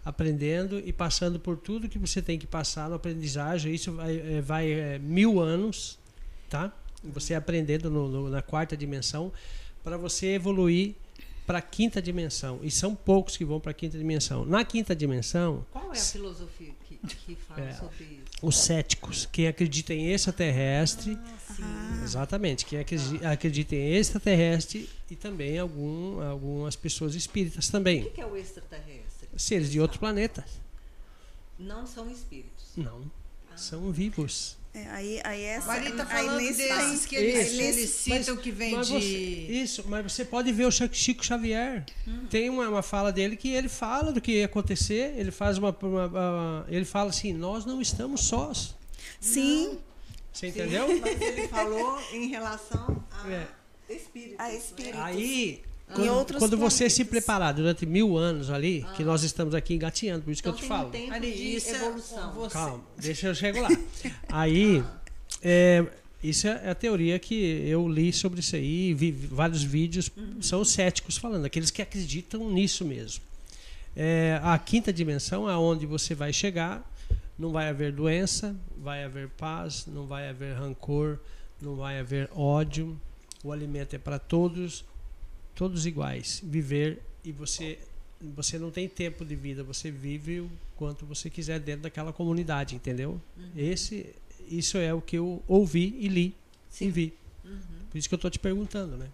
aprendendo 0.05 0.81
e 0.81 0.93
passando 0.93 1.39
por 1.39 1.57
tudo 1.57 1.89
que 1.89 1.97
você 1.99 2.21
tem 2.21 2.37
que 2.37 2.47
passar 2.47 2.89
no 2.89 2.97
aprendizagem. 2.97 3.73
Isso 3.73 3.93
vai, 3.93 4.17
é, 4.19 4.41
vai 4.41 4.73
é, 4.73 4.99
mil 4.99 5.39
anos, 5.39 5.97
tá? 6.51 6.73
Você 7.05 7.35
aprendendo 7.35 7.89
no- 7.89 8.09
no- 8.09 8.29
na 8.29 8.43
quarta 8.43 8.77
dimensão 8.77 9.33
para 9.85 9.97
você 9.97 10.35
evoluir 10.35 10.95
para 11.47 11.59
a 11.59 11.63
quinta 11.63 12.03
dimensão. 12.03 12.59
E 12.65 12.71
são 12.71 12.97
poucos 12.97 13.37
que 13.37 13.45
vão 13.45 13.61
para 13.61 13.71
a 13.71 13.75
quinta 13.75 13.97
dimensão. 13.97 14.45
Na 14.45 14.65
quinta 14.65 14.93
dimensão, 14.97 15.65
Qual 15.71 15.93
é 15.95 15.97
a 15.97 16.01
filosofia 16.01 16.73
que, 17.09 17.35
fala 17.37 17.61
É. 17.63 17.73
sobre 17.75 18.05
isso? 18.05 18.23
os 18.43 18.57
céticos, 18.59 19.27
quem 19.31 19.47
acredita 19.49 19.93
em 19.93 20.13
extraterrestre, 20.13 21.19
Ah, 21.61 22.01
exatamente, 22.05 22.65
quem 22.65 22.79
acredi- 22.79 23.25
acredita 23.25 23.75
em 23.75 23.95
extraterrestre 23.95 24.89
e 25.11 25.17
também 25.17 25.59
algum, 25.59 26.21
algumas 26.23 26.75
pessoas 26.77 27.15
espíritas 27.15 27.69
O 27.69 27.73
também, 27.73 28.05
que 28.05 28.11
que 28.11 28.21
é 28.21 28.27
o 28.27 28.37
extraterrestre? 28.37 29.29
seres 29.37 29.71
de 29.71 29.81
outros 29.81 29.99
planetas. 29.99 30.45
Não 31.59 31.87
são 31.87 32.11
espíritos. 32.11 32.67
Não, 32.77 33.11
Ah. 33.53 33.57
são 33.57 33.91
vivos. 33.93 34.57
É, 34.75 34.87
aí, 34.91 35.21
aí 35.23 35.43
essa, 35.45 35.67
Maria 35.67 35.91
tá 35.95 36.03
aí 36.09 36.25
falando 36.25 36.41
nesse 36.41 36.67
desses 36.67 37.05
que 37.05 37.15
eles, 37.15 37.53
Isso. 37.53 37.61
eles 37.61 37.91
citam 37.91 38.37
que 38.39 38.51
vem 38.51 38.73
Mas 38.75 38.87
de. 38.87 38.93
você- 38.95 39.53
isso, 39.53 39.85
mas 39.87 40.11
você 40.11 40.25
pode 40.25 40.51
ver 40.51 40.65
o 40.67 40.71
Chico 40.71 41.23
Xavier. 41.23 41.85
Tem 42.31 42.49
uma, 42.49 42.67
uma 42.71 42.83
fala 42.83 43.13
dele 43.13 43.37
que 43.37 43.51
ele 43.53 43.69
fala 43.69 44.13
do 44.13 44.21
que 44.21 44.33
ia 44.39 44.47
acontecer. 44.47 45.13
Ele 45.19 45.31
faz 45.31 45.59
uma, 45.59 45.77
uma- 45.83 46.07
uma- 46.07 46.67
ele 46.71 46.87
fala 46.87 47.11
assim: 47.11 47.35
nós 47.35 47.67
não 47.67 47.83
estamos 47.83 48.23
sós. 48.23 48.75
Sim, 49.21 49.79
Você 50.33 50.47
Sim, 50.47 50.59
entendeu? 50.59 50.89
Mas 51.01 51.21
ele 51.21 51.49
falou 51.49 52.01
em 52.11 52.29
relação 52.29 53.05
a 53.13 53.31
É. 53.31 53.47
espíritos. 53.91 54.41
A 54.41 54.49
né? 54.49 54.57
espíritos. 54.57 55.01
Aí, 55.01 55.63
Em 55.93 55.95
quando, 55.95 56.09
outros 56.11 56.39
quando 56.39 56.57
você 56.57 56.89
se 56.91 57.05
preparar 57.05 57.53
durante 57.55 57.85
mil 57.87 58.17
anos 58.17 58.51
ali, 58.51 58.85
que 58.97 59.05
nós 59.05 59.23
estamos 59.23 59.55
aqui 59.55 59.75
engatinhando, 59.75 60.23
por 60.25 60.31
isso 60.31 60.41
Então 60.41 60.53
que 60.53 60.59
eu 60.59 60.65
te 60.65 60.69
tem 60.69 60.77
um 60.77 60.79
falo. 60.81 60.91
tempo 60.91 61.13
Ari, 61.13 61.33
de 61.33 61.57
isso 61.57 61.69
é- 61.71 61.77
evolução. 61.77 62.33
você- 62.33 62.53
Calma, 62.55 62.85
deixa 62.99 63.27
eu 63.29 63.35
chegar 63.35 63.63
lá. 63.63 63.69
Aí, 64.29 64.83
é, 65.43 65.85
isso 66.23 66.47
é 66.49 66.71
a 66.71 66.75
teoria 66.75 67.19
que 67.19 67.35
eu 67.67 67.87
li 67.89 68.13
sobre 68.13 68.41
isso 68.41 68.57
aí, 68.57 68.95
vi 68.95 69.11
vários 69.13 69.63
vídeos, 69.63 70.11
são 70.41 70.61
os 70.61 70.71
céticos 70.71 71.17
falando, 71.17 71.45
aqueles 71.45 71.71
que 71.71 71.83
acreditam 71.83 72.49
nisso 72.51 72.85
mesmo. 72.85 73.23
É, 73.95 74.41
a 74.43 74.57
quinta 74.59 74.93
dimensão 74.93 75.49
é 75.51 75.57
onde 75.57 75.85
você 75.85 76.15
vai 76.15 76.33
chegar, 76.33 76.83
não 77.39 77.51
vai 77.51 77.69
haver 77.69 77.93
doença, 77.93 78.57
vai 78.79 79.05
haver 79.05 79.29
paz, 79.31 79.85
não 79.87 80.07
vai 80.07 80.29
haver 80.31 80.55
rancor, 80.57 81.19
não 81.61 81.77
vai 81.77 81.99
haver 82.01 82.31
ódio, 82.35 82.99
o 83.45 83.53
alimento 83.53 83.95
é 83.95 83.99
para 83.99 84.19
todos, 84.19 84.85
todos 85.55 85.87
iguais. 85.87 86.41
Viver 86.45 87.03
e 87.25 87.33
você 87.33 87.79
você 88.37 88.57
não 88.57 88.71
tem 88.71 88.89
tempo 88.89 89.25
de 89.25 89.35
vida, 89.35 89.65
você 89.65 89.91
vive 89.91 90.41
o 90.41 90.51
quanto 90.77 91.05
você 91.05 91.29
quiser 91.29 91.59
dentro 91.59 91.83
daquela 91.83 92.13
comunidade, 92.13 92.77
entendeu? 92.77 93.21
Uhum. 93.37 93.51
Esse 93.57 94.15
isso 94.49 94.79
é 94.79 94.95
o 94.95 95.01
que 95.01 95.17
eu 95.19 95.43
ouvi 95.49 95.97
e 95.99 96.07
li 96.09 96.27
e 96.29 96.35
Sim. 96.71 96.91
vi. 96.91 97.13
Uhum. 97.45 97.59
Por 97.91 97.99
isso 97.99 98.09
que 98.09 98.15
eu 98.15 98.19
tô 98.19 98.31
te 98.31 98.39
perguntando, 98.39 98.97
né? 98.97 99.09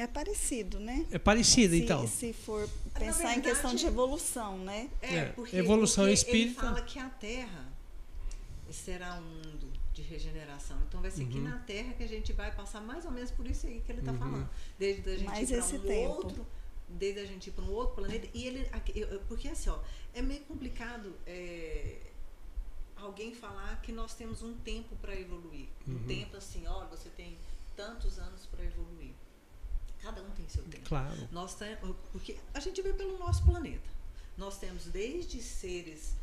é 0.00 0.06
parecido, 0.06 0.78
né? 0.78 1.04
É 1.10 1.18
parecido, 1.18 1.74
se, 1.74 1.82
então. 1.82 2.06
se 2.06 2.32
for 2.32 2.68
pensar 2.94 3.32
em 3.32 3.40
verdade- 3.40 3.42
questão 3.42 3.74
de 3.74 3.84
evolução, 3.84 4.56
né? 4.58 4.88
É, 5.02 5.14
É, 5.16 5.24
porque, 5.32 5.56
evolução 5.56 6.04
porque 6.04 6.14
espírita. 6.14 6.60
Ele 6.60 6.68
fala 6.68 6.82
que 6.82 6.98
a 7.00 7.08
Terra 7.08 7.66
será 8.70 9.14
um 9.16 9.22
mundo 9.22 9.66
de 9.98 10.08
regeneração. 10.08 10.78
Então 10.86 11.00
vai 11.00 11.10
ser 11.10 11.24
aqui 11.24 11.38
Uhum. 11.38 11.44
na 11.50 11.58
Terra 11.58 11.92
que 11.94 12.02
a 12.04 12.08
gente 12.08 12.32
vai 12.32 12.50
passar 12.54 12.80
mais 12.80 13.04
ou 13.04 13.10
menos 13.10 13.30
por 13.30 13.46
isso 13.46 13.66
aí 13.66 13.80
que 13.84 13.90
ele 13.92 14.00
está 14.00 14.12
Uhum. 14.12 14.18
falando. 14.18 14.50
Desde 14.78 15.10
a 15.10 15.16
gente 15.16 15.26
Mais 15.26 15.50
ir 15.50 15.54
para 15.54 15.64
esse 15.64 15.76
um 15.76 15.80
tempo. 15.80 16.12
outro, 16.14 16.46
desde 16.88 17.20
a 17.20 17.26
gente 17.26 17.48
ir 17.48 17.52
para 17.52 17.64
um 17.64 17.70
outro 17.72 17.96
planeta. 17.96 18.28
E 18.32 18.46
ele, 18.46 18.68
aqui- 18.72 19.04
porque 19.28 19.48
assim, 19.48 19.70
ó, 19.70 19.78
é 20.14 20.22
meio 20.22 20.42
complicado 20.44 21.12
é, 21.26 21.98
alguém 22.96 23.34
falar 23.34 23.80
que 23.82 23.92
nós 23.92 24.14
temos 24.14 24.42
um 24.42 24.54
tempo 24.58 24.94
para 24.96 25.14
evoluir. 25.18 25.68
Um 25.86 25.92
Uhum. 25.94 26.06
tempo 26.06 26.36
assim, 26.36 26.66
ó, 26.66 26.86
você 26.86 27.08
tem 27.10 27.36
tantos 27.76 28.18
anos 28.18 28.46
para 28.46 28.64
evoluir. 28.64 29.12
Cada 30.00 30.22
um 30.22 30.30
tem 30.30 30.48
seu 30.48 30.62
tempo. 30.64 30.88
Claro. 30.88 31.28
Nós 31.32 31.54
temos, 31.56 31.96
porque 32.12 32.36
a 32.54 32.60
gente 32.60 32.80
vê 32.82 32.92
pelo 32.92 33.18
nosso 33.18 33.44
planeta. 33.44 33.88
Nós 34.36 34.58
temos 34.58 34.84
desde 34.86 35.42
seres 35.42 36.14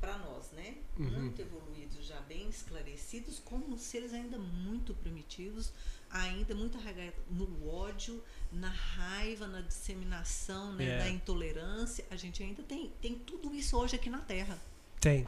para 0.00 0.18
nós, 0.18 0.50
né, 0.52 0.74
Uhum. 0.98 1.10
muito 1.22 1.40
evoluídos, 1.40 2.04
já 2.06 2.20
bem 2.22 2.48
esclarecidos, 2.48 3.38
como 3.38 3.78
seres 3.78 4.12
ainda 4.12 4.36
muito 4.38 4.92
primitivos, 4.94 5.72
ainda 6.10 6.54
muito 6.54 6.76
arraigados 6.76 7.14
no 7.30 7.68
ódio, 7.68 8.22
na 8.52 8.68
raiva, 8.68 9.46
na 9.46 9.60
disseminação, 9.60 10.72
né, 10.74 10.84
É. 10.96 10.98
da 10.98 11.08
intolerância. 11.08 12.04
A 12.10 12.16
gente 12.16 12.42
ainda 12.42 12.62
tem, 12.62 12.92
tem 13.00 13.14
tudo 13.16 13.54
isso 13.54 13.76
hoje 13.76 13.94
aqui 13.96 14.10
na 14.10 14.18
Terra. 14.18 14.58
Tem. 15.00 15.26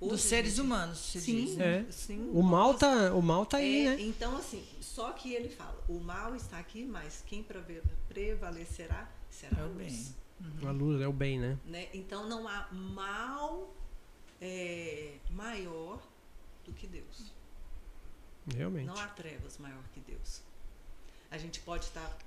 Hoje 0.00 0.10
Dos 0.12 0.20
seres 0.22 0.50
gente- 0.52 0.60
humanos, 0.60 0.98
se 0.98 1.20
Sim, 1.20 1.44
diz. 1.46 1.58
É. 1.58 1.86
sim. 1.90 2.30
O 2.32 2.42
mal 2.42 2.74
tá, 2.74 3.12
o 3.14 3.22
mal 3.22 3.46
tá 3.46 3.56
aí, 3.58 3.86
é, 3.86 3.96
né? 3.96 4.02
Então, 4.02 4.36
assim, 4.36 4.64
só 4.80 5.12
que 5.12 5.32
ele 5.32 5.48
fala, 5.48 5.82
o 5.88 5.98
mal 5.98 6.34
está 6.36 6.58
aqui, 6.58 6.84
mas 6.84 7.22
quem 7.26 7.44
prevalecerá 8.08 9.08
será 9.30 9.60
É 9.62 9.64
o 9.64 9.72
luz. 9.72 10.14
Bem. 10.50 10.68
A 10.68 10.72
luz 10.72 11.00
é 11.00 11.06
o 11.08 11.12
bem, 11.12 11.38
né? 11.38 11.58
Né? 11.66 11.88
Então 11.94 12.28
não 12.28 12.46
há 12.48 12.68
mal 12.72 13.74
é, 14.40 15.16
maior 15.30 16.00
do 16.64 16.72
que 16.72 16.86
Deus. 16.86 17.32
Realmente. 18.54 18.86
Não 18.86 18.96
há 18.98 19.06
trevas 19.08 19.58
maior 19.58 19.82
que 19.94 20.00
Deus. 20.00 20.42
A 21.30 21.38
gente 21.38 21.60
pode 21.60 21.84
estar. 21.84 22.18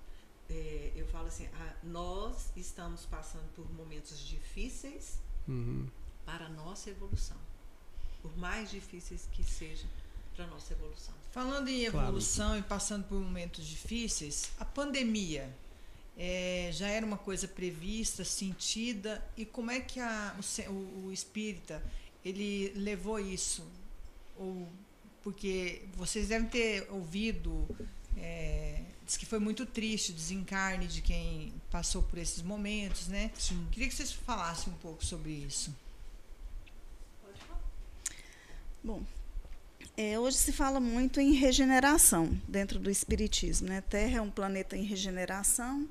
é, 0.49 0.91
eu 0.95 1.05
falo 1.07 1.27
assim, 1.27 1.47
ah, 1.53 1.73
nós 1.83 2.51
estamos 2.55 3.05
passando 3.05 3.47
por 3.55 3.69
momentos 3.73 4.19
difíceis 4.19 5.19
Uhum. 5.47 5.87
para 6.25 6.45
a 6.45 6.49
nossa 6.49 6.89
evolução. 6.89 7.37
Por 8.21 8.35
mais 8.37 8.69
difíceis 8.71 9.27
que 9.31 9.43
sejam 9.43 9.87
para 10.35 10.45
a 10.45 10.47
nossa 10.47 10.73
evolução. 10.73 11.13
Falando 11.31 11.67
em 11.67 11.89
Claro. 11.89 12.07
evolução 12.07 12.57
e 12.57 12.61
passando 12.61 13.07
por 13.07 13.19
momentos 13.19 13.65
difíceis, 13.65 14.51
a 14.59 14.65
pandemia 14.65 15.51
eh, 16.17 16.69
já 16.73 16.87
era 16.87 17.05
uma 17.05 17.17
coisa 17.17 17.47
prevista, 17.47 18.23
sentida, 18.23 19.23
e 19.35 19.45
como 19.45 19.71
é 19.71 19.79
que 19.81 19.99
a- 19.99 20.35
o, 20.67 20.71
o- 20.71 21.05
o 21.07 21.11
espírita 21.11 21.83
ele 22.23 22.71
levou 22.75 23.19
isso? 23.19 23.63
Ou, 24.37 24.67
porque 25.23 25.81
vocês 25.95 26.27
devem 26.27 26.47
ter 26.47 26.87
ouvido, 26.91 27.67
eh, 28.17 28.81
diz 29.05 29.17
que 29.17 29.25
foi 29.25 29.39
muito 29.39 29.65
triste 29.65 30.11
o 30.11 30.15
desencarne 30.15 30.87
de 30.87 31.01
quem 31.01 31.53
passou 31.71 32.01
por 32.03 32.17
esses 32.19 32.41
momentos, 32.41 33.07
né? 33.07 33.31
Sim. 33.37 33.67
Queria 33.71 33.87
que 33.89 33.95
vocês 33.95 34.11
falassem 34.11 34.71
um 34.71 34.77
pouco 34.77 35.03
sobre 35.05 35.31
isso. 35.31 35.73
Pode 37.23 37.39
falar. 37.41 37.61
Bom, 38.83 39.03
É, 39.97 40.19
hoje 40.19 40.35
se 40.35 40.51
fala 40.51 40.77
muito 40.81 41.21
em 41.21 41.31
regeneração 41.33 42.37
dentro 42.49 42.77
do 42.79 42.91
Espiritismo. 42.91 43.69
Né? 43.69 43.79
Terra 43.79 44.17
é 44.17 44.21
um 44.21 44.29
planeta 44.29 44.75
em 44.75 44.83
regeneração 44.83 45.87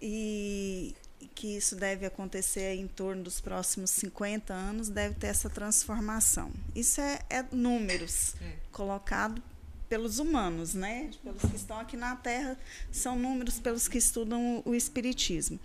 e 0.00 0.94
que 1.34 1.56
isso 1.56 1.76
deve 1.76 2.04
acontecer 2.04 2.74
em 2.74 2.86
torno 2.86 3.22
dos 3.22 3.40
próximos 3.40 3.90
50 3.90 4.52
anos, 4.52 4.88
deve 4.88 5.14
ter 5.14 5.28
essa 5.28 5.48
transformação. 5.48 6.50
Isso 6.74 7.00
é, 7.00 7.20
é 7.30 7.44
números 7.52 8.34
é. 8.40 8.54
colocado 8.72 9.42
pelos 9.88 10.18
humanos, 10.18 10.74
né? 10.74 11.10
pelos 11.22 11.42
que 11.42 11.56
estão 11.56 11.78
aqui 11.78 11.96
na 11.96 12.16
Terra, 12.16 12.58
são 12.90 13.16
números 13.16 13.58
pelos 13.58 13.88
que 13.88 13.98
estudam 13.98 14.62
o, 14.64 14.70
o 14.70 14.74
Espiritismo. 14.74 15.58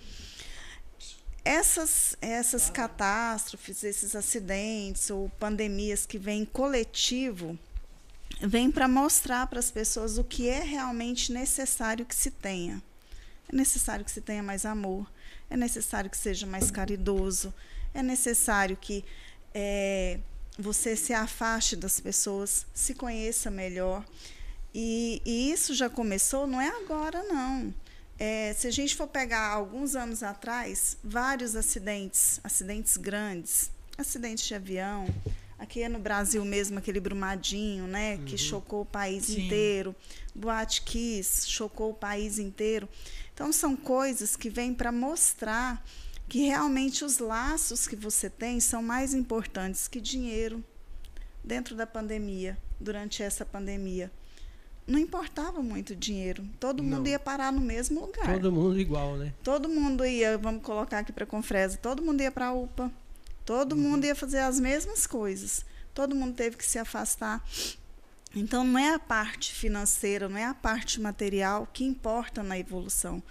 Essas, 1.44 2.16
essas 2.22 2.70
catástrofes, 2.70 3.84
esses 3.84 4.16
acidentes 4.16 5.10
ou 5.10 5.30
pandemias 5.40 6.06
que 6.06 6.18
vêm 6.18 6.46
coletivo, 6.46 7.58
vêm 8.42 8.72
para 8.72 8.88
mostrar 8.88 9.48
para 9.48 9.60
as 9.60 9.70
pessoas 9.70 10.18
o 10.18 10.24
que 10.24 10.48
é 10.48 10.62
realmente 10.62 11.34
necessário 11.34 12.06
que 12.06 12.16
se 12.16 12.32
tenha. 12.32 12.82
É 13.52 13.56
necessário 13.56 14.04
que 14.04 14.12
se 14.12 14.22
tenha 14.22 14.44
mais 14.44 14.66
amor, 14.66 15.12
é 15.50 15.58
necessário 15.58 16.10
que 16.10 16.18
seja 16.18 16.46
mais 16.46 16.72
caridoso, 16.72 17.54
é 17.94 18.02
necessário 18.02 18.76
que 18.76 19.04
é, 19.54 20.20
você 20.58 20.96
se 20.96 21.14
afaste 21.14 21.76
das 21.76 22.00
pessoas, 22.00 22.66
se 22.74 22.94
conheça 22.94 23.52
melhor. 23.52 24.04
E, 24.74 25.22
e 25.26 25.52
isso 25.52 25.74
já 25.74 25.90
começou, 25.90 26.48
não 26.48 26.60
é 26.60 26.70
agora, 26.70 27.24
não. 27.24 27.74
É, 28.18 28.54
se 28.54 28.68
a 28.68 28.72
gente 28.72 28.96
for 28.96 29.08
pegar 29.08 29.50
alguns 29.50 29.96
anos 29.96 30.24
atrás, 30.24 30.98
vários 31.04 31.56
acidentes, 31.56 32.40
acidentes 32.44 32.98
grandes, 32.98 33.70
acidentes 33.98 34.46
de 34.46 34.56
avião, 34.56 35.06
aqui 35.60 35.88
no 35.88 36.00
Brasil 36.00 36.44
mesmo, 36.44 36.78
aquele 36.78 37.00
Brumadinho, 37.00 37.86
né, 37.86 38.16
uhum. 38.16 38.26
que 38.26 38.38
chocou 38.38 38.82
o 38.82 38.86
país 38.86 39.26
Sim. 39.26 39.46
inteiro, 39.46 39.96
Boate 40.34 40.82
Kiss, 40.82 41.50
chocou 41.50 41.92
o 41.92 41.94
país 41.94 42.40
inteiro. 42.40 42.88
Então, 43.34 43.52
são 43.52 43.76
coisas 43.76 44.36
que 44.36 44.50
vêm 44.50 44.74
para 44.74 44.92
mostrar 44.92 45.84
que 46.28 46.46
realmente 46.46 47.04
os 47.04 47.18
laços 47.18 47.88
que 47.88 47.96
você 47.96 48.30
tem 48.30 48.60
são 48.60 48.82
mais 48.82 49.14
importantes 49.14 49.88
que 49.88 50.00
dinheiro 50.00 50.64
dentro 51.44 51.76
da 51.76 51.86
pandemia, 51.86 52.58
durante 52.80 53.22
essa 53.22 53.46
pandemia. 53.46 54.12
Não 54.86 55.00
importava 55.00 55.62
muito 55.62 55.96
dinheiro. 55.96 56.46
Todo 56.60 56.84
mundo 56.84 57.08
ia 57.08 57.20
parar 57.20 57.52
no 57.52 57.62
mesmo 57.62 58.02
lugar. 58.02 58.34
Todo 58.34 58.52
mundo 58.52 58.80
igual, 58.80 59.16
né? 59.16 59.34
Todo 59.42 59.70
mundo 59.70 60.06
ia, 60.06 60.38
vamos 60.38 60.62
colocar 60.62 61.00
aqui 61.00 61.12
para 61.12 61.24
a 61.24 61.28
Confresa, 61.28 61.78
todo 61.78 62.04
mundo 62.04 62.22
ia 62.22 62.32
para 62.32 62.48
a 62.48 62.54
UPA. 62.54 62.92
Todo 63.46 63.74
uhum. 63.74 63.82
mundo 63.82 64.06
ia 64.06 64.16
fazer 64.16 64.40
as 64.40 64.60
mesmas 64.60 65.06
coisas. 65.08 65.66
Todo 65.94 66.16
mundo 66.16 66.34
teve 66.34 66.58
que 66.58 66.66
se 66.66 66.80
afastar. 66.80 67.44
Então, 68.36 68.64
não 68.64 68.80
é 68.80 68.94
a 68.94 69.00
parte 69.00 69.54
financeira, 69.54 70.28
não 70.28 70.38
é 70.38 70.46
a 70.46 70.54
parte 70.54 71.00
material 71.00 71.68
que 71.72 71.84
importa 71.84 72.42
na 72.42 72.58
evolução, 72.58 73.22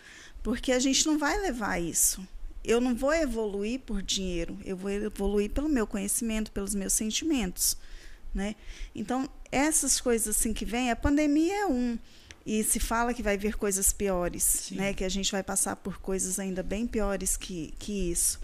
porque 0.43 0.71
a 0.71 0.79
gente 0.79 1.07
não 1.07 1.19
vai 1.19 1.41
levar 1.41 1.81
isso. 1.81 2.27
Eu 2.65 2.81
não 2.81 2.95
vou 2.95 3.13
evoluir 3.13 3.81
por 3.81 4.01
dinheiro, 4.01 4.57
eu 4.65 4.77
vou 4.77 4.91
evoluir 4.91 5.51
pelo 5.51 5.69
meu 5.69 5.87
conhecimento, 5.87 6.53
pelos 6.53 6.75
meus 6.75 6.93
sentimentos. 6.93 7.77
Né? 8.33 8.55
Então, 8.95 9.29
essas 9.51 10.01
coisas 10.01 10.37
assim 10.37 10.53
que 10.53 10.65
vêm, 10.65 10.91
a 10.91 10.97
pandemia 10.97 11.63
é 11.63 11.67
um, 11.67 11.99
e 12.47 12.63
se 12.63 12.79
fala 12.79 13.13
que 13.13 13.23
vai 13.23 13.37
vir 13.37 13.57
coisas 13.57 13.93
piores, 13.93 14.71
né? 14.71 14.95
que 14.95 15.05
a 15.05 15.09
gente 15.09 15.31
vai 15.31 15.43
passar 15.43 15.77
por 15.77 15.99
coisas 15.99 16.39
ainda 16.39 16.63
bem 16.63 16.87
piores 16.87 17.37
que, 17.37 17.75
que 17.79 18.11
isso. 18.11 18.41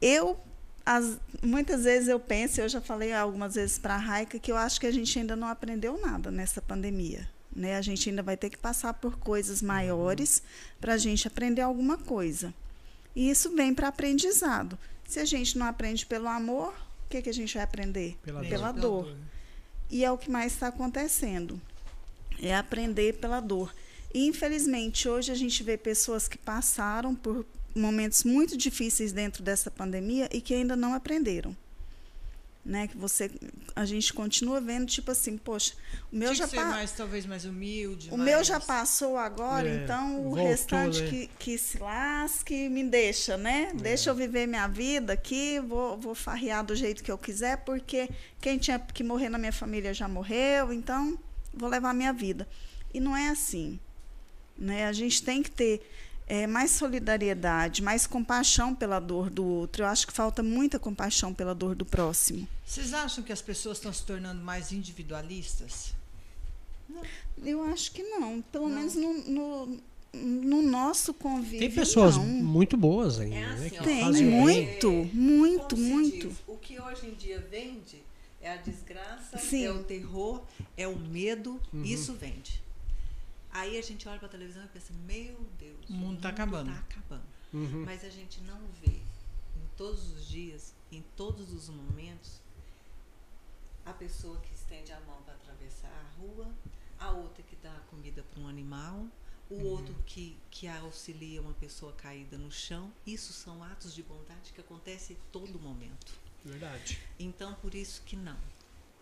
Eu 0.00 0.38
as, 0.84 1.18
muitas 1.42 1.84
vezes 1.84 2.08
eu 2.08 2.20
penso, 2.20 2.60
eu 2.60 2.68
já 2.68 2.80
falei 2.80 3.12
algumas 3.12 3.54
vezes 3.54 3.78
para 3.78 3.94
a 3.94 3.98
Raika, 3.98 4.38
que 4.38 4.52
eu 4.52 4.56
acho 4.56 4.80
que 4.80 4.86
a 4.86 4.90
gente 4.90 5.18
ainda 5.18 5.34
não 5.34 5.48
aprendeu 5.48 5.98
nada 6.00 6.30
nessa 6.30 6.60
pandemia. 6.60 7.28
Né? 7.54 7.76
A 7.76 7.82
gente 7.82 8.10
ainda 8.10 8.22
vai 8.22 8.36
ter 8.36 8.50
que 8.50 8.58
passar 8.58 8.94
por 8.94 9.16
coisas 9.18 9.62
maiores 9.62 10.42
para 10.80 10.94
a 10.94 10.98
gente 10.98 11.26
aprender 11.26 11.62
alguma 11.62 11.96
coisa. 11.96 12.52
E 13.14 13.30
isso 13.30 13.54
vem 13.54 13.74
para 13.74 13.88
aprendizado. 13.88 14.78
Se 15.06 15.20
a 15.20 15.24
gente 15.24 15.56
não 15.56 15.66
aprende 15.66 16.04
pelo 16.04 16.28
amor, 16.28 16.74
o 17.06 17.08
que, 17.08 17.22
que 17.22 17.30
a 17.30 17.34
gente 17.34 17.54
vai 17.54 17.62
aprender? 17.62 18.18
Pela, 18.22 18.40
pela 18.40 18.72
dor. 18.72 19.04
dor. 19.04 19.16
E 19.90 20.04
é 20.04 20.10
o 20.10 20.18
que 20.18 20.30
mais 20.30 20.52
está 20.52 20.68
acontecendo. 20.68 21.60
É 22.42 22.54
aprender 22.54 23.14
pela 23.14 23.40
dor. 23.40 23.72
E, 24.12 24.26
infelizmente, 24.26 25.08
hoje 25.08 25.30
a 25.30 25.34
gente 25.34 25.62
vê 25.62 25.76
pessoas 25.76 26.26
que 26.26 26.36
passaram 26.36 27.14
por 27.14 27.46
momentos 27.74 28.24
muito 28.24 28.56
difíceis 28.56 29.12
dentro 29.12 29.42
dessa 29.42 29.70
pandemia 29.70 30.28
e 30.32 30.40
que 30.40 30.54
ainda 30.54 30.76
não 30.76 30.94
aprenderam. 30.94 31.56
Né, 32.64 32.88
que 32.88 32.96
você 32.96 33.30
a 33.76 33.84
gente 33.84 34.10
continua 34.14 34.58
vendo 34.58 34.86
tipo 34.86 35.10
assim, 35.10 35.36
poxa, 35.36 35.74
o 36.10 36.16
meu 36.16 36.32
Tinha 36.32 36.46
já 36.46 36.48
que 36.48 36.56
mais 36.64 36.92
talvez 36.92 37.26
mais 37.26 37.44
humilde. 37.44 38.08
O 38.10 38.16
mais... 38.16 38.30
meu 38.30 38.42
já 38.42 38.58
passou 38.58 39.18
agora, 39.18 39.68
é, 39.68 39.84
então 39.84 40.20
o 40.20 40.30
voltou, 40.30 40.46
restante 40.46 41.02
né? 41.02 41.10
que, 41.10 41.30
que 41.38 41.58
se 41.58 41.76
lasque 41.76 42.70
me 42.70 42.82
deixa, 42.82 43.36
né? 43.36 43.68
É. 43.70 43.74
Deixa 43.74 44.08
eu 44.08 44.14
viver 44.14 44.46
minha 44.46 44.66
vida 44.66 45.12
aqui, 45.12 45.60
vou, 45.60 45.98
vou 45.98 46.14
farrear 46.14 46.64
do 46.64 46.74
jeito 46.74 47.04
que 47.04 47.12
eu 47.12 47.18
quiser, 47.18 47.58
porque 47.66 48.08
quem 48.40 48.56
tinha 48.56 48.78
que 48.78 49.04
morrer 49.04 49.28
na 49.28 49.36
minha 49.36 49.52
família 49.52 49.92
já 49.92 50.08
morreu, 50.08 50.72
então 50.72 51.18
vou 51.52 51.68
levar 51.68 51.90
a 51.90 51.94
minha 51.94 52.14
vida. 52.14 52.48
E 52.94 52.98
não 52.98 53.14
é 53.14 53.28
assim. 53.28 53.78
Né? 54.56 54.86
A 54.86 54.92
gente 54.92 55.22
tem 55.22 55.42
que 55.42 55.50
ter 55.50 55.82
é, 56.26 56.46
mais 56.46 56.70
solidariedade, 56.70 57.82
mais 57.82 58.06
compaixão 58.06 58.74
pela 58.74 58.98
dor 58.98 59.28
do 59.28 59.44
outro. 59.44 59.82
Eu 59.82 59.88
acho 59.88 60.06
que 60.06 60.12
falta 60.12 60.42
muita 60.42 60.78
compaixão 60.78 61.34
pela 61.34 61.54
dor 61.54 61.74
do 61.74 61.84
próximo. 61.84 62.48
Vocês 62.64 62.94
acham 62.94 63.22
que 63.22 63.32
as 63.32 63.42
pessoas 63.42 63.78
estão 63.78 63.92
se 63.92 64.04
tornando 64.04 64.42
mais 64.42 64.72
individualistas? 64.72 65.94
Não. 66.88 67.02
Eu 67.44 67.62
acho 67.64 67.92
que 67.92 68.02
não. 68.02 68.40
Pelo 68.40 68.68
não. 68.68 68.76
menos 68.76 68.94
no, 68.94 69.12
no, 69.12 69.80
no, 70.14 70.62
nosso 70.62 71.12
convívio. 71.12 71.60
Tem 71.60 71.70
pessoas 71.70 72.16
não. 72.16 72.24
muito 72.24 72.76
boas 72.76 73.20
ainda. 73.20 73.36
É 73.36 73.40
né, 73.40 73.54
assim, 73.54 73.76
né, 73.76 73.82
Tem, 73.82 74.24
muito, 74.24 74.90
muito, 75.12 75.76
muito. 75.76 76.28
Diz, 76.28 76.36
o 76.46 76.56
que 76.56 76.80
hoje 76.80 77.06
em 77.06 77.14
dia 77.14 77.44
vende 77.50 78.02
é 78.40 78.52
a 78.52 78.56
desgraça, 78.56 79.38
Sim. 79.38 79.64
é 79.64 79.70
o 79.70 79.82
terror, 79.82 80.42
é 80.76 80.88
o 80.88 80.98
medo. 80.98 81.60
Uhum. 81.72 81.84
Isso 81.84 82.14
vende. 82.14 82.63
Aí 83.54 83.78
a 83.78 83.82
gente 83.82 84.08
olha 84.08 84.18
para 84.18 84.26
a 84.26 84.30
televisão 84.30 84.64
e 84.64 84.68
pensa, 84.68 84.92
meu 85.06 85.38
Deus, 85.56 85.88
o 85.88 85.92
mundo 85.92 86.16
está 86.16 86.30
acabando. 86.30 86.72
Tá 86.72 86.80
acabando. 86.80 87.24
Uhum. 87.52 87.84
Mas 87.84 88.04
a 88.04 88.08
gente 88.08 88.40
não 88.40 88.60
vê 88.82 88.96
em 88.96 89.68
todos 89.76 90.12
os 90.12 90.26
dias, 90.26 90.74
em 90.90 91.00
todos 91.16 91.52
os 91.52 91.68
momentos, 91.68 92.40
a 93.86 93.92
pessoa 93.92 94.40
que 94.40 94.52
estende 94.52 94.90
a 94.90 94.98
mão 95.02 95.22
para 95.22 95.34
atravessar 95.34 95.88
a 95.88 96.20
rua, 96.20 96.52
a 96.98 97.12
outra 97.12 97.44
que 97.44 97.54
dá 97.62 97.72
comida 97.90 98.24
para 98.24 98.42
um 98.42 98.48
animal, 98.48 99.06
o 99.48 99.54
uhum. 99.54 99.66
outro 99.66 99.94
que, 100.04 100.36
que 100.50 100.66
auxilia 100.66 101.40
uma 101.40 101.54
pessoa 101.54 101.92
caída 101.92 102.36
no 102.36 102.50
chão. 102.50 102.92
Isso 103.06 103.32
são 103.32 103.62
atos 103.62 103.94
de 103.94 104.02
bondade 104.02 104.52
que 104.52 104.60
acontecem 104.60 105.16
em 105.16 105.20
todo 105.30 105.60
momento. 105.60 106.12
Verdade. 106.44 107.00
Então, 107.20 107.54
por 107.54 107.72
isso 107.72 108.02
que 108.02 108.16
não 108.16 108.36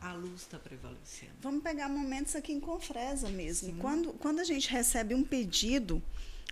a 0.02 0.12
luz 0.12 0.42
está 0.42 0.58
prevalecendo. 0.58 1.32
Vamos 1.40 1.62
pegar 1.62 1.88
momentos 1.88 2.34
aqui 2.34 2.52
em 2.52 2.60
Confresa 2.60 3.28
mesmo. 3.28 3.74
Quando, 3.78 4.12
quando 4.14 4.40
a 4.40 4.44
gente 4.44 4.68
recebe 4.68 5.14
um 5.14 5.22
pedido, 5.22 6.02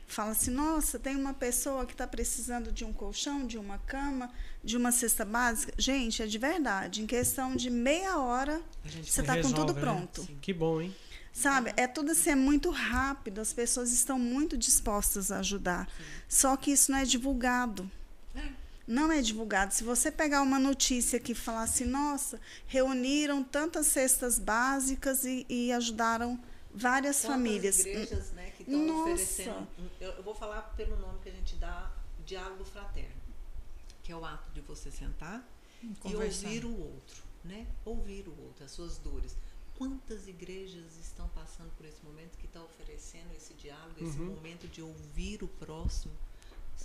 fala 0.06 0.30
assim: 0.30 0.52
nossa, 0.52 0.98
tem 0.98 1.16
uma 1.16 1.34
pessoa 1.34 1.84
que 1.84 1.92
está 1.92 2.06
precisando 2.06 2.70
de 2.70 2.84
um 2.84 2.92
colchão, 2.92 3.46
de 3.46 3.58
uma 3.58 3.78
cama, 3.78 4.30
de 4.62 4.76
uma 4.76 4.92
cesta 4.92 5.24
básica. 5.24 5.72
Gente, 5.76 6.22
é 6.22 6.26
de 6.26 6.38
verdade. 6.38 7.02
Em 7.02 7.06
questão 7.06 7.56
de 7.56 7.68
meia 7.68 8.18
hora, 8.18 8.62
você 9.02 9.20
está 9.20 9.42
com 9.42 9.50
tudo 9.50 9.74
né? 9.74 9.80
pronto. 9.80 10.22
Né? 10.22 10.28
Que 10.40 10.54
bom, 10.54 10.80
hein? 10.80 10.94
Sabe, 11.32 11.72
é 11.76 11.86
tudo 11.86 12.10
assim, 12.10 12.30
é 12.30 12.34
muito 12.34 12.70
rápido, 12.70 13.40
as 13.40 13.52
pessoas 13.52 13.92
estão 13.92 14.18
muito 14.18 14.58
dispostas 14.58 15.30
a 15.30 15.38
ajudar. 15.38 15.86
Sim. 15.86 16.04
Só 16.28 16.56
que 16.56 16.72
isso 16.72 16.90
não 16.90 16.98
é 16.98 17.04
divulgado. 17.04 17.88
Não 18.90 19.12
é 19.12 19.22
divulgado. 19.22 19.72
Se 19.72 19.84
você 19.84 20.10
pegar 20.10 20.42
uma 20.42 20.58
notícia 20.58 21.20
que 21.20 21.32
falar 21.32 21.62
assim, 21.62 21.84
nossa, 21.84 22.40
reuniram 22.66 23.40
tantas 23.40 23.86
cestas 23.86 24.36
básicas 24.36 25.24
e, 25.24 25.46
e 25.48 25.70
ajudaram 25.70 26.36
várias 26.74 27.20
Quantas 27.20 27.30
famílias. 27.30 27.78
igrejas 27.86 28.32
né, 28.32 28.50
que 28.56 28.64
estão 28.64 29.02
oferecendo. 29.02 29.68
Eu, 30.00 30.10
eu, 30.10 30.22
vou 30.24 30.34
falar 30.34 30.62
pelo 30.76 30.96
nome 30.98 31.20
que 31.22 31.28
a 31.28 31.32
gente 31.32 31.54
dá, 31.54 31.88
diálogo 32.26 32.64
fraterno, 32.64 33.14
que 34.02 34.10
é 34.10 34.16
o 34.16 34.24
ato 34.24 34.50
de 34.50 34.60
você 34.60 34.90
sentar 34.90 35.40
e 36.04 36.16
ouvir 36.16 36.64
o 36.64 36.76
outro, 36.76 37.22
né? 37.44 37.68
Ouvir 37.84 38.26
o 38.26 38.42
outro, 38.42 38.64
as 38.64 38.72
suas 38.72 38.98
dores. 38.98 39.36
Quantas 39.78 40.26
igrejas 40.26 40.98
estão 41.00 41.28
passando 41.28 41.70
por 41.76 41.86
esse 41.86 42.04
momento 42.04 42.36
que 42.36 42.46
estão 42.46 42.64
oferecendo 42.64 43.32
esse 43.36 43.54
diálogo, 43.54 43.94
esse 44.00 44.18
uhum. 44.18 44.34
momento 44.34 44.66
de 44.66 44.82
ouvir 44.82 45.44
o 45.44 45.48
próximo? 45.48 46.12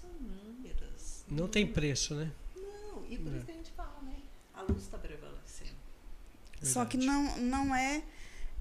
São 0.01 0.09
inúmeras. 0.19 1.25
Não 1.29 1.47
tem 1.47 1.65
preço, 1.65 2.15
né? 2.15 2.31
Não, 2.55 3.05
e 3.09 3.17
por 3.17 3.33
é. 3.33 3.37
isso 3.37 3.45
que 3.45 3.51
a 3.51 3.55
gente 3.55 3.71
fala, 3.71 4.01
né? 4.03 4.15
A 4.53 4.61
luz 4.61 4.83
está 4.83 4.97
prevalecendo. 4.97 5.71
Verdade. 6.51 6.73
Só 6.73 6.85
que 6.85 6.97
não, 6.97 7.37
não 7.37 7.75
é, 7.75 8.03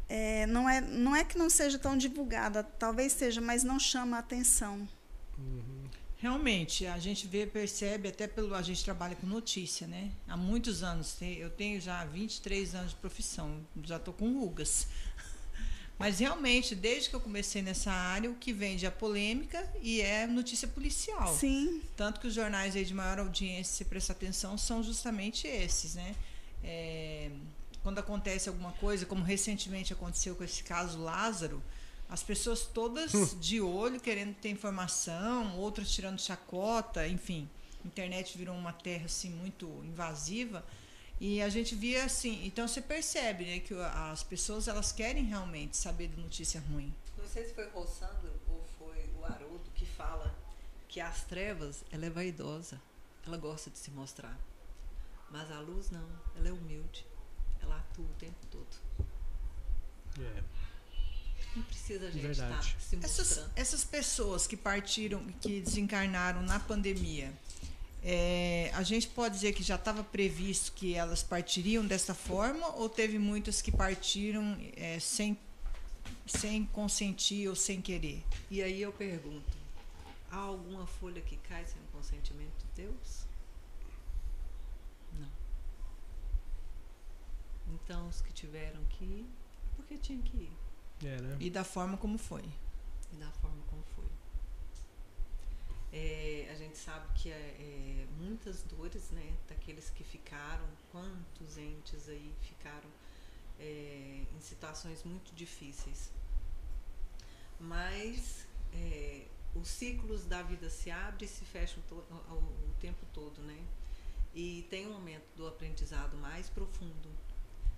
é, 0.08 0.46
não 0.46 0.68
é 0.68 0.80
não 0.80 1.16
é 1.16 1.24
que 1.24 1.36
não 1.36 1.50
seja 1.50 1.78
tão 1.78 1.96
divulgada, 1.96 2.62
talvez 2.62 3.12
seja, 3.12 3.40
mas 3.40 3.64
não 3.64 3.78
chama 3.78 4.16
a 4.16 4.20
atenção. 4.20 4.88
Uhum. 5.38 5.84
Realmente, 6.24 6.86
a 6.86 6.98
gente 6.98 7.26
vê, 7.26 7.46
percebe, 7.46 8.08
até 8.08 8.26
pelo. 8.26 8.54
A 8.54 8.62
gente 8.62 8.82
trabalha 8.82 9.14
com 9.14 9.26
notícia, 9.26 9.86
né? 9.86 10.10
Há 10.26 10.38
muitos 10.38 10.82
anos. 10.82 11.18
Eu 11.20 11.50
tenho 11.50 11.78
já 11.80 12.02
23 12.06 12.74
anos 12.74 12.90
de 12.92 12.96
profissão, 12.96 13.60
já 13.82 13.96
estou 13.96 14.14
com 14.14 14.32
rugas. 14.38 14.86
Mas 16.04 16.18
realmente, 16.18 16.74
desde 16.74 17.08
que 17.08 17.16
eu 17.16 17.20
comecei 17.20 17.62
nessa 17.62 17.90
área, 17.90 18.30
o 18.30 18.34
que 18.34 18.52
vende 18.52 18.84
é 18.84 18.88
a 18.88 18.92
polêmica 18.92 19.66
e 19.80 20.02
é 20.02 20.26
notícia 20.26 20.68
policial. 20.68 21.34
Sim. 21.34 21.80
Tanto 21.96 22.20
que 22.20 22.26
os 22.26 22.34
jornais 22.34 22.76
aí 22.76 22.84
de 22.84 22.92
maior 22.92 23.20
audiência, 23.20 23.74
se 23.74 23.86
prestar 23.86 24.12
atenção, 24.12 24.58
são 24.58 24.82
justamente 24.82 25.46
esses, 25.46 25.94
né? 25.94 26.14
É, 26.62 27.30
quando 27.82 28.00
acontece 28.00 28.50
alguma 28.50 28.72
coisa, 28.72 29.06
como 29.06 29.24
recentemente 29.24 29.94
aconteceu 29.94 30.36
com 30.36 30.44
esse 30.44 30.62
caso 30.62 31.00
Lázaro, 31.00 31.62
as 32.06 32.22
pessoas 32.22 32.66
todas 32.66 33.14
hum. 33.14 33.38
de 33.40 33.62
olho 33.62 33.98
querendo 33.98 34.34
ter 34.34 34.50
informação, 34.50 35.56
outras 35.56 35.90
tirando 35.90 36.20
chacota, 36.20 37.08
enfim. 37.08 37.48
A 37.82 37.86
internet 37.86 38.36
virou 38.36 38.54
uma 38.54 38.74
terra 38.74 39.06
assim 39.06 39.30
muito 39.30 39.66
invasiva 39.82 40.62
e 41.20 41.40
a 41.40 41.48
gente 41.48 41.74
via 41.74 42.04
assim, 42.04 42.44
então 42.44 42.66
você 42.66 42.80
percebe, 42.80 43.44
né, 43.44 43.60
que 43.60 43.74
as 43.74 44.22
pessoas 44.22 44.68
elas 44.68 44.92
querem 44.92 45.24
realmente 45.24 45.76
saber 45.76 46.08
de 46.08 46.20
notícia 46.20 46.60
ruim. 46.70 46.92
Não 47.16 47.26
sei 47.26 47.44
se 47.44 47.54
foi 47.54 47.66
o 47.66 47.70
Rossandro 47.70 48.32
ou 48.48 48.64
foi 48.78 49.08
o 49.18 49.24
Haroldo 49.24 49.70
que 49.74 49.86
fala 49.86 50.34
que 50.88 51.00
as 51.00 51.24
trevas, 51.24 51.84
ela 51.90 52.06
é 52.06 52.10
vaidosa, 52.10 52.80
ela 53.26 53.36
gosta 53.36 53.70
de 53.70 53.78
se 53.78 53.90
mostrar. 53.90 54.38
Mas 55.30 55.50
a 55.50 55.58
luz 55.60 55.90
não, 55.90 56.06
ela 56.36 56.48
é 56.48 56.52
humilde. 56.52 57.04
Ela 57.60 57.78
atua 57.78 58.04
o 58.04 58.14
tempo 58.18 58.36
todo. 58.50 58.66
É. 60.20 60.42
Não 61.56 61.62
precisa 61.64 62.06
a 62.06 62.10
gente 62.10 62.30
estar 62.30 62.48
tá 62.48 62.62
se 62.62 62.96
mostrando. 62.96 63.04
Essas, 63.04 63.50
essas 63.56 63.84
pessoas 63.84 64.46
que 64.46 64.56
partiram, 64.56 65.24
que 65.40 65.60
desencarnaram 65.60 66.42
na 66.42 66.60
pandemia, 66.60 67.32
é, 68.06 68.70
a 68.74 68.82
gente 68.82 69.08
pode 69.08 69.34
dizer 69.34 69.54
que 69.54 69.62
já 69.62 69.76
estava 69.76 70.04
previsto 70.04 70.72
que 70.72 70.94
elas 70.94 71.22
partiriam 71.22 71.86
dessa 71.86 72.14
forma 72.14 72.68
ou 72.76 72.86
teve 72.86 73.18
muitas 73.18 73.62
que 73.62 73.72
partiram 73.72 74.58
é, 74.76 75.00
sem, 75.00 75.38
sem 76.26 76.66
consentir 76.66 77.48
ou 77.48 77.56
sem 77.56 77.80
querer? 77.80 78.22
E 78.50 78.62
aí 78.62 78.82
eu 78.82 78.92
pergunto: 78.92 79.56
há 80.30 80.36
alguma 80.36 80.86
folha 80.86 81.22
que 81.22 81.38
cai 81.48 81.64
sem 81.64 81.80
o 81.80 81.96
consentimento 81.96 82.52
de 82.58 82.82
Deus? 82.82 83.24
Não. 85.18 85.30
Então, 87.72 88.06
os 88.08 88.20
que 88.20 88.34
tiveram 88.34 88.84
que 88.90 89.02
ir, 89.02 89.26
porque 89.76 89.96
tinham 89.96 90.20
que 90.20 90.36
ir. 90.36 90.52
É, 91.02 91.22
né? 91.22 91.36
E 91.40 91.48
da 91.48 91.64
forma 91.64 91.96
como 91.96 92.18
foi. 92.18 92.44
E 93.14 93.16
da 93.16 93.30
forma 93.30 93.56
como 93.56 93.62
foi. 93.62 93.63
É, 95.96 96.48
a 96.50 96.56
gente 96.56 96.76
sabe 96.76 97.06
que 97.14 97.30
é, 97.30 97.36
é, 97.36 98.06
muitas 98.18 98.64
dores, 98.64 99.12
né, 99.12 99.32
daqueles 99.48 99.90
que 99.90 100.02
ficaram, 100.02 100.66
quantos 100.90 101.56
entes 101.56 102.08
aí 102.08 102.34
ficaram 102.40 102.90
é, 103.60 104.24
em 104.36 104.40
situações 104.40 105.04
muito 105.04 105.32
difíceis. 105.36 106.10
Mas 107.60 108.44
é, 108.72 109.28
os 109.54 109.68
ciclos 109.68 110.24
da 110.24 110.42
vida 110.42 110.68
se 110.68 110.90
abrem 110.90 111.26
e 111.26 111.32
se 111.32 111.44
fecham 111.44 111.80
o 111.88 112.74
tempo 112.80 113.06
todo, 113.12 113.40
né? 113.42 113.64
E 114.34 114.66
tem 114.68 114.88
um 114.88 114.94
momento 114.94 115.28
do 115.36 115.46
aprendizado 115.46 116.16
mais 116.16 116.50
profundo, 116.50 117.08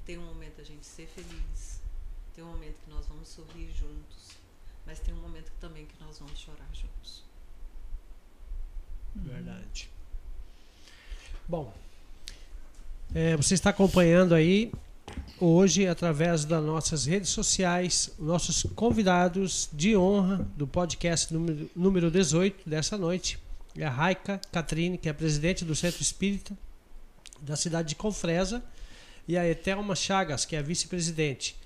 tem 0.06 0.16
um 0.16 0.24
momento 0.24 0.58
a 0.62 0.64
gente 0.64 0.86
ser 0.86 1.06
feliz, 1.06 1.82
tem 2.34 2.42
um 2.42 2.48
momento 2.48 2.80
que 2.80 2.88
nós 2.88 3.06
vamos 3.06 3.28
sorrir 3.28 3.70
juntos, 3.74 4.30
mas 4.86 5.00
tem 5.00 5.12
um 5.12 5.20
momento 5.20 5.52
também 5.60 5.84
que 5.84 6.02
nós 6.02 6.18
vamos 6.18 6.38
chorar 6.38 6.74
juntos. 6.74 7.35
Verdade. 9.24 9.90
Bom, 11.48 11.72
é, 13.14 13.36
você 13.36 13.54
está 13.54 13.70
acompanhando 13.70 14.34
aí 14.34 14.72
hoje 15.40 15.86
através 15.86 16.44
das 16.44 16.64
nossas 16.64 17.06
redes 17.06 17.30
sociais 17.30 18.10
nossos 18.18 18.64
convidados 18.74 19.68
de 19.72 19.96
honra 19.96 20.46
do 20.56 20.66
podcast 20.66 21.32
número, 21.32 21.70
número 21.74 22.10
18 22.10 22.68
dessa 22.68 22.98
noite. 22.98 23.38
É 23.76 23.84
a 23.84 23.90
Raica 23.90 24.40
Catrine, 24.50 24.96
que 24.96 25.08
é 25.08 25.12
presidente 25.12 25.64
do 25.64 25.74
Centro 25.74 26.02
Espírita 26.02 26.56
da 27.40 27.56
cidade 27.56 27.90
de 27.90 27.94
Confresa, 27.94 28.64
e 29.28 29.36
a 29.36 29.46
Etelma 29.46 29.94
Chagas, 29.94 30.44
que 30.44 30.56
é 30.56 30.62
vice-presidente 30.62 31.56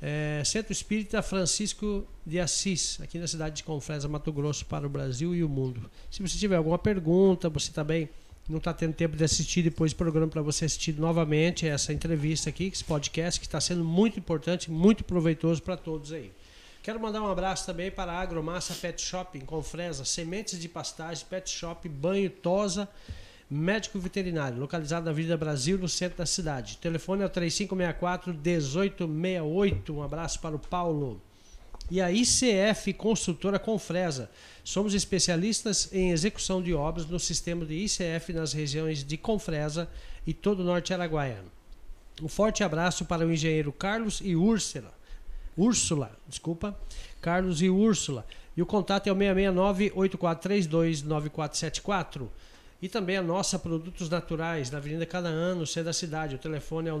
é, 0.00 0.42
Centro 0.44 0.72
Espírita 0.72 1.22
Francisco 1.22 2.06
de 2.24 2.38
Assis, 2.38 2.98
aqui 3.00 3.18
na 3.18 3.26
cidade 3.26 3.56
de 3.56 3.64
Confresa, 3.64 4.08
Mato 4.08 4.32
Grosso, 4.32 4.66
para 4.66 4.86
o 4.86 4.90
Brasil 4.90 5.34
e 5.34 5.42
o 5.42 5.48
mundo. 5.48 5.90
Se 6.10 6.22
você 6.22 6.36
tiver 6.38 6.56
alguma 6.56 6.78
pergunta, 6.78 7.48
você 7.48 7.72
também 7.72 8.08
não 8.48 8.58
está 8.58 8.72
tendo 8.72 8.94
tempo 8.94 9.16
de 9.16 9.24
assistir 9.24 9.62
depois 9.62 9.92
do 9.92 9.96
programa 9.96 10.28
para 10.28 10.42
você 10.42 10.66
assistir 10.66 10.92
novamente 10.98 11.66
essa 11.66 11.92
entrevista 11.92 12.50
aqui, 12.50 12.70
esse 12.72 12.84
podcast, 12.84 13.40
que 13.40 13.46
está 13.46 13.60
sendo 13.60 13.84
muito 13.84 14.18
importante, 14.18 14.70
muito 14.70 15.02
proveitoso 15.02 15.62
para 15.62 15.76
todos 15.76 16.12
aí. 16.12 16.30
Quero 16.82 17.00
mandar 17.00 17.20
um 17.20 17.26
abraço 17.26 17.66
também 17.66 17.90
para 17.90 18.12
a 18.12 18.20
Agromassa 18.20 18.72
Pet 18.74 19.02
Shop 19.02 19.36
em 19.36 19.40
Confresa, 19.40 20.04
sementes 20.04 20.60
de 20.60 20.68
pastagem, 20.68 21.26
pet 21.28 21.50
shop, 21.50 21.88
banho, 21.88 22.30
tosa 22.30 22.88
médico 23.48 23.98
veterinário, 23.98 24.58
localizado 24.58 25.04
na 25.04 25.12
Avenida 25.12 25.36
Brasil, 25.36 25.78
no 25.78 25.88
centro 25.88 26.18
da 26.18 26.26
cidade. 26.26 26.74
O 26.74 26.78
telefone 26.78 27.22
é 27.22 27.26
o 27.26 27.28
3564 27.28 28.34
1868. 28.34 29.94
Um 29.94 30.02
abraço 30.02 30.40
para 30.40 30.56
o 30.56 30.58
Paulo. 30.58 31.20
E 31.88 32.00
a 32.00 32.10
ICF 32.10 32.92
Construtora 32.94 33.60
Confresa. 33.60 34.28
Somos 34.64 34.92
especialistas 34.94 35.88
em 35.92 36.10
execução 36.10 36.60
de 36.60 36.74
obras 36.74 37.06
no 37.06 37.20
sistema 37.20 37.64
de 37.64 37.74
ICF 37.74 38.32
nas 38.32 38.52
regiões 38.52 39.04
de 39.04 39.16
Confresa 39.16 39.88
e 40.26 40.34
todo 40.34 40.60
o 40.60 40.64
norte 40.64 40.92
araguaia. 40.92 41.44
Um 42.20 42.28
forte 42.28 42.64
abraço 42.64 43.04
para 43.04 43.24
o 43.24 43.32
engenheiro 43.32 43.72
Carlos 43.72 44.20
e 44.24 44.34
Úrsula. 44.34 44.92
Úrsula, 45.56 46.10
desculpa. 46.26 46.76
Carlos 47.20 47.62
e 47.62 47.70
Úrsula. 47.70 48.26
E 48.56 48.62
o 48.62 48.66
contato 48.66 49.06
é 49.06 49.12
o 49.12 49.14
669 49.14 49.92
8432 49.94 51.02
9474. 51.02 52.32
E 52.80 52.88
também 52.88 53.16
a 53.16 53.22
nossa 53.22 53.58
Produtos 53.58 54.08
Naturais, 54.10 54.70
na 54.70 54.78
Avenida 54.78 55.06
Canaã, 55.06 55.54
no 55.54 55.66
centro 55.66 55.86
da 55.86 55.92
cidade. 55.92 56.34
O 56.34 56.38
telefone 56.38 56.88
é 56.88 56.92
o 56.92 57.00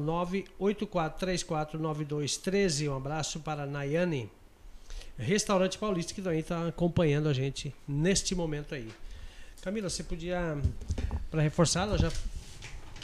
984349213. 0.58 2.90
Um 2.90 2.96
abraço 2.96 3.40
para 3.40 3.66
Nayane. 3.66 4.30
Restaurante 5.18 5.78
Paulista, 5.78 6.14
que 6.14 6.22
também 6.22 6.40
está 6.40 6.68
acompanhando 6.68 7.28
a 7.28 7.32
gente 7.32 7.74
neste 7.86 8.34
momento 8.34 8.74
aí. 8.74 8.88
Camila, 9.62 9.90
você 9.90 10.02
podia, 10.02 10.58
para 11.30 11.42
reforçar, 11.42 11.82
ela 11.82 11.98
já 11.98 12.10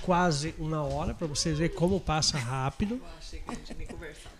quase 0.03 0.55
uma 0.59 0.83
hora, 0.83 1.14
para 1.14 1.27
vocês 1.27 1.59
verem 1.59 1.75
como 1.75 2.01
passa 2.01 2.39
rápido. 2.39 2.95
Eu 2.95 3.07
achei 3.18 3.41
que 3.41 3.51
a 3.51 3.55
gente 3.55 3.75
nem 3.75 3.87
conversava. 3.87 4.32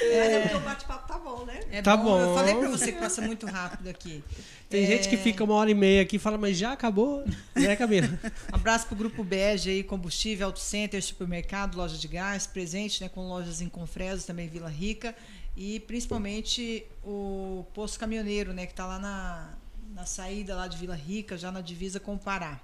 É, 0.00 0.32
é 0.32 0.40
porque 0.40 0.56
o 0.56 0.60
bate-papo 0.60 1.08
tá 1.08 1.18
bom, 1.18 1.44
né? 1.44 1.60
É 1.70 1.82
tá 1.82 1.96
bom. 1.96 2.04
bom. 2.04 2.20
Eu 2.20 2.34
falei 2.34 2.54
para 2.54 2.68
você 2.68 2.92
que 2.92 2.98
passa 2.98 3.22
muito 3.22 3.46
rápido 3.46 3.88
aqui. 3.88 4.22
Tem 4.68 4.84
é... 4.84 4.86
gente 4.86 5.08
que 5.08 5.16
fica 5.16 5.42
uma 5.44 5.54
hora 5.54 5.70
e 5.70 5.74
meia 5.74 6.02
aqui 6.02 6.16
e 6.16 6.18
fala, 6.18 6.36
mas 6.36 6.56
já 6.56 6.72
acabou? 6.72 7.24
Né, 7.54 7.76
Camila? 7.76 8.08
Abraço 8.52 8.86
pro 8.86 8.96
Grupo 8.96 9.24
Bege 9.24 9.70
aí, 9.70 9.82
combustível, 9.82 10.46
auto 10.46 10.60
center, 10.60 11.02
supermercado, 11.02 11.76
loja 11.76 11.96
de 11.96 12.08
gás, 12.08 12.46
presente, 12.46 13.02
né, 13.02 13.08
com 13.08 13.28
lojas 13.28 13.60
em 13.60 13.68
Confresa, 13.68 14.26
também 14.26 14.48
Vila 14.48 14.68
Rica. 14.68 15.14
E 15.56 15.80
principalmente 15.80 16.84
o 17.02 17.64
posto 17.72 17.98
caminhoneiro, 17.98 18.52
né, 18.52 18.66
que 18.66 18.72
está 18.72 18.86
lá 18.86 18.98
na, 18.98 19.54
na 19.94 20.04
saída 20.04 20.54
lá 20.54 20.66
de 20.66 20.76
Vila 20.76 20.94
Rica, 20.94 21.38
já 21.38 21.50
na 21.50 21.60
divisa 21.62 21.98
com 21.98 22.14
o 22.14 22.18
Pará. 22.18 22.60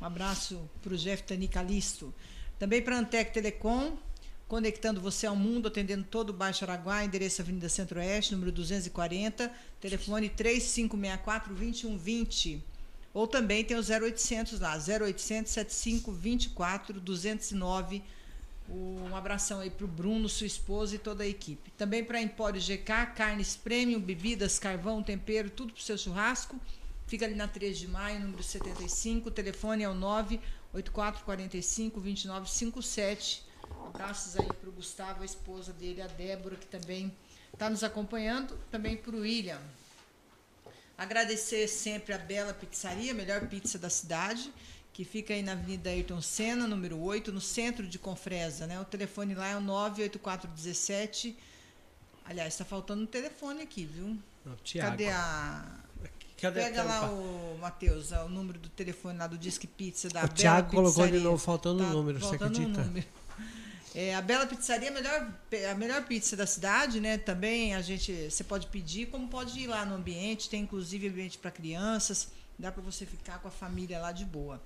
Um 0.00 0.04
abraço 0.04 0.60
para 0.82 0.94
o 0.94 0.96
Jeff 0.96 1.22
Tani 1.22 1.46
Calisto. 1.46 2.12
Também 2.58 2.82
para 2.82 2.96
a 2.96 2.98
Antec 2.98 3.32
Telecom, 3.32 3.92
conectando 4.52 5.00
você 5.00 5.26
ao 5.26 5.34
mundo, 5.34 5.68
atendendo 5.68 6.04
todo 6.04 6.28
o 6.28 6.32
Baixo 6.34 6.62
Araguá, 6.62 7.02
endereço 7.02 7.40
Avenida 7.40 7.70
Centro-Oeste, 7.70 8.34
número 8.34 8.52
240, 8.52 9.50
telefone 9.80 10.28
3564-2120. 10.28 12.60
Ou 13.14 13.26
também 13.26 13.64
tem 13.64 13.78
o 13.78 13.80
0800 13.80 14.60
lá, 14.60 14.74
0800 14.74 15.50
7524 15.50 17.00
209. 17.00 18.02
Um 18.68 19.16
abração 19.16 19.60
aí 19.60 19.70
para 19.70 19.86
o 19.86 19.88
Bruno, 19.88 20.28
sua 20.28 20.46
esposa 20.46 20.96
e 20.96 20.98
toda 20.98 21.24
a 21.24 21.26
equipe. 21.26 21.70
Também 21.70 22.04
para 22.04 22.20
Empório 22.20 22.60
GK, 22.60 23.06
carnes 23.16 23.56
premium, 23.56 24.00
bebidas, 24.00 24.58
carvão, 24.58 25.02
tempero, 25.02 25.48
tudo 25.48 25.72
para 25.72 25.80
o 25.80 25.82
seu 25.82 25.96
churrasco. 25.96 26.60
Fica 27.06 27.24
ali 27.24 27.34
na 27.34 27.48
3 27.48 27.78
de 27.78 27.88
maio, 27.88 28.20
número 28.20 28.42
75. 28.42 29.30
O 29.30 29.32
telefone 29.32 29.82
é 29.82 29.88
o 29.88 29.94
98445 29.94 32.02
2957 32.02 33.50
Abraços 33.94 34.36
aí 34.38 34.46
para 34.46 34.68
o 34.68 34.72
Gustavo, 34.72 35.22
a 35.22 35.24
esposa 35.24 35.72
dele, 35.72 36.00
a 36.00 36.06
Débora, 36.06 36.56
que 36.56 36.66
também 36.66 37.12
está 37.52 37.68
nos 37.68 37.84
acompanhando. 37.84 38.58
Também 38.70 38.96
para 38.96 39.14
o 39.14 39.20
William. 39.20 39.60
Agradecer 40.96 41.68
sempre 41.68 42.14
a 42.14 42.18
Bela 42.18 42.54
Pizzaria, 42.54 43.12
melhor 43.12 43.46
pizza 43.48 43.78
da 43.78 43.90
cidade, 43.90 44.52
que 44.92 45.04
fica 45.04 45.34
aí 45.34 45.42
na 45.42 45.52
Avenida 45.52 45.90
Ayrton 45.90 46.20
Senna, 46.22 46.66
número 46.66 46.98
8, 46.98 47.32
no 47.32 47.40
centro 47.40 47.86
de 47.86 47.98
Confresa. 47.98 48.66
Né? 48.66 48.80
O 48.80 48.84
telefone 48.84 49.34
lá 49.34 49.48
é 49.48 49.56
o 49.56 49.60
98417. 49.60 51.36
Aliás, 52.24 52.54
está 52.54 52.64
faltando 52.64 53.02
um 53.02 53.06
telefone 53.06 53.62
aqui, 53.62 53.84
viu? 53.84 54.16
Não, 54.44 54.56
Cadê 54.80 55.08
a. 55.08 55.64
Cadê 56.40 56.60
Pega 56.60 56.82
lá 56.82 57.08
o 57.08 57.56
Matheus, 57.60 58.10
o 58.10 58.28
número 58.28 58.58
do 58.58 58.68
telefone 58.68 59.16
lá 59.16 59.28
do 59.28 59.38
Disque 59.38 59.66
Pizza 59.66 60.08
da 60.08 60.20
O 60.20 60.22
Bela 60.24 60.34
Thiago 60.34 60.70
colocou 60.70 61.06
de 61.06 61.20
novo, 61.20 61.38
faltando 61.38 61.82
um 61.84 61.86
Tá 61.86 61.92
número, 61.92 62.18
você 62.18 62.36
faltando 62.36 62.58
um 62.58 62.62
acredita? 62.62 62.84
número. 62.84 63.06
É, 63.94 64.14
a 64.14 64.22
Bela 64.22 64.46
Pizzaria 64.46 64.88
é 64.88 64.90
a 64.90 64.94
melhor, 64.94 65.34
a 65.70 65.74
melhor 65.74 66.04
pizza 66.04 66.34
da 66.34 66.46
cidade, 66.46 66.98
né? 66.98 67.18
Também 67.18 67.74
a 67.74 67.82
gente, 67.82 68.30
você 68.30 68.42
pode 68.42 68.66
pedir, 68.68 69.08
como 69.08 69.28
pode 69.28 69.58
ir 69.60 69.66
lá 69.66 69.84
no 69.84 69.96
ambiente, 69.96 70.48
tem 70.48 70.62
inclusive 70.62 71.08
ambiente 71.08 71.36
para 71.36 71.50
crianças, 71.50 72.28
dá 72.58 72.72
para 72.72 72.82
você 72.82 73.04
ficar 73.04 73.38
com 73.40 73.48
a 73.48 73.50
família 73.50 73.98
lá 74.00 74.10
de 74.10 74.24
boa. 74.24 74.62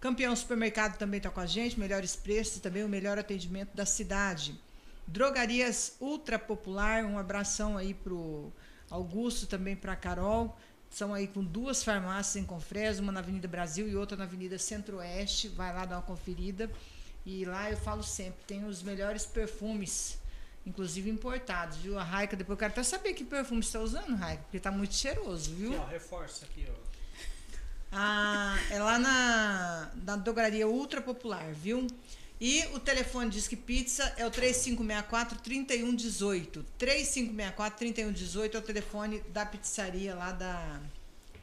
Campeão 0.00 0.34
Supermercado 0.36 0.96
também 0.96 1.18
está 1.18 1.28
com 1.28 1.40
a 1.40 1.46
gente, 1.46 1.78
melhores 1.78 2.14
preços 2.14 2.60
também 2.60 2.84
o 2.84 2.88
melhor 2.88 3.18
atendimento 3.18 3.74
da 3.74 3.84
cidade. 3.84 4.54
Drogarias 5.08 5.96
Ultra 6.00 6.38
Popular, 6.38 7.04
um 7.04 7.18
abração 7.18 7.76
aí 7.76 7.94
pro 7.94 8.52
Augusto, 8.88 9.46
também 9.46 9.74
para 9.74 9.96
Carol. 9.96 10.56
São 10.88 11.12
aí 11.12 11.26
com 11.26 11.42
duas 11.42 11.82
farmácias 11.82 12.36
em 12.36 12.46
Confresa, 12.46 13.02
uma 13.02 13.10
na 13.10 13.20
Avenida 13.20 13.48
Brasil 13.48 13.88
e 13.88 13.96
outra 13.96 14.16
na 14.16 14.24
Avenida 14.24 14.56
Centro-Oeste. 14.56 15.48
Vai 15.48 15.74
lá 15.74 15.84
dar 15.84 15.96
uma 15.96 16.02
conferida. 16.02 16.70
E 17.30 17.44
lá 17.44 17.70
eu 17.70 17.76
falo 17.76 18.02
sempre, 18.02 18.42
tem 18.46 18.64
os 18.64 18.82
melhores 18.82 19.26
perfumes, 19.26 20.16
inclusive 20.64 21.10
importados, 21.10 21.76
viu? 21.76 21.98
A 21.98 22.02
Raika, 22.02 22.34
depois 22.34 22.56
eu 22.56 22.60
quero 22.60 22.72
até 22.72 22.82
saber 22.82 23.12
que 23.12 23.22
perfume 23.22 23.62
você 23.62 23.68
está 23.68 23.80
usando, 23.80 24.16
Raika, 24.16 24.44
porque 24.44 24.58
tá 24.58 24.70
muito 24.70 24.94
cheiroso, 24.94 25.52
viu? 25.52 25.74
Aqui, 25.74 25.78
ó, 25.78 25.86
reforça 25.88 26.46
aqui, 26.46 26.66
ó. 26.66 26.72
Ah, 27.92 28.58
é 28.70 28.78
lá 28.78 28.98
na, 28.98 29.90
na 30.06 30.16
drogaria 30.16 30.66
Ultra 30.66 31.02
Popular, 31.02 31.52
viu? 31.52 31.86
E 32.40 32.64
o 32.72 32.80
telefone 32.80 33.28
Disque 33.28 33.56
Pizza 33.56 34.10
é 34.16 34.26
o 34.26 34.30
3564-3118. 34.30 36.64
3564-3118 36.78 38.54
é 38.54 38.58
o 38.58 38.62
telefone 38.62 39.20
da 39.28 39.44
pizzaria 39.44 40.14
lá 40.14 40.32
da 40.32 40.80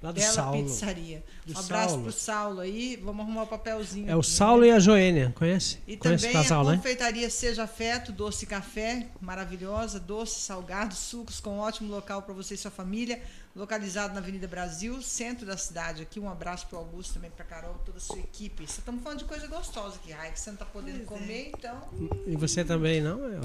Lá 0.06 0.12
do 0.12 0.20
Bela 0.20 0.34
Saulo. 0.34 0.64
Pizzaria. 0.64 1.24
Do 1.44 1.56
um 1.56 1.60
abraço 1.60 1.90
Saulo. 1.90 2.04
pro 2.04 2.12
Saulo 2.12 2.60
aí. 2.60 2.96
Vamos 3.04 3.26
arrumar 3.26 3.44
o 3.44 3.48
papelzinho. 3.48 4.08
É 4.08 4.16
o 4.16 4.20
aqui, 4.20 4.30
Saulo 4.30 4.62
né? 4.62 4.68
e 4.68 4.72
a 4.72 4.80
Joênia, 4.80 5.34
conhece? 5.36 5.80
E 5.88 5.98
conhece 5.98 6.26
também 6.26 6.40
o 6.40 6.44
casal, 6.44 6.62
a 6.62 6.72
né? 6.72 6.78
confeitaria 6.78 7.28
Seja 7.28 7.64
Afeto, 7.64 8.12
doce 8.12 8.46
café, 8.46 9.08
maravilhosa, 9.20 10.00
doce, 10.00 10.40
salgado, 10.42 10.94
sucos, 10.94 11.40
com 11.40 11.58
ótimo 11.58 11.90
local 11.92 12.22
para 12.22 12.36
você 12.36 12.54
e 12.54 12.58
sua 12.58 12.70
família, 12.70 13.20
localizado 13.56 14.14
na 14.14 14.20
Avenida 14.20 14.48
Brasil, 14.48 15.02
centro 15.02 15.46
da 15.46 15.56
cidade. 15.58 16.02
Aqui 16.02 16.20
um 16.20 16.30
abraço 16.30 16.68
para 16.68 16.78
Augusto 16.78 17.14
também, 17.14 17.32
para 17.32 17.46
Carol, 17.46 17.76
toda 17.86 17.98
a 17.98 18.02
sua 18.02 18.20
equipe. 18.20 18.68
Você 18.68 18.80
estamos 18.80 19.02
falando 19.02 19.20
de 19.20 19.26
coisa 19.26 19.48
gostosa 19.48 19.96
aqui, 19.96 20.12
Rai, 20.12 20.32
que 20.34 20.40
você 20.40 20.50
não 20.50 20.56
está 20.56 20.66
podendo 20.66 21.06
Pois 21.06 21.22
é. 21.22 21.24
comer, 21.24 21.52
então. 21.58 21.90
E 22.28 22.36
você 22.36 22.66
também, 22.66 23.02
não? 23.02 23.20
É. 23.34 23.40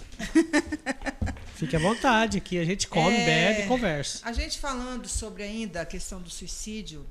Fique 1.55 1.77
à 1.77 1.79
vontade, 1.79 2.39
aqui 2.39 2.59
a 2.59 2.65
gente 2.65 2.89
come, 2.89 3.17
É. 3.17 3.25
bebe 3.27 3.63
e 3.63 3.67
conversa. 3.69 4.21
A 4.27 4.33
gente 4.33 4.59
falando 4.59 5.07
sobre 5.09 5.43
ainda 5.43 5.83
a 5.83 5.87
questão 5.87 6.21
do 6.21 6.31
suicídio, 6.31 7.07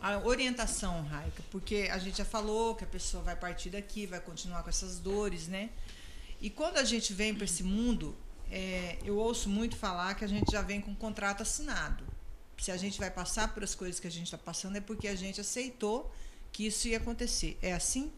a 0.00 0.18
orientação, 0.18 1.02
Raika, 1.04 1.42
porque 1.50 1.88
a 1.92 1.98
gente 1.98 2.18
já 2.18 2.24
falou 2.24 2.74
que 2.74 2.84
a 2.84 2.86
pessoa 2.86 3.22
vai 3.22 3.34
partir 3.36 3.70
daqui, 3.70 4.06
vai 4.06 4.20
continuar 4.20 4.62
com 4.62 4.68
essas 4.70 4.98
dores, 4.98 5.48
né? 5.48 5.70
E 6.40 6.48
quando 6.48 6.76
a 6.78 6.84
gente 6.84 7.12
vem 7.12 7.34
para 7.34 7.44
esse 7.44 7.62
mundo, 7.62 8.14
é, 8.50 8.98
eu 9.04 9.16
ouço 9.16 9.48
muito 9.48 9.76
falar 9.76 10.14
que 10.14 10.24
a 10.24 10.28
gente 10.28 10.50
já 10.50 10.62
vem 10.62 10.80
com 10.80 10.90
um 10.92 10.94
contrato 10.94 11.42
assinado. 11.42 12.04
Se 12.58 12.70
a 12.70 12.76
gente 12.76 12.98
vai 12.98 13.10
passar 13.10 13.52
por 13.52 13.62
as 13.62 13.74
coisas 13.74 14.00
que 14.00 14.06
a 14.06 14.10
gente 14.10 14.24
está 14.26 14.38
passando, 14.38 14.76
é 14.76 14.80
porque 14.80 15.08
a 15.08 15.14
gente 15.14 15.40
aceitou 15.40 16.10
que 16.52 16.66
isso 16.66 16.88
ia 16.88 16.96
acontecer. 16.96 17.58
É 17.60 17.72
assim? 17.74 18.10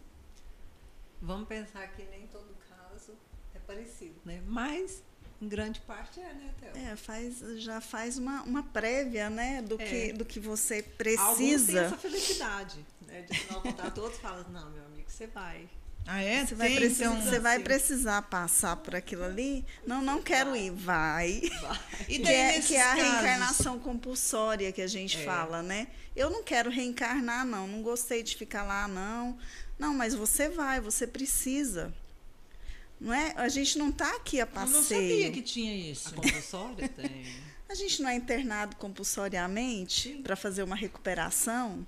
Vamos 1.21 1.49
pensar 1.49 1.89
que 1.89 2.05
nem 2.05 2.27
todo 2.29 2.55
caso 2.69 3.13
é 3.55 3.59
parecido, 3.59 4.15
né? 4.25 4.41
Mas, 4.47 5.03
em 5.43 5.49
grande 5.49 5.81
parte 5.81 6.21
é, 6.21 6.33
né, 6.33 6.55
Théo? 6.61 6.77
É, 6.77 6.95
faz, 6.95 7.39
já 7.61 7.81
faz 7.81 8.17
uma, 8.17 8.43
uma 8.43 8.63
prévia, 8.63 9.29
né, 9.29 9.61
do, 9.63 9.75
É. 9.81 9.85
que, 9.85 10.13
do 10.13 10.25
que 10.25 10.39
você 10.39 10.77
Alguns 10.77 10.87
têm 10.87 10.97
precisa. 10.97 11.81
essa 11.81 11.99
felicidade, 11.99 12.87
né? 13.09 13.23
De 13.23 13.37
assinar 13.37 13.59
o 13.59 13.63
contrato, 13.63 13.99
outros 14.01 14.21
falam, 14.21 14.49
não, 14.51 14.71
meu 14.71 14.85
amigo, 14.87 15.11
você 15.11 15.27
vai. 15.27 15.69
Ah, 16.07 16.23
é? 16.23 16.47
Você 16.47 16.55
vai, 16.55 16.75
precisar, 16.75 17.05
então... 17.05 17.21
você 17.23 17.39
vai 17.39 17.59
precisar 17.59 18.23
passar 18.23 18.77
por 18.77 18.95
aquilo 18.97 19.25
ali? 19.25 19.63
Não, 19.87 20.01
não 20.01 20.23
quero 20.23 20.57
ir. 20.57 20.71
Vai. 20.71 21.43
E 22.09 22.17
Que 22.17 22.19
daí, 22.21 22.35
é, 22.35 22.61
que 22.63 22.75
é 22.77 22.81
a 22.83 22.97
casos? 22.97 23.03
reencarnação 23.03 23.79
compulsória 23.79 24.73
que 24.73 24.81
a 24.81 24.87
gente 24.87 25.19
É. 25.19 25.25
fala, 25.25 25.63
né? 25.63 25.89
Eu 26.17 26.31
não 26.31 26.43
quero 26.43 26.71
reencarnar, 26.71 27.45
não. 27.45 27.67
Não 27.67 27.83
gostei 27.83 28.23
de 28.23 28.35
ficar 28.37 28.63
lá, 28.63 28.89
não. 28.89 29.37
Não, 29.79 29.93
mas 29.93 30.15
você 30.15 30.49
vai, 30.49 30.81
você 30.81 31.07
precisa. 31.07 31.93
Não 32.99 33.13
é? 33.13 33.35
A 33.37 33.49
gente 33.49 33.79
não 33.79 33.91
está 33.91 34.17
aqui 34.17 34.41
a 34.41 34.45
Eu 34.45 34.47
passeio. 34.47 34.77
não 34.77 34.83
sabia 34.83 35.31
que 35.31 35.43
tinha 35.43 35.73
A 35.73 35.77
isso. 35.93 36.15
compulsória 36.15 36.89
tem. 36.89 37.27
A 37.69 37.75
gente 37.75 38.01
não 38.03 38.09
é 38.09 38.15
internado 38.15 38.75
compulsoriamente 38.77 40.21
para 40.25 40.35
fazer 40.35 40.63
uma 40.63 40.75
recuperação. 40.75 41.87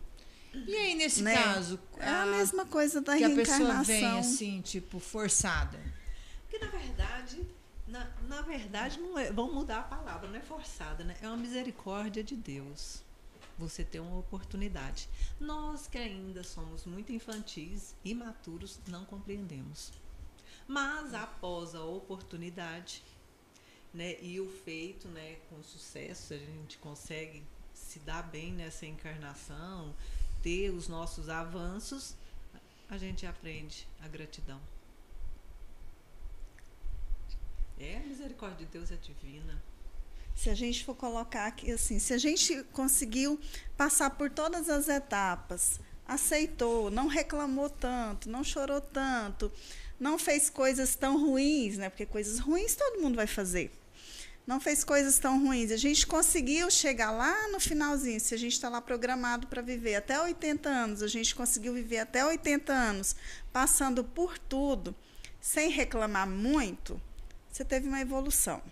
E 0.52 0.74
aí, 0.76 0.94
nesse 0.94 1.22
Né? 1.22 1.34
caso, 1.34 1.78
É 1.98 2.08
a 2.08 2.26
mesma 2.26 2.66
coisa 2.66 3.00
da 3.00 3.16
que 3.16 3.24
a 3.24 3.28
pessoa 3.30 3.58
reencarnação. 3.58 3.84
vem 3.84 4.04
assim, 4.18 4.60
tipo, 4.60 4.98
forçada. 4.98 5.78
Porque, 6.48 6.64
na 6.64 6.70
verdade, 6.70 7.46
na, 7.86 8.08
na 8.28 8.40
verdade, 8.42 8.98
não 9.00 9.18
é, 9.18 9.30
vamos 9.32 9.54
mudar 9.54 9.80
a 9.80 9.82
palavra, 9.82 10.28
não 10.28 10.36
é 10.36 10.40
forçada, 10.40 11.04
né? 11.04 11.16
É 11.22 11.28
uma 11.28 11.36
misericórdia 11.36 12.22
de 12.24 12.36
Deus. 12.36 13.02
Você 13.58 13.84
ter 13.84 14.00
uma 14.00 14.18
oportunidade. 14.18 15.08
Nós 15.38 15.86
que 15.86 15.98
ainda 15.98 16.42
somos 16.42 16.84
muito 16.86 17.12
infantis, 17.12 17.94
imaturos, 18.04 18.80
não 18.88 19.04
compreendemos. 19.04 19.92
Mas 20.66 21.12
após 21.14 21.74
a 21.74 21.84
oportunidade, 21.84 23.02
né, 23.92 24.16
e 24.22 24.40
o 24.40 24.48
feito, 24.64 25.08
né, 25.08 25.36
com 25.50 25.62
sucesso, 25.62 26.32
a 26.32 26.38
gente 26.38 26.78
consegue 26.78 27.42
se 27.74 27.98
dar 27.98 28.22
bem 28.22 28.52
nessa 28.52 28.86
encarnação, 28.86 29.94
ter 30.42 30.70
os 30.70 30.88
nossos 30.88 31.28
avanços, 31.28 32.14
a 32.88 32.98
gente 32.98 33.26
aprende 33.26 33.86
a 34.02 34.08
gratidão. 34.08 34.60
É, 37.78 37.96
a 37.96 38.00
misericórdia 38.00 38.66
de 38.66 38.72
Deus 38.72 38.90
é 38.90 38.96
divina. 38.96 39.62
Se 40.34 40.50
a 40.50 40.54
gente 40.54 40.84
for 40.84 40.94
colocar 40.94 41.46
aqui 41.46 41.72
assim, 41.72 41.98
se 41.98 42.12
a 42.12 42.18
gente 42.18 42.62
conseguiu 42.72 43.38
passar 43.76 44.10
por 44.10 44.30
todas 44.30 44.68
as 44.68 44.88
etapas, 44.88 45.80
aceitou, 46.06 46.90
não 46.90 47.06
reclamou 47.06 47.70
tanto, 47.70 48.28
não 48.28 48.42
chorou 48.42 48.80
tanto, 48.80 49.50
não 49.98 50.18
fez 50.18 50.50
coisas 50.50 50.94
tão 50.94 51.20
ruins, 51.20 51.78
né? 51.78 51.88
Porque 51.88 52.06
coisas 52.06 52.38
ruins 52.38 52.74
todo 52.74 53.00
mundo 53.00 53.16
vai 53.16 53.26
fazer. 53.26 53.70
Não 54.46 54.60
fez 54.60 54.82
coisas 54.82 55.18
tão 55.18 55.44
ruins. 55.44 55.70
A 55.70 55.76
gente 55.76 56.06
conseguiu 56.06 56.70
chegar 56.70 57.10
lá 57.10 57.48
no 57.48 57.60
finalzinho. 57.60 58.20
Se 58.20 58.34
a 58.34 58.38
gente 58.38 58.52
está 58.52 58.68
lá 58.68 58.80
programado 58.80 59.46
para 59.46 59.62
viver 59.62 59.94
até 59.94 60.20
80 60.20 60.68
anos, 60.68 61.02
a 61.02 61.08
gente 61.08 61.34
conseguiu 61.34 61.74
viver 61.74 61.98
até 61.98 62.24
80 62.24 62.72
anos, 62.72 63.14
passando 63.52 64.02
por 64.02 64.38
tudo, 64.38 64.94
sem 65.40 65.70
reclamar 65.70 66.28
muito, 66.28 67.00
você 67.50 67.64
teve 67.64 67.88
uma 67.88 68.00
evolução. 68.00 68.62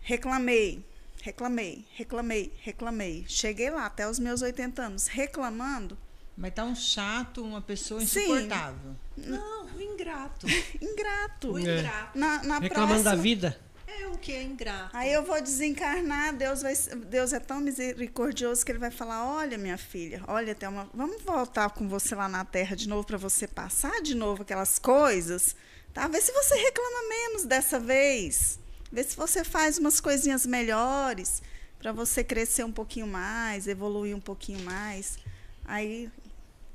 Reclamei, 0.00 0.84
reclamei, 1.22 1.86
reclamei, 1.92 2.52
reclamei. 2.60 3.24
Cheguei 3.28 3.70
lá 3.70 3.86
até 3.86 4.08
os 4.08 4.18
meus 4.18 4.40
80 4.40 4.82
anos 4.82 5.06
reclamando, 5.06 5.98
Mas 6.38 6.54
tá 6.54 6.64
um 6.64 6.74
chato, 6.76 7.42
uma 7.42 7.60
pessoa 7.60 8.00
Sim. 8.00 8.20
insuportável. 8.20 8.94
Não, 9.16 9.66
o 9.66 9.82
ingrato. 9.82 10.46
ingrato. 10.80 11.52
O 11.52 11.58
É. 11.58 11.62
ingrato. 11.80 12.16
Na, 12.16 12.42
na 12.44 12.58
Reclamando 12.60 13.02
da 13.02 13.10
próxima, 13.10 13.22
vida. 13.22 13.60
É 13.88 14.06
o 14.06 14.16
que 14.18 14.30
é 14.32 14.42
ingrato. 14.44 14.96
Aí 14.96 15.12
eu 15.12 15.24
vou 15.24 15.40
desencarnar, 15.42 16.36
Deus, 16.36 16.62
vai, 16.62 16.74
Deus 17.06 17.32
é 17.32 17.40
tão 17.40 17.58
misericordioso 17.60 18.64
que 18.64 18.70
ele 18.70 18.78
vai 18.78 18.92
falar: 18.92 19.26
Olha, 19.26 19.58
minha 19.58 19.76
filha, 19.76 20.22
olha, 20.28 20.54
Thelma, 20.54 20.88
vamos 20.94 21.22
voltar 21.22 21.70
com 21.70 21.88
você 21.88 22.14
lá 22.14 22.28
na 22.28 22.44
terra 22.44 22.76
de 22.76 22.88
novo 22.88 23.04
para 23.04 23.16
você 23.18 23.48
passar 23.48 24.00
de 24.00 24.14
novo 24.14 24.42
aquelas 24.42 24.78
coisas, 24.78 25.56
tá? 25.92 26.06
Vê 26.06 26.20
se 26.20 26.30
você 26.32 26.54
reclama 26.54 27.08
menos 27.08 27.44
dessa 27.44 27.80
vez. 27.80 28.60
Vê 28.92 29.02
se 29.02 29.16
você 29.16 29.42
faz 29.42 29.76
umas 29.78 30.00
coisinhas 30.00 30.46
melhores 30.46 31.42
para 31.80 31.90
você 31.90 32.22
crescer 32.22 32.62
um 32.64 32.72
pouquinho 32.72 33.06
mais, 33.08 33.66
evoluir 33.66 34.14
um 34.14 34.20
pouquinho 34.20 34.60
mais. 34.60 35.18
Aí, 35.64 36.10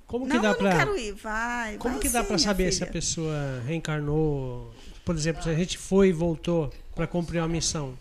Como 0.08 0.26
que 0.28 0.34
não, 0.34 0.42
dá 0.42 0.50
eu 0.52 0.62
não 0.62 0.72
quero 0.78 0.98
ir, 0.98 1.14
vai. 1.14 1.78
Como 1.78 1.96
vai 1.96 2.02
que 2.02 2.10
dá 2.10 2.24
para 2.24 2.38
saber 2.38 2.72
se 2.72 2.84
a 2.84 2.88
pessoa 2.88 3.62
reencarnou? 3.66 4.74
Por 5.04 5.16
exemplo, 5.16 5.42
se 5.44 5.50
a 5.50 5.56
gente 5.56 5.78
foi 5.78 6.10
e 6.10 6.14
voltou 6.14 6.72
para 6.96 7.08
cumprir 7.08 7.40
uma 7.40 7.48
missão. 7.48 7.98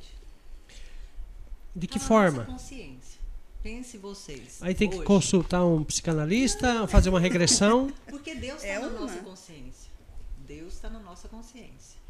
De 1.75 1.87
que 1.87 1.99
na 1.99 2.05
forma? 2.05 2.39
Nossa 2.45 2.53
consciência. 2.53 3.21
Pense 3.63 3.97
vocês. 3.97 4.59
Aí 4.61 4.75
tem 4.75 4.91
que 4.91 4.97
hoje. 4.97 5.07
consultar 5.07 5.65
um 5.65 5.85
psicanalista, 5.85 6.87
fazer 6.89 7.09
uma 7.09 7.21
regressão. 7.21 7.93
Porque 8.11 8.35
Deus 8.35 8.57
está 8.57 8.69
É 8.69 8.79
na 8.81 8.87
uma. 8.89 9.01
nossa 9.01 9.19
consciência. 9.21 9.91
Deus 10.47 10.75
está 10.75 10.91
na 10.91 10.99
nossa 10.99 11.29
consciência. 11.29 12.03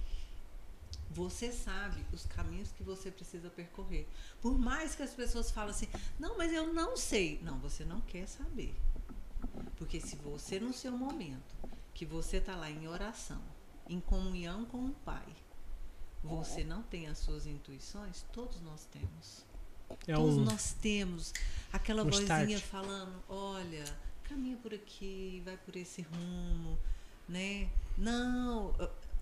Você 1.10 1.52
sabe 1.52 2.02
os 2.10 2.24
caminhos 2.24 2.70
que 2.72 2.82
você 2.82 3.10
precisa 3.10 3.50
percorrer. 3.50 4.06
Por 4.40 4.58
mais 4.58 4.94
que 4.94 5.02
as 5.02 5.10
pessoas 5.10 5.50
falem 5.50 5.70
assim, 5.70 5.86
não, 6.18 6.38
mas 6.38 6.50
eu 6.52 6.72
não 6.72 6.96
sei. 6.96 7.38
Não, 7.42 7.58
você 7.58 7.84
não 7.84 8.00
quer 8.00 8.26
saber. 8.26 8.74
Porque 9.76 10.00
se 10.00 10.16
você, 10.16 10.58
no 10.60 10.72
seu 10.72 10.92
momento, 10.92 11.54
que 11.94 12.04
você 12.06 12.36
está 12.38 12.54
lá 12.56 12.70
em 12.70 12.86
oração, 12.88 13.40
em 13.88 14.00
comunhão 14.00 14.64
com 14.64 14.86
o 14.86 14.92
Pai, 15.04 15.26
você 16.22 16.62
não 16.64 16.82
tem 16.82 17.08
as 17.08 17.18
suas 17.18 17.46
intuições, 17.46 18.24
todos 18.32 18.60
nós 18.62 18.84
temos. 18.90 19.44
É 20.06 20.14
Todos 20.14 20.36
um- 20.36 20.44
nós 20.44 20.72
temos 20.80 21.32
aquela 21.72 22.02
um 22.02 22.10
vozinha 22.10 22.56
start. 22.56 22.62
falando, 22.62 23.14
olha, 23.28 23.84
caminha 24.24 24.56
por 24.56 24.72
aqui, 24.72 25.42
vai 25.44 25.56
por 25.56 25.76
esse 25.76 26.02
rumo, 26.02 26.78
né? 27.28 27.68
Não, 27.98 28.72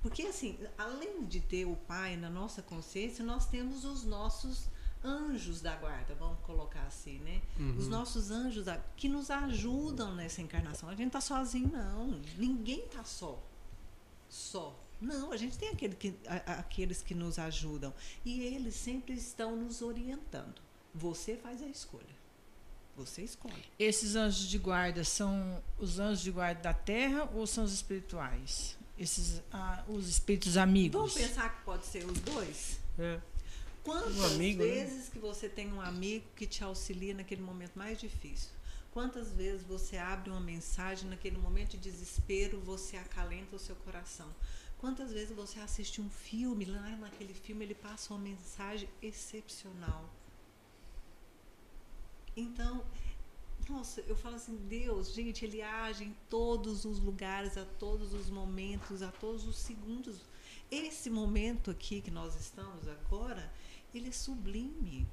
porque 0.02 0.22
assim, 0.22 0.56
além 0.78 1.24
de 1.24 1.40
ter 1.40 1.64
o 1.64 1.74
pai 1.74 2.16
na 2.16 2.30
nossa 2.30 2.62
consciência, 2.62 3.24
nós 3.24 3.46
temos 3.46 3.84
os 3.84 4.04
nossos 4.04 4.68
anjos 5.05 5.61
da 5.61 5.74
guarda, 5.76 6.14
vamos 6.14 6.38
colocar 6.40 6.82
assim, 6.82 7.18
né? 7.20 7.40
Os 7.78 7.88
nossos 7.88 8.30
anjos 8.30 8.64
da- 8.66 8.80
que 8.96 9.09
nos 9.09 9.30
ajudam 9.30 10.14
nessa 10.14 10.42
encarnação. 10.42 10.88
A 10.88 10.94
gente 10.94 11.11
tá 11.12 11.20
sozinho 11.20 11.68
não, 11.72 12.20
ninguém 12.36 12.82
tá 12.88 13.03
só. 13.05 13.42
Só. 14.28 14.78
Não, 15.01 15.32
a 15.32 15.36
gente 15.36 15.57
tem 15.57 15.70
aquele 15.70 15.94
que, 15.96 16.14
a- 16.26 16.59
aqueles 16.61 17.03
que 17.03 17.14
nos 17.14 17.38
ajudam. 17.38 17.92
E 18.24 18.40
eles 18.42 18.74
sempre 18.74 19.14
estão 19.14 19.57
nos 19.57 19.80
orientando. 19.80 20.61
Você 20.94 21.36
faz 21.36 21.62
a 21.62 21.66
escolha. 21.66 22.20
Você 22.96 23.22
escolhe. 23.22 23.64
Esses 23.78 24.14
anjos 24.14 24.46
de 24.46 24.59
guarda 24.59 25.03
são 25.05 25.62
os 25.78 25.98
anjos 25.98 26.20
de 26.22 26.30
guarda 26.30 26.61
da 26.61 26.74
terra 26.74 27.30
ou 27.34 27.46
são 27.46 27.64
os 27.64 27.72
espirituais? 27.72 28.76
Esses, 28.98 29.40
ah, 29.51 29.82
os 29.88 30.07
espíritos 30.09 30.59
amigos? 30.59 31.01
Vamos 31.01 31.14
pensar 31.14 31.48
que 31.57 31.64
pode 31.64 31.86
ser 31.86 32.05
os 32.05 32.20
dois? 32.20 32.78
É. 32.98 33.18
Quantas 33.83 34.16
Um 34.16 34.24
amigo, 34.24 34.62
né? 34.62 34.68
vezes 34.68 35.09
que 35.09 35.18
você 35.18 35.49
tem 35.49 35.72
um 35.72 35.81
amigo 35.81 36.26
que 36.37 36.47
te 36.47 36.62
auxilia 36.62 37.14
naquele 37.14 37.43
momento 37.43 37.76
mais 37.76 37.99
difícil? 37.99 38.51
Quantas 38.93 39.33
vezes 39.33 39.62
você 39.62 39.97
abre 39.97 40.31
uma 40.31 40.41
mensagem 40.41 41.09
naquele 41.09 41.39
momento 41.39 41.70
de 41.70 41.78
desespero, 41.78 42.61
você 42.61 42.97
acalenta 42.97 43.57
o 43.57 43.59
seu 43.59 43.76
coração? 43.76 44.28
Quantas 44.78 45.12
vezes 45.12 45.35
você 45.35 45.61
assiste 45.61 46.01
um 46.01 46.11
filme, 46.11 46.64
lá 46.64 46.97
naquele 46.97 47.35
filme 47.35 47.64
ele 47.64 47.74
passa 47.74 48.12
uma 48.12 48.20
mensagem 48.20 48.89
excepcional? 49.01 50.11
Então, 52.37 52.85
nossa, 53.68 54.01
eu 54.03 54.16
falo 54.16 54.37
assim, 54.37 54.57
Deus, 54.68 55.12
gente, 55.12 55.45
ele 55.45 55.62
age 55.62 56.05
em 56.05 56.16
todos 56.28 56.85
os 56.85 56.99
lugares, 56.99 57.57
a 57.57 57.64
todos 57.64 58.12
os 58.12 58.28
momentos, 58.28 59.03
a 59.03 59.12
todos 59.12 59.47
os 59.47 59.57
segundos. 59.57 60.20
Esse 60.70 61.11
momento 61.11 61.70
aqui 61.70 62.01
que 62.01 62.11
nós 62.11 62.35
estamos 62.35 62.89
agora, 62.89 63.53
ele 63.95 64.09
é 64.09 64.12
sublime. 64.12 65.07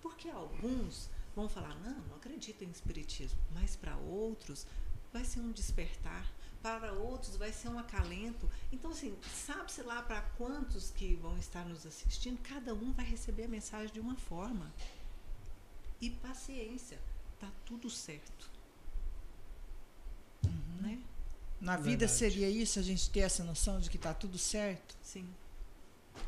Porque 0.00 0.28
alguns 0.28 1.08
vão 1.34 1.48
falar, 1.48 1.74
não, 1.76 1.98
não 2.08 2.16
acredito 2.16 2.62
em 2.62 2.70
espiritismo, 2.70 3.38
mas 3.52 3.76
para 3.76 3.96
outros 3.96 4.66
vai 5.12 5.24
ser 5.24 5.40
um 5.40 5.52
despertar, 5.52 6.30
para 6.62 6.92
outros 6.92 7.36
vai 7.36 7.52
ser 7.52 7.68
um 7.68 7.78
acalento. 7.78 8.48
Então, 8.70 8.90
assim, 8.90 9.16
sabe-se 9.46 9.82
lá 9.82 10.02
para 10.02 10.22
quantos 10.36 10.90
que 10.90 11.14
vão 11.16 11.36
estar 11.38 11.64
nos 11.64 11.84
assistindo, 11.84 12.40
cada 12.42 12.72
um 12.74 12.92
vai 12.92 13.04
receber 13.04 13.44
a 13.44 13.48
mensagem 13.48 13.92
de 13.92 14.00
uma 14.00 14.16
forma. 14.16 14.72
E 16.00 16.10
paciência, 16.10 16.98
tá 17.38 17.50
tudo 17.64 17.90
certo. 17.90 18.50
Né? 20.80 21.00
Na 21.60 21.76
vida 21.76 22.06
Verdade. 22.06 22.12
seria 22.12 22.50
isso, 22.50 22.78
a 22.78 22.82
gente 22.82 23.08
ter 23.10 23.20
essa 23.20 23.44
noção 23.44 23.78
de 23.78 23.88
que 23.88 23.96
está 23.96 24.12
tudo 24.12 24.38
certo? 24.38 24.96
Sim. 25.02 25.28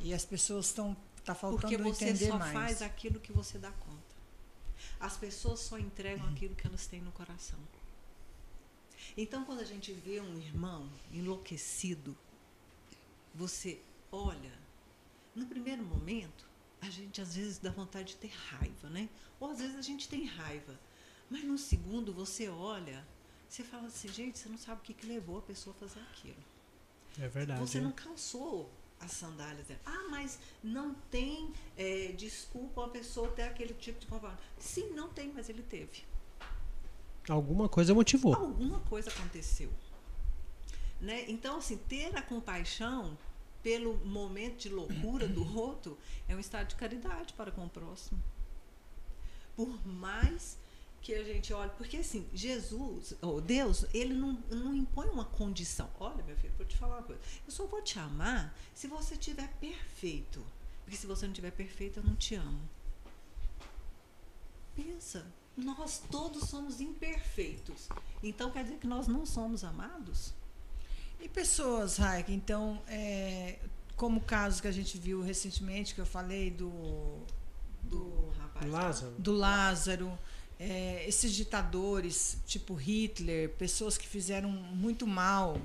E 0.00 0.14
as 0.14 0.24
pessoas 0.24 0.66
estão. 0.66 0.96
Está 1.24 1.34
faltando 1.34 1.62
Porque 1.62 1.78
você 1.78 2.14
só 2.14 2.38
mais. 2.38 2.52
faz 2.52 2.82
aquilo 2.82 3.18
que 3.18 3.32
você 3.32 3.58
dá 3.58 3.70
conta. 3.70 4.14
As 5.00 5.16
pessoas 5.16 5.60
só 5.60 5.78
entregam 5.78 6.28
aquilo 6.28 6.54
que 6.54 6.66
elas 6.66 6.86
têm 6.86 7.00
no 7.00 7.10
coração. 7.12 7.58
Então, 9.16 9.42
quando 9.46 9.60
a 9.60 9.64
gente 9.64 9.90
vê 9.90 10.20
um 10.20 10.36
irmão 10.36 10.86
enlouquecido, 11.10 12.14
você 13.34 13.80
olha, 14.12 14.52
no 15.34 15.46
primeiro 15.46 15.82
momento, 15.82 16.46
a 16.82 16.90
gente 16.90 17.22
às 17.22 17.36
vezes 17.36 17.56
dá 17.56 17.70
vontade 17.70 18.08
de 18.08 18.16
ter 18.16 18.32
raiva, 18.50 18.90
né? 18.90 19.08
Ou 19.40 19.50
às 19.50 19.60
vezes 19.60 19.76
a 19.76 19.82
gente 19.82 20.06
tem 20.06 20.26
raiva. 20.26 20.78
Mas 21.30 21.42
no 21.42 21.56
segundo, 21.56 22.12
você 22.12 22.50
olha, 22.50 23.02
você 23.48 23.64
fala 23.64 23.86
assim, 23.86 24.08
gente, 24.08 24.38
você 24.38 24.50
não 24.50 24.58
sabe 24.58 24.82
o 24.82 24.84
que, 24.84 24.92
que 24.92 25.06
levou 25.06 25.38
a 25.38 25.42
pessoa 25.42 25.74
a 25.74 25.78
fazer 25.78 26.00
aquilo. 26.00 26.44
É 27.18 27.28
verdade. 27.28 27.60
Você 27.60 27.80
não 27.80 27.92
calçou 27.92 28.70
as 29.04 29.12
sandálias 29.12 29.66
dela. 29.66 29.80
Ah, 29.84 30.06
mas 30.10 30.38
não 30.62 30.94
tem 31.10 31.52
é, 31.76 32.12
desculpa 32.16 32.84
a 32.84 32.88
pessoa 32.88 33.28
ter 33.28 33.42
aquele 33.42 33.74
tipo 33.74 34.00
de 34.00 34.06
comportamento. 34.06 34.42
Sim, 34.58 34.90
não 34.90 35.08
tem, 35.08 35.32
mas 35.32 35.48
ele 35.48 35.62
teve. 35.62 36.04
Alguma 37.28 37.68
coisa 37.68 37.94
motivou. 37.94 38.34
Alguma 38.34 38.80
coisa 38.80 39.10
aconteceu. 39.10 39.70
Né? 41.00 41.24
Então, 41.28 41.56
assim, 41.58 41.76
ter 41.76 42.16
a 42.16 42.22
compaixão 42.22 43.16
pelo 43.62 43.96
momento 44.04 44.58
de 44.58 44.68
loucura 44.68 45.26
do 45.26 45.56
outro 45.58 45.98
é 46.28 46.36
um 46.36 46.40
estado 46.40 46.68
de 46.68 46.74
caridade 46.74 47.32
para 47.32 47.50
com 47.50 47.64
o 47.64 47.70
próximo. 47.70 48.22
Por 49.56 49.86
mais 49.86 50.58
que 51.04 51.14
a 51.14 51.22
gente 51.22 51.52
olhe, 51.52 51.70
porque 51.76 51.98
assim, 51.98 52.26
Jesus, 52.32 53.12
ou 53.20 53.38
Deus, 53.38 53.84
ele 53.92 54.14
não, 54.14 54.32
não 54.50 54.74
impõe 54.74 55.06
uma 55.10 55.26
condição. 55.26 55.90
Olha, 56.00 56.24
meu 56.24 56.34
filho, 56.38 56.54
vou 56.56 56.64
te 56.64 56.78
falar 56.78 56.96
uma 56.96 57.02
coisa. 57.02 57.20
Eu 57.46 57.52
só 57.52 57.66
vou 57.66 57.82
te 57.82 57.98
amar 57.98 58.56
se 58.74 58.88
você 58.88 59.12
estiver 59.12 59.52
perfeito. 59.60 60.42
Porque 60.82 60.96
se 60.96 61.06
você 61.06 61.26
não 61.26 61.32
estiver 61.32 61.50
perfeito, 61.50 62.00
eu 62.00 62.04
não 62.04 62.16
te 62.16 62.34
amo. 62.36 62.60
Pensa, 64.74 65.26
nós 65.56 66.02
todos 66.10 66.48
somos 66.48 66.80
imperfeitos. 66.80 67.88
Então 68.22 68.50
quer 68.50 68.64
dizer 68.64 68.78
que 68.78 68.86
nós 68.86 69.06
não 69.06 69.26
somos 69.26 69.62
amados? 69.62 70.32
E 71.20 71.28
pessoas, 71.28 71.98
Raik, 71.98 72.32
então, 72.32 72.82
é, 72.88 73.58
como 73.94 74.20
o 74.20 74.24
caso 74.24 74.60
que 74.62 74.68
a 74.68 74.72
gente 74.72 74.96
viu 74.98 75.20
recentemente, 75.22 75.94
que 75.94 76.00
eu 76.00 76.06
falei 76.06 76.50
do, 76.50 76.70
Do 77.82 78.30
rapaz. 78.38 78.70
lá? 78.70 78.82
Lázaro. 78.84 79.14
do 79.18 79.32
Lázaro, 79.32 80.18
é, 80.58 81.04
esses 81.08 81.32
ditadores, 81.32 82.38
tipo 82.46 82.74
Hitler, 82.74 83.50
pessoas 83.50 83.96
que 83.98 84.06
fizeram 84.06 84.50
muito 84.50 85.06
mal 85.06 85.60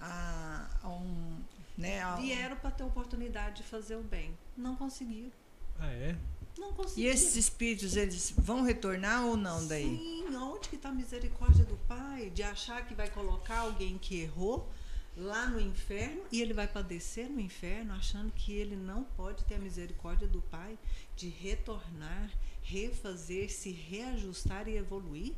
a, 0.00 0.68
a 0.82 0.88
um. 0.88 1.38
Né, 1.76 2.02
a- 2.02 2.16
Vieram 2.16 2.56
para 2.56 2.70
ter 2.72 2.82
oportunidade 2.84 3.62
de 3.62 3.68
fazer 3.68 3.96
o 3.96 4.02
bem. 4.02 4.36
Não 4.56 4.74
conseguiram. 4.76 5.30
Ah, 5.78 5.86
é? 5.92 6.16
Não 6.58 6.70
E 6.70 6.74
conseguiram. 6.74 7.14
esses 7.14 7.36
espíritos, 7.36 7.94
eles 7.96 8.32
vão 8.36 8.62
retornar 8.62 9.24
ou 9.24 9.36
não 9.36 9.64
daí? 9.66 9.84
Sim, 9.96 10.34
onde 10.36 10.68
que 10.68 10.74
está 10.76 10.88
a 10.88 10.92
misericórdia 10.92 11.64
do 11.64 11.76
Pai? 11.86 12.30
De 12.30 12.42
achar 12.42 12.84
que 12.86 12.94
vai 12.94 13.08
colocar 13.08 13.58
alguém 13.60 13.96
que 13.96 14.20
errou 14.20 14.68
lá 15.16 15.46
no 15.46 15.60
inferno 15.60 16.22
e 16.32 16.42
ele 16.42 16.52
vai 16.52 16.66
padecer 16.66 17.28
no 17.28 17.38
inferno, 17.40 17.92
achando 17.94 18.32
que 18.32 18.52
ele 18.52 18.74
não 18.76 19.04
pode 19.04 19.44
ter 19.44 19.54
a 19.54 19.58
misericórdia 19.58 20.26
do 20.26 20.40
Pai 20.42 20.76
de 21.16 21.28
retornar, 21.28 22.28
refazer, 22.68 23.50
se 23.50 23.70
reajustar 23.70 24.68
e 24.68 24.76
evoluir? 24.76 25.34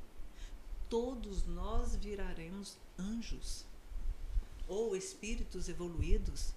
Todos 0.89 1.47
nós 1.47 1.95
viraremos 1.95 2.77
anjos 2.99 3.65
ou 4.67 4.97
espíritos 4.97 5.69
evoluídos. 5.69 6.53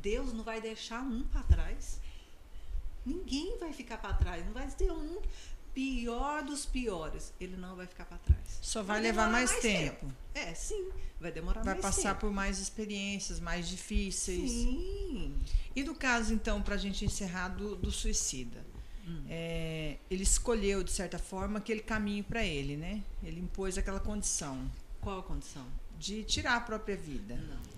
Deus 0.00 0.32
não 0.32 0.42
vai 0.42 0.60
deixar 0.60 1.02
um 1.02 1.22
para 1.24 1.42
trás. 1.42 2.00
Ninguém 3.04 3.58
vai 3.58 3.72
ficar 3.72 3.98
para 3.98 4.14
trás. 4.14 4.44
Não 4.44 4.52
vai 4.52 4.70
ter 4.70 4.90
um 4.90 5.20
pior 5.74 6.42
dos 6.42 6.64
piores. 6.64 7.32
Ele 7.38 7.56
não 7.56 7.76
vai 7.76 7.86
ficar 7.86 8.06
para 8.06 8.18
trás. 8.18 8.58
Só 8.62 8.82
vai, 8.82 8.96
Vai 8.96 9.10
levar 9.10 9.30
mais, 9.30 9.50
mais 9.50 9.62
tempo. 9.62 10.10
É, 10.34 10.54
sim. 10.54 10.90
Vai 11.20 11.30
demorar 11.30 11.62
Vai 11.62 11.74
mais 11.74 11.84
passar 11.84 12.14
tempo. 12.14 12.20
por 12.20 12.30
mais 12.32 12.58
experiências, 12.58 13.38
mais 13.38 13.68
difíceis. 13.68 14.50
Sim. 14.50 15.38
E 15.74 15.82
do 15.82 15.94
caso, 15.94 16.32
então, 16.32 16.62
para 16.62 16.74
a 16.74 16.78
gente 16.78 17.04
encerrar, 17.04 17.48
do, 17.48 17.76
do 17.76 17.90
suicida. 17.90 18.65
Hum. 19.06 19.24
É, 19.28 19.98
ele 20.10 20.22
escolheu, 20.22 20.82
de 20.82 20.90
certa 20.90 21.18
forma, 21.18 21.58
aquele 21.58 21.80
caminho 21.80 22.24
para 22.24 22.44
ele, 22.44 22.76
né? 22.76 23.02
Ele 23.22 23.40
impôs 23.40 23.78
aquela 23.78 24.00
condição 24.00 24.68
Qual 25.00 25.20
a 25.20 25.22
condição? 25.22 25.66
de 25.98 26.24
tirar 26.24 26.56
a 26.56 26.60
própria 26.60 26.96
vida. 26.96 27.36
Não. 27.36 27.76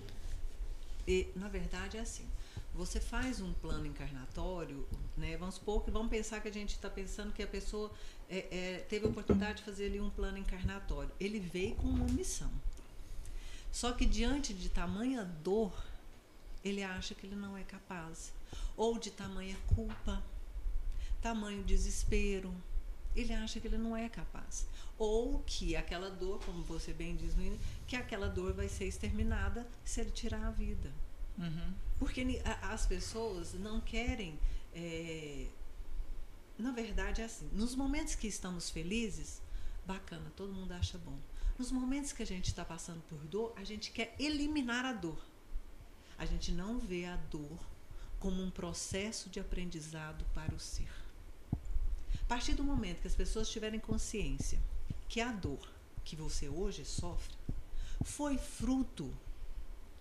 E, 1.06 1.28
na 1.36 1.48
verdade, 1.48 1.96
é 1.96 2.00
assim. 2.00 2.26
Você 2.74 3.00
faz 3.00 3.40
um 3.40 3.52
plano 3.54 3.86
encarnatório, 3.86 4.86
né? 5.16 5.36
Vamos 5.36 5.56
supor 5.56 5.84
que 5.84 5.90
vamos 5.90 6.10
pensar 6.10 6.40
que 6.40 6.48
a 6.48 6.52
gente 6.52 6.74
está 6.74 6.88
pensando 6.88 7.32
que 7.32 7.42
a 7.42 7.46
pessoa 7.46 7.90
é, 8.28 8.46
é, 8.50 8.78
teve 8.88 9.06
a 9.06 9.08
oportunidade 9.08 9.58
de 9.58 9.64
fazer 9.64 9.86
ali 9.86 10.00
um 10.00 10.10
plano 10.10 10.38
encarnatório. 10.38 11.10
Ele 11.18 11.40
veio 11.40 11.74
com 11.74 11.88
uma 11.88 12.06
missão. 12.06 12.50
Só 13.72 13.92
que 13.92 14.06
diante 14.06 14.54
de 14.54 14.68
tamanha 14.68 15.24
dor, 15.42 15.72
ele 16.64 16.82
acha 16.82 17.14
que 17.14 17.26
ele 17.26 17.36
não 17.36 17.56
é 17.56 17.62
capaz. 17.64 18.32
Ou 18.76 18.98
de 18.98 19.10
tamanha 19.10 19.56
culpa, 19.74 20.22
tamanho 21.28 21.62
desespero, 21.62 22.54
ele 23.14 23.34
acha 23.34 23.60
que 23.60 23.66
ele 23.66 23.76
não 23.76 23.96
é 23.96 24.08
capaz. 24.08 24.66
Ou 24.96 25.40
que 25.40 25.76
aquela 25.76 26.10
dor, 26.10 26.40
como 26.44 26.62
você 26.62 26.92
bem 26.92 27.14
diz 27.16 27.34
no 27.36 27.42
início, 27.42 27.64
que 27.86 27.96
aquela 27.96 28.28
dor 28.28 28.54
vai 28.54 28.68
ser 28.68 28.86
exterminada 28.86 29.66
se 29.84 30.00
ele 30.00 30.10
tirar 30.10 30.46
a 30.46 30.50
vida. 30.50 30.90
Uhum. 31.36 31.74
Porque 31.98 32.40
as 32.62 32.86
pessoas 32.86 33.54
não 33.54 33.80
querem. 33.80 34.38
é, 34.74 35.46
na 36.56 36.72
verdade, 36.72 37.20
é 37.20 37.24
assim: 37.24 37.48
nos 37.52 37.76
momentos 37.76 38.14
que 38.14 38.26
estamos 38.26 38.70
felizes, 38.70 39.40
bacana, 39.86 40.32
todo 40.34 40.52
mundo 40.52 40.72
acha 40.72 40.98
bom. 40.98 41.18
Nos 41.58 41.70
momentos 41.70 42.12
que 42.12 42.22
a 42.22 42.26
gente 42.26 42.46
está 42.46 42.64
passando 42.64 43.02
por 43.02 43.18
dor, 43.26 43.52
a 43.56 43.64
gente 43.64 43.90
quer 43.90 44.14
eliminar 44.18 44.84
a 44.84 44.92
dor. 44.92 45.20
A 46.16 46.24
gente 46.24 46.50
não 46.52 46.78
vê 46.78 47.04
a 47.04 47.16
dor 47.16 47.58
como 48.18 48.42
um 48.42 48.50
processo 48.50 49.28
de 49.28 49.38
aprendizado 49.38 50.24
para 50.34 50.54
o 50.54 50.58
ser. 50.58 51.07
Partir 52.28 52.54
do 52.54 52.62
momento 52.62 53.00
que 53.00 53.06
as 53.06 53.14
pessoas 53.14 53.48
tiverem 53.48 53.80
consciência 53.80 54.60
que 55.08 55.20
a 55.20 55.32
dor 55.32 55.66
que 56.04 56.14
você 56.14 56.48
hoje 56.48 56.84
sofre 56.84 57.34
foi 58.04 58.36
fruto 58.36 59.12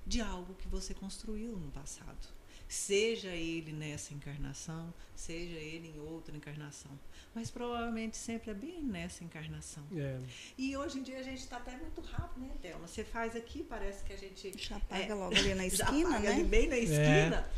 de 0.06 0.22
algo 0.22 0.54
que 0.56 0.68
você 0.68 0.94
construiu 0.94 1.54
no 1.58 1.72
passado. 1.72 2.38
Seja 2.70 3.30
ele 3.30 3.72
nessa 3.72 4.14
encarnação, 4.14 4.94
seja 5.16 5.56
ele 5.56 5.88
em 5.88 6.00
outra 6.02 6.36
encarnação. 6.36 6.92
Mas 7.34 7.50
provavelmente 7.50 8.18
sempre 8.18 8.52
é 8.52 8.54
bem 8.54 8.84
nessa 8.84 9.24
encarnação. 9.24 9.86
É. 9.96 10.20
E 10.58 10.76
hoje 10.76 11.00
em 11.00 11.04
dia 11.04 11.20
a 11.20 11.24
gente 11.24 11.40
está 11.40 11.58
até 11.58 11.78
muito 11.78 12.02
rápido, 12.02 12.46
né, 12.46 12.54
Thelma? 12.62 12.86
Você 12.86 13.06
faz 13.06 13.38
aqui, 13.38 13.64
parece 13.64 14.04
que 14.04 14.12
a 14.12 14.18
gente. 14.18 14.52
Já 14.58 14.76
apaga 14.76 15.04
é, 15.04 15.14
logo 15.14 15.34
ali 15.34 15.54
na 15.56 15.64
já 15.70 15.86
esquina, 15.86 16.10
apaga 16.10 16.30
né? 16.30 16.36
Ali 16.36 16.44
bem 16.44 16.68
na 16.68 16.78
esquina. 16.78 17.38
É. 17.38 17.50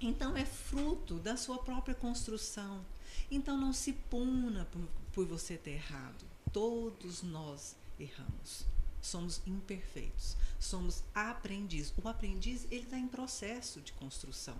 Então 0.00 0.34
é 0.34 0.46
fruto 0.46 1.18
da 1.18 1.36
sua 1.36 1.58
própria 1.58 1.94
construção. 1.94 2.82
Então 3.30 3.56
não 3.56 3.72
se 3.72 3.92
puna 3.92 4.64
por, 4.66 4.82
por 5.12 5.26
você 5.26 5.56
ter 5.56 5.72
errado. 5.72 6.24
Todos 6.52 7.22
nós 7.22 7.76
erramos. 7.98 8.64
Somos 9.00 9.40
imperfeitos. 9.46 10.36
Somos 10.58 11.04
aprendizes. 11.14 11.92
O 12.02 12.08
aprendiz 12.08 12.66
ele 12.70 12.84
está 12.84 12.98
em 12.98 13.08
processo 13.08 13.80
de 13.80 13.92
construção. 13.92 14.56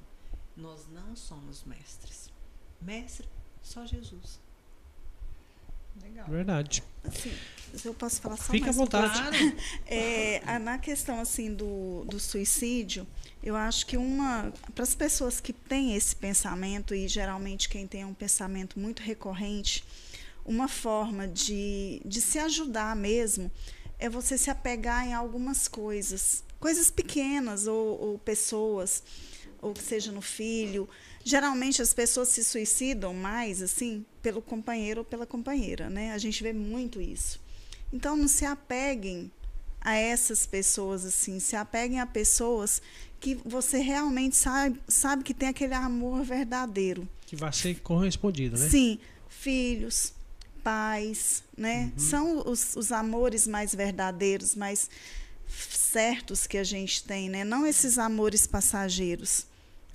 Nós 0.57 0.87
não 0.89 1.17
somos 1.17 1.65
mestres. 1.65 2.31
Mestre 2.81 3.29
só 3.63 3.87
Jesus. 3.87 4.41
Legal. 6.03 6.27
Verdade. 6.29 6.83
Assim, 7.05 7.33
eu 7.85 7.95
posso 7.95 8.21
falar 8.21 8.37
só 8.37 8.53
Fica 8.53 8.67
mais 8.67 8.77
à 8.77 8.81
vontade. 8.81 9.21
Claro. 9.21 9.57
É, 9.87 10.59
na 10.59 10.79
questão 10.79 11.21
assim 11.21 11.55
do, 11.55 12.05
do 12.05 12.19
suicídio, 12.19 13.07
eu 13.43 13.57
acho 13.57 13.87
que 13.87 13.97
uma 13.97 14.53
para 14.75 14.83
as 14.83 14.95
pessoas 14.95 15.41
que 15.41 15.53
têm 15.53 15.95
esse 15.95 16.15
pensamento 16.15 16.95
e 16.95 17.09
geralmente 17.09 17.69
quem 17.69 17.87
tem 17.87 18.05
um 18.05 18.15
pensamento 18.15 18.79
muito 18.79 19.03
recorrente, 19.03 19.85
uma 20.45 20.69
forma 20.69 21.27
de, 21.29 22.01
de 22.05 22.21
se 22.21 22.39
ajudar 22.39 22.97
mesmo 22.97 23.51
é 23.99 24.09
você 24.09 24.39
se 24.39 24.51
apegar 24.51 25.07
em 25.07 25.13
algumas 25.13 25.69
coisas, 25.69 26.45
coisas 26.61 26.91
pequenas 26.91 27.67
ou, 27.67 28.01
ou 28.01 28.19
pessoas, 28.19 29.03
ou 29.61 29.75
que 29.75 29.83
seja 29.83 30.13
no 30.13 30.23
filho. 30.23 30.89
Geralmente 31.29 31.83
as 31.83 31.93
pessoas 31.93 32.29
se 32.29 32.43
suicidam 32.43 33.13
mais 33.13 33.61
assim 33.61 34.03
pelo 34.23 34.41
companheiro 34.41 35.01
ou 35.01 35.05
pela 35.05 35.27
companheira, 35.27 35.91
né? 35.91 36.13
A 36.13 36.17
gente 36.17 36.43
vê 36.43 36.55
muito 36.55 37.03
isso. 37.03 37.39
Então 37.93 38.17
não 38.17 38.27
se 38.27 38.47
apeguem 38.47 39.31
a 39.79 39.95
essas 39.95 40.47
pessoas 40.47 41.05
assim, 41.05 41.39
se 41.39 41.55
apeguem 41.55 42.01
a 42.01 42.07
pessoas 42.07 42.81
que 43.21 43.35
você 43.45 43.77
realmente 43.77 44.37
sabe, 44.37 44.81
sabe 44.89 45.23
que 45.23 45.35
tem 45.35 45.51
aquele 45.51 45.75
amor 45.75 46.25
verdadeiro. 46.25 47.07
Que 47.27 47.37
vai 47.37 47.53
ser 47.53 47.79
correspondido, 47.81 48.57
né? 48.57 48.67
Sim, 48.71 48.99
filhos, 49.29 50.15
pais, 50.65 51.45
né? 51.55 51.93
Uhum. 51.93 51.99
São 51.99 52.49
os, 52.49 52.75
os 52.75 52.91
amores 52.91 53.47
mais 53.47 53.75
verdadeiros, 53.75 54.55
mais 54.55 54.89
certos 55.47 56.47
que 56.47 56.57
a 56.57 56.65
gente 56.65 57.05
tem, 57.05 57.29
né? 57.29 57.45
Não 57.45 57.67
esses 57.67 57.99
amores 57.99 58.47
passageiros. 58.47 59.47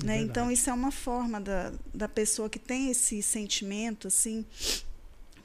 É 0.01 0.05
né? 0.05 0.21
Então, 0.21 0.51
isso 0.51 0.69
é 0.69 0.73
uma 0.73 0.91
forma 0.91 1.39
da, 1.39 1.71
da 1.93 2.07
pessoa 2.07 2.49
que 2.49 2.59
tem 2.59 2.89
esse 2.89 3.21
sentimento, 3.21 4.07
assim, 4.07 4.45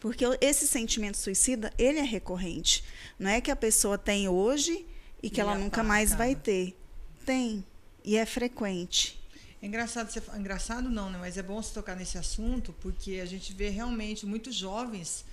porque 0.01 0.24
esse 0.40 0.66
sentimento 0.66 1.16
suicida, 1.16 1.72
ele 1.76 1.99
é 1.99 2.03
recorrente. 2.03 2.84
Não 3.18 3.30
é 3.30 3.40
que 3.40 3.51
a 3.51 3.57
pessoa 3.57 3.99
tem 3.99 4.28
hoje 4.28 4.86
e 5.22 5.28
que 5.28 5.40
e 5.40 5.42
ela 5.42 5.57
nunca 5.57 5.82
mais 5.82 6.14
vai 6.14 6.34
ter. 6.34 6.76
Tem. 7.26 7.64
E 8.05 8.16
é 8.16 8.24
frequente. 8.24 9.18
É 9.61 9.66
engraçado, 9.66 10.11
você, 10.11 10.22
engraçado 10.36 10.88
não, 10.88 11.11
né? 11.11 11.18
mas 11.18 11.36
é 11.36 11.42
bom 11.42 11.61
se 11.61 11.74
tocar 11.74 11.96
nesse 11.96 12.16
assunto, 12.16 12.72
porque 12.80 13.18
a 13.20 13.26
gente 13.26 13.53
vê 13.53 13.68
realmente 13.68 14.24
muitos 14.24 14.55
jovens, 14.55 15.24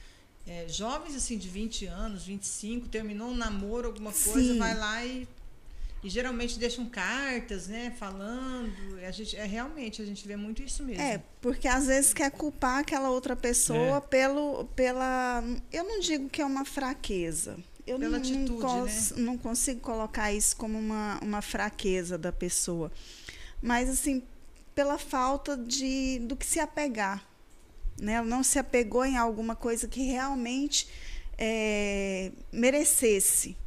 é, 0.47 0.67
jovens 0.67 1.15
assim 1.15 1.37
de 1.37 1.47
20 1.47 1.85
anos, 1.85 2.23
25, 2.25 2.87
terminou 2.87 3.29
um 3.29 3.35
namoro, 3.35 3.87
alguma 3.87 4.11
coisa, 4.11 4.53
Sim. 4.53 4.57
vai 4.57 4.75
lá 4.75 5.05
e, 5.05 5.27
e 6.05 6.09
geralmente 6.09 6.59
deixam 6.59 6.85
cartas, 6.85 7.67
né, 7.67 7.93
falando. 7.97 8.71
A 9.05 9.11
gente, 9.11 9.35
é 9.35 9.45
realmente, 9.45 10.01
a 10.01 10.05
gente 10.05 10.27
vê 10.27 10.35
muito 10.35 10.61
isso 10.61 10.83
mesmo. 10.83 11.01
É, 11.01 11.21
porque 11.41 11.67
às 11.67 11.87
vezes 11.87 12.13
quer 12.13 12.31
culpar 12.31 12.79
aquela 12.79 13.09
outra 13.09 13.35
pessoa 13.35 13.97
é. 13.97 14.01
pelo, 14.01 14.65
pela. 14.75 15.43
Eu 15.71 15.83
não 15.83 15.99
digo 15.99 16.29
que 16.29 16.41
é 16.41 16.45
uma 16.45 16.63
fraqueza. 16.63 17.57
Eu 17.87 17.99
Pela 17.99 18.13
não, 18.13 18.19
atitude, 18.19 18.51
não, 18.51 18.59
cons, 18.59 19.11
né? 19.11 19.23
não 19.23 19.37
consigo 19.37 19.79
colocar 19.79 20.33
isso 20.33 20.57
como 20.57 20.75
uma, 20.75 21.19
uma 21.21 21.39
fraqueza 21.39 22.17
da 22.17 22.31
pessoa 22.31 22.91
mas 23.65 23.89
assim 23.89 24.21
pela 24.75 24.97
falta 24.97 25.57
de 25.57 26.19
do 26.19 26.35
que 26.35 26.45
se 26.45 26.59
apegar, 26.59 27.25
né? 27.97 28.13
Ela 28.13 28.27
não 28.27 28.43
se 28.43 28.59
apegou 28.59 29.03
em 29.03 29.17
alguma 29.17 29.55
coisa 29.55 29.87
que 29.87 30.03
realmente 30.03 30.87
é, 31.37 32.31
merecesse, 32.51 33.57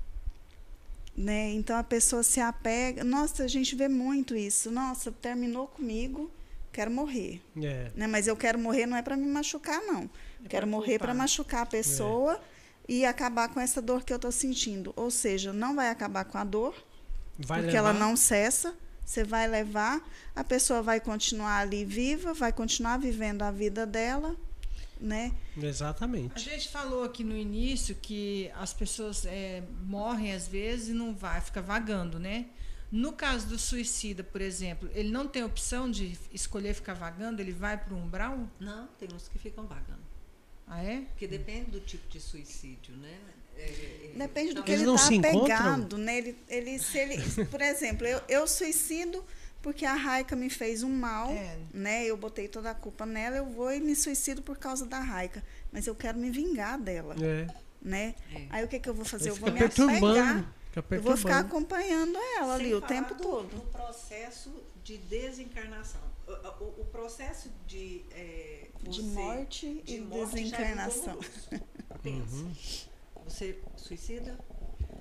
né? 1.18 1.50
Então 1.50 1.76
a 1.76 1.82
pessoa 1.82 2.22
se 2.22 2.40
apega. 2.40 3.02
Nossa, 3.02 3.42
a 3.42 3.48
gente 3.48 3.74
vê 3.74 3.88
muito 3.88 4.36
isso. 4.36 4.70
Nossa, 4.70 5.10
terminou 5.10 5.66
comigo, 5.66 6.30
quero 6.72 6.90
morrer, 6.90 7.42
é. 7.60 7.90
né? 7.94 8.06
Mas 8.06 8.28
eu 8.28 8.36
quero 8.36 8.58
morrer 8.58 8.86
não 8.86 8.96
é 8.96 9.02
para 9.02 9.16
me 9.16 9.26
machucar 9.26 9.80
não. 9.82 10.08
É 10.44 10.48
quero 10.48 10.66
morrer 10.66 10.98
para 10.98 11.12
machucar 11.12 11.62
a 11.62 11.66
pessoa. 11.66 12.34
É. 12.54 12.58
E 12.90 13.04
acabar 13.04 13.50
com 13.50 13.60
essa 13.60 13.82
dor 13.82 14.02
que 14.02 14.10
eu 14.10 14.16
estou 14.16 14.32
sentindo. 14.32 14.94
Ou 14.96 15.10
seja, 15.10 15.52
não 15.52 15.74
vai 15.74 15.90
acabar 15.90 16.24
com 16.24 16.38
a 16.38 16.44
dor, 16.44 16.74
vai 17.38 17.60
porque 17.60 17.76
levar. 17.76 17.90
ela 17.90 17.92
não 17.92 18.16
cessa, 18.16 18.74
você 19.04 19.22
vai 19.24 19.46
levar, 19.46 20.00
a 20.34 20.42
pessoa 20.42 20.80
vai 20.80 20.98
continuar 20.98 21.58
ali 21.58 21.84
viva, 21.84 22.32
vai 22.32 22.50
continuar 22.50 22.96
vivendo 22.96 23.42
a 23.42 23.50
vida 23.50 23.84
dela, 23.84 24.34
né? 25.00 25.34
Exatamente. 25.56 26.32
A 26.34 26.38
gente 26.38 26.68
falou 26.68 27.04
aqui 27.04 27.22
no 27.24 27.36
início 27.36 27.94
que 27.94 28.50
as 28.54 28.72
pessoas 28.72 29.24
é, 29.26 29.62
morrem 29.84 30.32
às 30.32 30.48
vezes 30.48 30.88
e 30.88 30.92
não 30.92 31.14
vai, 31.14 31.40
fica 31.40 31.62
vagando, 31.62 32.18
né? 32.18 32.46
No 32.90 33.12
caso 33.12 33.46
do 33.46 33.58
suicida, 33.58 34.24
por 34.24 34.40
exemplo, 34.40 34.90
ele 34.94 35.10
não 35.10 35.28
tem 35.28 35.44
opção 35.44 35.90
de 35.90 36.18
escolher 36.32 36.74
ficar 36.74 36.94
vagando, 36.94 37.40
ele 37.40 37.52
vai 37.52 37.76
para 37.76 37.92
o 37.92 37.98
umbral? 37.98 38.48
Não, 38.58 38.86
tem 38.98 39.08
uns 39.14 39.28
que 39.28 39.38
ficam 39.38 39.66
vagando. 39.66 40.08
Ah, 40.66 40.82
é? 40.82 41.02
Porque 41.02 41.26
depende 41.26 41.70
do 41.70 41.80
tipo 41.80 42.08
de 42.08 42.20
suicídio, 42.20 42.96
né? 42.96 43.18
É, 43.56 43.62
é. 43.62 44.12
Depende 44.16 44.54
do 44.54 44.62
que 44.62 44.72
ele 44.72 44.84
está 44.84 45.06
apegado, 45.06 45.98
né? 45.98 46.18
Ele, 46.18 46.38
ele, 46.48 46.78
se 46.78 46.98
ele, 46.98 47.16
por 47.46 47.60
exemplo, 47.60 48.06
eu, 48.06 48.22
eu 48.28 48.46
suicido 48.46 49.24
porque 49.62 49.84
a 49.84 49.94
Raika 49.94 50.36
me 50.36 50.48
fez 50.48 50.82
um 50.82 50.90
mal, 50.90 51.30
é. 51.30 51.58
né? 51.72 52.04
Eu 52.06 52.16
botei 52.16 52.48
toda 52.48 52.70
a 52.70 52.74
culpa 52.74 53.04
nela, 53.04 53.36
eu 53.36 53.46
vou 53.46 53.72
e 53.72 53.80
me 53.80 53.94
suicido 53.94 54.42
por 54.42 54.56
causa 54.56 54.86
da 54.86 55.00
Raika, 55.00 55.42
mas 55.72 55.86
eu 55.86 55.94
quero 55.94 56.18
me 56.18 56.30
vingar 56.30 56.78
dela, 56.78 57.14
é. 57.20 57.46
né? 57.82 58.14
É. 58.34 58.46
Aí 58.50 58.64
o 58.64 58.68
que 58.68 58.78
que 58.78 58.88
eu 58.88 58.94
vou 58.94 59.04
fazer? 59.04 59.30
Eu 59.30 59.34
vou 59.34 59.50
me 59.50 59.62
apegar. 59.62 60.54
Eu 60.90 61.02
vou 61.02 61.16
ficar 61.16 61.40
acompanhando 61.40 62.16
ela 62.36 62.56
Sem 62.56 62.66
ali 62.66 62.74
o 62.74 62.80
tempo 62.80 63.14
do, 63.14 63.22
todo. 63.22 63.56
O 63.56 63.66
processo 63.66 64.62
de 64.84 64.96
desencarnação, 64.98 66.00
o, 66.26 66.64
o, 66.64 66.80
o 66.82 66.84
processo 66.86 67.50
de 67.66 68.04
é, 68.12 68.68
de 68.82 69.02
morte 69.02 69.82
de 69.84 69.96
e 69.96 70.00
morte 70.00 70.34
desencarnação. 70.34 71.18
Pensa. 72.02 72.36
Uhum. 72.36 72.52
Você 73.24 73.58
suicida, 73.76 74.38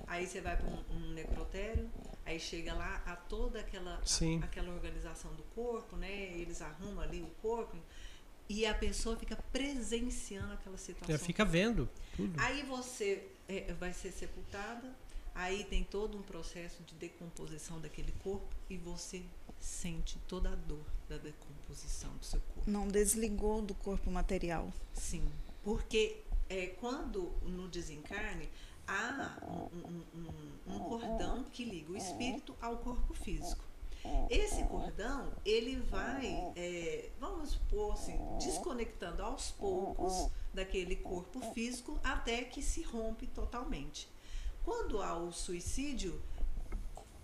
aí 0.06 0.26
você 0.26 0.40
vai 0.40 0.56
para 0.56 0.66
um, 0.66 0.84
um, 0.90 1.12
necrotério, 1.12 1.88
aí 2.28 2.38
chega 2.38 2.74
lá 2.74 3.02
a 3.06 3.16
toda 3.16 3.60
aquela, 3.60 3.94
a, 3.94 4.44
aquela 4.44 4.72
organização 4.72 5.32
do 5.34 5.42
corpo, 5.54 5.96
né? 5.96 6.32
Eles 6.32 6.60
arrumam 6.60 7.00
ali 7.00 7.22
o 7.22 7.30
corpo 7.40 7.76
e 8.48 8.66
a 8.66 8.74
pessoa 8.74 9.16
fica 9.16 9.36
presenciando 9.50 10.52
aquela 10.52 10.76
situação. 10.76 11.14
É, 11.14 11.18
fica 11.18 11.44
vendo 11.44 11.88
tudo. 12.16 12.38
Aí 12.38 12.62
você 12.64 13.26
é, 13.48 13.72
vai 13.74 13.92
ser 13.92 14.12
sepultada, 14.12 14.94
aí 15.34 15.64
tem 15.64 15.82
todo 15.82 16.18
um 16.18 16.22
processo 16.22 16.82
de 16.82 16.94
decomposição 16.94 17.80
daquele 17.80 18.12
corpo 18.22 18.54
e 18.68 18.76
você 18.76 19.22
sente 19.58 20.18
toda 20.28 20.50
a 20.50 20.54
dor 20.54 20.84
da 21.08 21.16
decomposição 21.16 22.14
do 22.16 22.24
seu 22.24 22.40
corpo. 22.40 22.70
Não 22.70 22.86
desligou 22.88 23.62
do 23.62 23.74
corpo 23.74 24.10
material. 24.10 24.70
Sim, 24.92 25.26
porque 25.62 26.22
é, 26.48 26.66
quando 26.78 27.32
no 27.42 27.68
desencarne 27.68 28.48
há 28.88 29.38
um, 29.46 30.02
um, 30.18 30.74
um, 30.74 30.78
cordão 30.80 31.44
que 31.52 31.64
liga 31.64 31.92
o 31.92 31.96
espírito 31.96 32.56
ao 32.60 32.78
corpo 32.78 33.14
físico. 33.14 33.68
Esse 34.30 34.64
cordão 34.64 35.32
ele 35.44 35.76
vai, 35.90 36.52
é, 36.56 37.10
vamos 37.20 37.50
supor 37.50 37.92
assim, 37.92 38.18
desconectando 38.38 39.22
aos 39.22 39.50
poucos 39.50 40.30
daquele 40.54 40.96
corpo 40.96 41.40
físico 41.52 41.98
até 42.02 42.44
que 42.44 42.62
se 42.62 42.82
rompe 42.82 43.26
totalmente. 43.26 44.08
Quando 44.64 45.02
há 45.02 45.16
o 45.16 45.30
suicídio, 45.30 46.20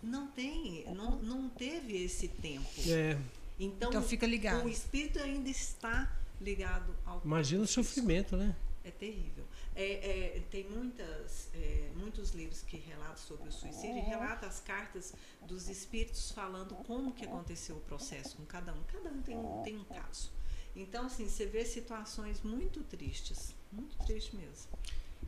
não 0.03 0.27
tem, 0.27 0.85
não, 0.95 1.17
não 1.17 1.49
teve 1.49 2.05
esse 2.05 2.29
tempo. 2.29 2.69
É. 2.87 3.19
Então, 3.59 3.89
então 3.89 4.03
fica 4.03 4.27
ligado. 4.27 4.67
O 4.67 4.69
espírito 4.69 5.19
ainda 5.21 5.49
está 5.49 6.13
ligado 6.41 6.95
ao 7.07 7.23
Imagina 7.25 7.63
o 7.63 7.67
sofrimento, 7.67 8.37
né? 8.37 8.55
É 8.83 8.91
terrível. 8.91 9.34
É, 9.77 10.37
é, 10.37 10.43
tem 10.51 10.69
muitas, 10.69 11.49
é, 11.53 11.91
muitos 11.97 12.31
livros 12.31 12.63
que 12.63 12.77
relatam 12.77 13.17
sobre 13.17 13.49
o 13.49 13.53
suicídio 13.53 13.97
e 13.97 14.01
relatam 14.01 14.49
as 14.49 14.61
cartas 14.61 15.13
dos 15.43 15.69
espíritos 15.69 16.31
falando 16.31 16.77
como 16.87 17.13
que 17.13 17.25
aconteceu 17.25 17.77
o 17.77 17.81
processo 17.81 18.37
com 18.37 18.45
cada 18.45 18.73
um. 18.73 18.83
Cada 18.85 19.11
um 19.11 19.21
tem 19.23 19.37
um, 19.37 19.63
tem 19.63 19.77
um 19.77 19.85
caso. 19.85 20.31
Então, 20.77 21.07
assim, 21.07 21.29
você 21.29 21.47
vê 21.47 21.65
situações 21.65 22.41
muito 22.43 22.81
tristes, 22.85 23.55
muito 23.73 23.97
tristes 24.05 24.35
mesmo. 24.35 24.69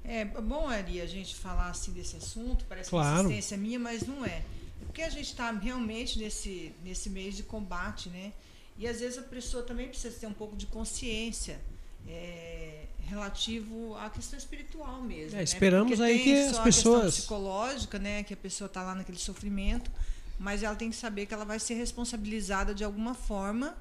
É 0.04 0.24
bom, 0.24 0.68
Ari, 0.68 1.00
a 1.00 1.06
gente 1.06 1.34
falar 1.34 1.70
assim 1.70 1.92
desse 1.92 2.16
assunto, 2.16 2.64
parece 2.68 2.90
claro. 2.90 3.28
que 3.28 3.34
é 3.34 3.38
insistência 3.38 3.56
minha, 3.56 3.78
mas 3.78 4.06
não 4.06 4.24
é. 4.24 4.44
Porque 4.80 5.02
a 5.02 5.08
gente 5.10 5.26
está 5.26 5.50
realmente 5.50 6.18
nesse, 6.18 6.72
nesse 6.84 7.10
mês 7.10 7.36
de 7.36 7.42
combate, 7.42 8.08
né? 8.08 8.32
E 8.78 8.86
às 8.86 9.00
vezes 9.00 9.18
a 9.18 9.22
pessoa 9.22 9.62
também 9.62 9.88
precisa 9.88 10.16
ter 10.18 10.26
um 10.26 10.32
pouco 10.32 10.56
de 10.56 10.66
consciência 10.66 11.60
é, 12.06 12.85
relativo 13.06 13.96
à 13.96 14.10
questão 14.10 14.38
espiritual 14.38 15.00
mesmo. 15.00 15.34
É, 15.34 15.38
né? 15.38 15.44
esperamos 15.44 15.98
Porque 15.98 16.02
aí 16.02 16.22
tem 16.22 16.24
que 16.34 16.44
só 16.44 16.50
as 16.50 16.58
a 16.58 16.62
pessoas. 16.62 17.04
questão 17.04 17.20
psicológica, 17.20 17.98
né? 17.98 18.22
Que 18.22 18.34
a 18.34 18.36
pessoa 18.36 18.66
está 18.66 18.82
lá 18.82 18.94
naquele 18.94 19.18
sofrimento, 19.18 19.90
mas 20.38 20.62
ela 20.62 20.76
tem 20.76 20.90
que 20.90 20.96
saber 20.96 21.26
que 21.26 21.32
ela 21.34 21.44
vai 21.44 21.58
ser 21.58 21.74
responsabilizada 21.74 22.74
de 22.74 22.84
alguma 22.84 23.14
forma 23.14 23.76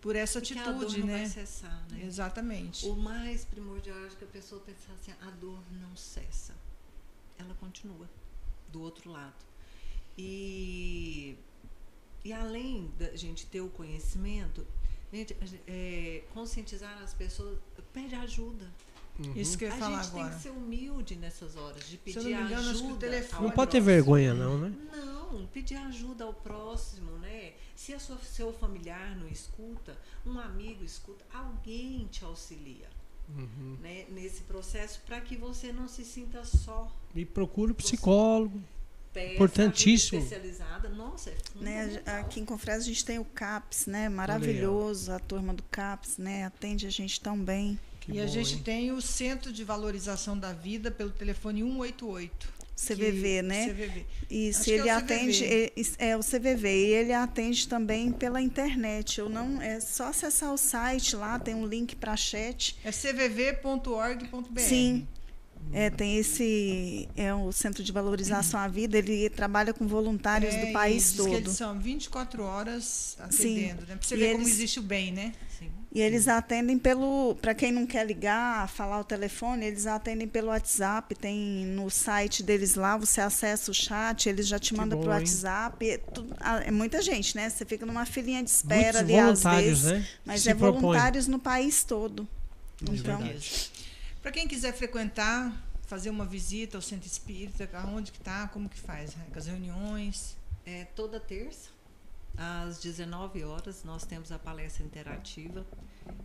por 0.00 0.14
essa 0.14 0.40
Porque 0.40 0.54
atitude, 0.54 0.68
a 0.76 0.88
dor 0.88 0.98
não 0.98 1.06
né? 1.06 1.18
vai 1.18 1.26
cessar, 1.26 1.86
né? 1.90 2.04
Exatamente. 2.04 2.86
O 2.86 2.94
mais 2.94 3.44
primordial 3.44 3.96
é 4.04 4.08
que 4.08 4.24
a 4.24 4.28
pessoa 4.28 4.60
pensar 4.60 4.92
assim, 4.92 5.12
a 5.26 5.30
dor 5.32 5.58
não 5.80 5.96
cessa. 5.96 6.54
Ela 7.38 7.54
continua 7.54 8.08
do 8.70 8.82
outro 8.82 9.10
lado. 9.10 9.34
E, 10.18 11.36
e 12.24 12.32
além 12.32 12.90
da 12.98 13.14
gente 13.16 13.46
ter 13.46 13.60
o 13.60 13.68
conhecimento, 13.68 14.66
gente, 15.12 15.36
é, 15.66 16.24
conscientizar 16.32 17.02
as 17.02 17.14
pessoas, 17.14 17.58
pede 17.92 18.14
ajuda. 18.14 18.70
Isso 19.34 19.56
que 19.56 19.64
eu 19.64 19.68
ia 19.68 19.74
a 19.74 19.78
falar 19.78 20.02
gente 20.02 20.08
agora. 20.10 20.28
tem 20.28 20.36
que 20.36 20.42
ser 20.42 20.50
humilde 20.50 21.16
nessas 21.16 21.56
horas, 21.56 21.88
de 21.88 21.96
pedir 21.96 22.18
não 22.18 22.24
me 22.24 22.30
engano, 22.32 22.70
acho 22.70 22.80
que 22.80 22.92
o 22.92 22.96
ajuda. 22.96 23.40
Não 23.40 23.50
pode 23.50 23.70
ter 23.70 23.80
vergonha, 23.80 24.34
não, 24.34 24.58
né? 24.58 24.74
Não, 24.94 25.46
pedir 25.46 25.76
ajuda 25.76 26.24
ao 26.24 26.34
próximo, 26.34 27.12
né? 27.18 27.54
Se 27.74 27.94
a 27.94 27.98
sua, 27.98 28.18
seu 28.18 28.52
familiar 28.52 29.16
não 29.16 29.26
escuta, 29.28 29.96
um 30.26 30.38
amigo 30.38 30.84
escuta, 30.84 31.24
alguém 31.32 32.06
te 32.10 32.24
auxilia 32.24 32.88
Uhum. 33.28 33.76
né, 33.82 34.06
nesse 34.10 34.42
processo 34.42 35.00
para 35.04 35.20
que 35.20 35.36
você 35.36 35.72
não 35.72 35.88
se 35.88 36.04
sinta 36.04 36.44
só. 36.44 36.88
E 37.14 37.24
procura 37.24 37.72
o 37.72 37.74
psicólogo. 37.74 38.62
Peça 39.16 39.32
Importantíssimo. 39.32 40.20
especializada, 40.20 40.90
nossa, 40.90 41.30
é 41.30 41.34
Né, 41.58 42.02
aqui 42.04 42.38
em 42.40 42.44
Confresa 42.44 42.80
a 42.80 42.84
gente 42.84 43.02
tem 43.02 43.18
o 43.18 43.24
CAPS, 43.24 43.86
né? 43.86 44.10
Maravilhoso, 44.10 45.10
a 45.10 45.18
turma 45.18 45.54
do 45.54 45.62
CAPS, 45.62 46.18
né? 46.18 46.44
Atende 46.44 46.86
a 46.86 46.90
gente 46.90 47.18
tão 47.18 47.38
bem. 47.38 47.78
Que 48.00 48.12
e 48.12 48.20
a 48.20 48.24
bom, 48.26 48.28
gente 48.28 48.54
hein? 48.56 48.62
tem 48.62 48.92
o 48.92 49.00
Centro 49.00 49.50
de 49.50 49.64
Valorização 49.64 50.38
da 50.38 50.52
Vida 50.52 50.90
pelo 50.90 51.10
telefone 51.10 51.62
188. 51.62 52.54
CVV, 52.76 53.36
que- 53.36 53.42
né? 53.42 53.68
CVV. 53.70 54.06
Isso, 54.30 54.60
Acho 54.60 54.70
ele 54.70 54.88
é 54.90 54.94
o 54.94 54.98
atende, 54.98 55.44
ele- 55.44 55.72
é 55.98 56.14
o 56.14 56.20
CVV, 56.22 56.68
e 56.68 56.92
ele 56.92 57.12
atende 57.14 57.66
também 57.66 58.12
pela 58.12 58.38
internet. 58.42 59.18
Eu 59.18 59.30
não, 59.30 59.62
é 59.62 59.80
só 59.80 60.08
acessar 60.08 60.52
o 60.52 60.58
site 60.58 61.16
lá, 61.16 61.38
tem 61.38 61.54
um 61.54 61.64
link 61.64 61.96
para 61.96 62.14
chat. 62.18 62.76
É 62.84 62.92
cvv.org.br. 62.92 64.60
Sim. 64.60 65.08
É, 65.72 65.90
tem 65.90 66.16
esse 66.16 67.08
é 67.16 67.34
o 67.34 67.50
Centro 67.52 67.82
de 67.82 67.92
Valorização 67.92 68.58
à 68.60 68.68
Vida, 68.68 68.96
ele 68.98 69.28
trabalha 69.28 69.74
com 69.74 69.86
voluntários 69.86 70.54
É, 70.54 70.60
do 70.60 70.66
e 70.68 70.72
país 70.72 71.02
diz 71.04 71.10
que 71.12 71.16
todo. 71.18 71.34
eles 71.34 71.52
são 71.52 71.78
24 71.78 72.42
horas 72.42 73.16
atendendo, 73.18 73.82
né? 73.86 73.96
Pra 73.96 73.98
você 74.00 74.14
E 74.14 74.18
ver 74.18 74.32
como 74.32 74.44
eles- 74.44 74.54
existe 74.54 74.78
o 74.78 74.82
bem, 74.82 75.12
né? 75.12 75.32
Sim. 75.58 75.70
E 75.92 76.00
eles 76.00 76.28
atendem 76.28 76.78
pelo, 76.78 77.34
para 77.40 77.54
quem 77.54 77.72
não 77.72 77.86
quer 77.86 78.06
ligar, 78.06 78.68
falar 78.68 79.00
o 79.00 79.04
telefone, 79.04 79.64
eles 79.66 79.86
atendem 79.86 80.28
pelo 80.28 80.48
WhatsApp, 80.48 81.14
tem 81.14 81.64
no 81.66 81.88
site 81.90 82.42
deles 82.42 82.74
lá, 82.74 82.96
você 82.98 83.20
acessa 83.20 83.70
o 83.70 83.74
chat, 83.74 84.28
eles 84.28 84.46
já 84.46 84.58
te 84.58 84.72
Que 84.74 84.78
mandam 84.78 84.98
pro 85.00 85.10
hein? 85.10 85.18
WhatsApp. 85.18 85.88
É, 85.90 85.98
tudo- 85.98 86.34
é 86.64 86.70
muita 86.70 87.00
gente, 87.02 87.34
né? 87.34 87.48
Você 87.48 87.64
fica 87.64 87.84
numa 87.86 88.04
filinha 88.06 88.42
de 88.42 88.50
espera 88.50 88.78
Muitos 88.82 89.00
ali 89.00 89.14
às 89.18 89.24
voluntários, 89.42 89.82
vezes, 89.82 90.00
né? 90.00 90.06
mas 90.24 90.42
Se 90.42 90.50
é 90.50 90.54
propõem. 90.54 90.82
voluntários 90.82 91.26
no 91.26 91.38
país 91.38 91.82
todo. 91.82 92.28
É 92.86 92.94
Então. 92.94 93.18
Para 94.26 94.32
quem 94.32 94.48
quiser 94.48 94.72
frequentar, 94.72 95.56
fazer 95.82 96.10
uma 96.10 96.24
visita 96.24 96.76
ao 96.76 96.82
Centro 96.82 97.06
Espírita, 97.06 97.70
aonde 97.74 98.10
que 98.10 98.18
tá, 98.18 98.48
como 98.48 98.68
que 98.68 98.76
faz? 98.76 99.14
né? 99.14 99.24
As 99.32 99.46
reuniões. 99.46 100.36
É, 100.64 100.84
toda 100.96 101.20
terça, 101.20 101.70
às 102.36 102.80
19 102.80 103.44
horas, 103.44 103.84
nós 103.84 104.04
temos 104.04 104.32
a 104.32 104.38
palestra 104.40 104.84
interativa. 104.84 105.64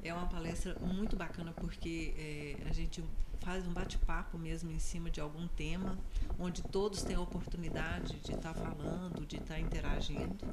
É 0.04 0.12
uma 0.12 0.26
palestra 0.26 0.76
muito 0.80 1.16
bacana 1.16 1.52
porque 1.52 2.16
é, 2.18 2.68
a 2.68 2.74
gente 2.74 3.04
faz 3.40 3.68
um 3.68 3.72
bate-papo 3.72 4.36
mesmo 4.36 4.72
em 4.72 4.80
cima 4.80 5.12
de 5.12 5.22
algum 5.22 5.48
tema, 5.48 5.96
onde 6.40 6.64
todos 6.64 7.04
têm 7.04 7.18
a 7.18 7.22
oportunidade 7.22 8.20
de 8.22 8.34
estar 8.34 8.56
falando, 8.56 9.28
de 9.28 9.36
estar 9.36 9.60
interagindo. 9.60 10.44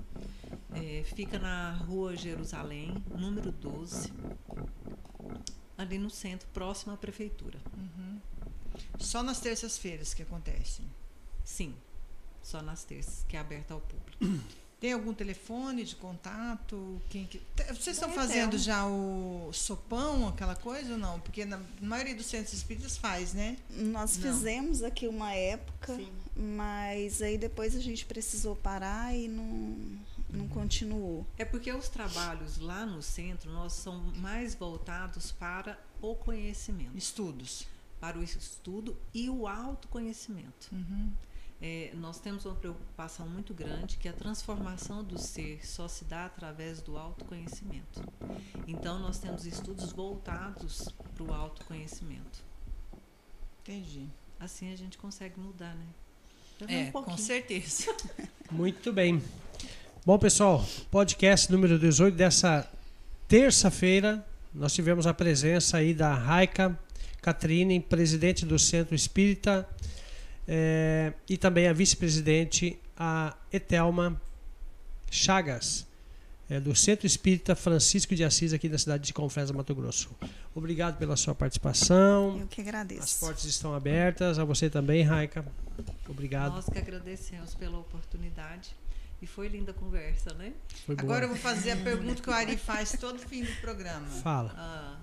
É, 0.74 1.03
fica 1.03 1.38
na 1.38 1.72
rua 1.72 2.14
Jerusalém, 2.14 3.03
número 3.09 3.51
12, 3.51 4.12
ali 5.79 5.97
no 5.97 6.11
centro, 6.11 6.47
próximo 6.53 6.93
à 6.93 6.97
prefeitura. 6.97 7.59
Só 8.99 9.22
nas 9.22 9.41
terças-feiras 9.41 10.12
que 10.12 10.22
acontece. 10.22 10.83
Sim, 11.45 11.74
só 12.43 12.61
nas 12.61 12.85
terças, 12.85 13.24
que 13.29 13.37
é 13.37 13.41
aberta 13.41 13.72
ao 13.74 13.81
público. 13.81 14.18
Tem 14.81 14.93
algum 14.93 15.12
telefone 15.12 15.83
de 15.85 15.97
contato? 15.97 17.03
Quem 17.11 17.26
que... 17.26 17.43
Vocês 17.66 17.97
estão 17.97 18.12
fazendo 18.12 18.57
já 18.57 18.87
o 18.87 19.51
sopão, 19.53 20.29
aquela 20.29 20.55
coisa 20.55 20.93
ou 20.93 20.99
não? 20.99 21.18
Porque 21.18 21.45
na 21.45 21.61
maioria 21.81 22.14
dos 22.14 22.26
centros 22.26 22.53
espíritas 22.53 22.97
faz, 22.97 23.33
né? 23.35 23.57
nós 23.70 24.16
Não. 24.16 24.33
fizemos 24.33 24.85
aqui 24.85 25.09
uma 25.09 25.33
época, 25.35 25.97
Sim. 25.97 26.12
mas 26.37 27.20
aí 27.20 27.37
depois 27.37 27.74
a 27.74 27.81
gente 27.81 28.07
precisou 28.07 28.55
parar 28.55 29.12
e 29.16 29.26
não, 29.26 29.76
não 30.31 30.49
continuou. 30.49 31.26
É 31.37 31.45
porque 31.45 31.72
os 31.72 31.89
trabalhos 31.89 32.59
lá 32.59 32.85
no 32.85 33.03
centro 33.03 33.51
nós 33.51 33.72
são 33.72 33.99
mais 34.16 34.55
voltados 34.55 35.33
para 35.33 35.79
o 36.01 36.14
conhecimento, 36.14 36.97
Estudos. 36.97 37.66
para 38.01 38.18
o 38.18 38.22
estudo 38.22 38.97
e 39.14 39.29
o 39.31 39.47
autoconhecimento. 39.47 40.68
Uhum. 40.72 41.11
É, 41.61 41.91
nós 41.95 42.20
temos 42.20 42.45
uma 42.45 42.55
preocupação 42.55 43.29
muito 43.29 43.53
grande 43.53 43.97
que 43.97 44.09
a 44.09 44.12
transformação 44.12 45.03
do 45.03 45.18
ser 45.18 45.66
só 45.66 45.89
se 45.89 46.05
dá 46.05 46.26
através 46.26 46.81
do 46.81 46.97
autoconhecimento. 46.97 48.01
Então 48.66 49.01
nós 49.01 49.18
temos 49.18 49.45
estudos 49.45 49.91
voltados 49.91 50.89
para 51.14 51.24
o 51.24 51.35
autoconhecimento. 51.35 52.45
Entendi. 53.62 54.07
Assim 54.39 54.72
a 54.72 54.76
gente 54.76 54.97
consegue 54.97 55.41
mudar, 55.41 55.74
né? 55.74 55.87
Pelo 56.59 56.70
É, 56.70 56.89
um 56.89 56.93
com 56.93 57.16
certeza. 57.16 57.85
Muito 58.53 58.93
bem. 58.93 59.20
Bom, 60.09 60.19
pessoal, 60.19 60.65
podcast 60.91 61.53
número 61.53 61.79
18 61.79 62.15
dessa 62.17 62.67
terça-feira, 63.29 64.25
nós 64.55 64.73
tivemos 64.73 65.07
a 65.07 65.13
presença 65.13 65.77
aí 65.77 65.93
da 65.93 66.15
Raika 66.15 66.81
Catrine, 67.21 67.79
presidente 67.79 68.47
do 68.47 68.59
Centro 68.59 68.95
Espírita, 68.95 69.69
eh, 70.49 71.13
e 71.29 71.37
também 71.37 71.69
a 71.69 71.75
vice-presidente, 71.75 72.79
a 72.97 73.37
Etelma 73.53 74.19
Chagas, 75.11 75.87
eh, 76.49 76.59
do 76.59 76.75
Centro 76.75 77.07
Espírita 77.07 77.55
Francisco 77.55 78.15
de 78.15 78.25
Assis, 78.25 78.55
aqui 78.55 78.67
da 78.67 78.79
cidade 78.79 79.05
de 79.05 79.13
Confresa, 79.13 79.53
Mato 79.53 79.75
Grosso. 79.75 80.09
Obrigado 80.55 80.97
pela 80.97 81.17
sua 81.17 81.35
participação. 81.35 82.39
Eu 82.41 82.47
que 82.47 82.63
As 82.63 82.67
agradeço. 82.67 83.21
portas 83.21 83.45
estão 83.45 83.75
abertas. 83.75 84.39
A 84.39 84.45
você 84.47 84.71
também, 84.71 85.03
Raika. 85.03 85.45
Obrigado. 86.09 86.55
Nós 86.55 86.65
que 86.65 86.79
agradecemos 86.79 87.55
pela 87.55 87.77
oportunidade. 87.77 88.75
E 89.21 89.27
foi 89.27 89.49
linda 89.49 89.73
a 89.73 89.75
conversa, 89.75 90.33
né? 90.35 90.53
Foi 90.87 90.95
boa. 90.95 91.05
Agora 91.05 91.25
eu 91.25 91.29
vou 91.29 91.37
fazer 91.37 91.73
a 91.73 91.77
pergunta 91.77 92.23
que 92.23 92.31
o 92.31 92.33
Ari 92.33 92.57
faz 92.57 92.93
todo 92.93 93.19
fim 93.19 93.43
do 93.43 93.61
programa, 93.61 94.07
Fala. 94.09 94.55
Ah, 94.57 95.01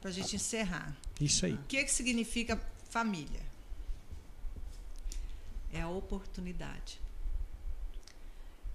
pra 0.00 0.10
gente 0.10 0.36
encerrar. 0.36 0.96
Isso 1.20 1.44
aí. 1.44 1.52
O 1.52 1.58
que, 1.68 1.84
que 1.84 1.90
significa 1.90 2.58
família? 2.88 3.48
é 5.72 5.80
a 5.80 5.88
oportunidade. 5.88 7.00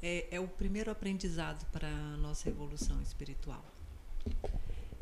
É, 0.01 0.27
é 0.31 0.39
o 0.39 0.47
primeiro 0.47 0.91
aprendizado 0.91 1.65
para 1.71 1.87
a 1.87 2.17
nossa 2.17 2.49
evolução 2.49 3.01
espiritual. 3.01 3.63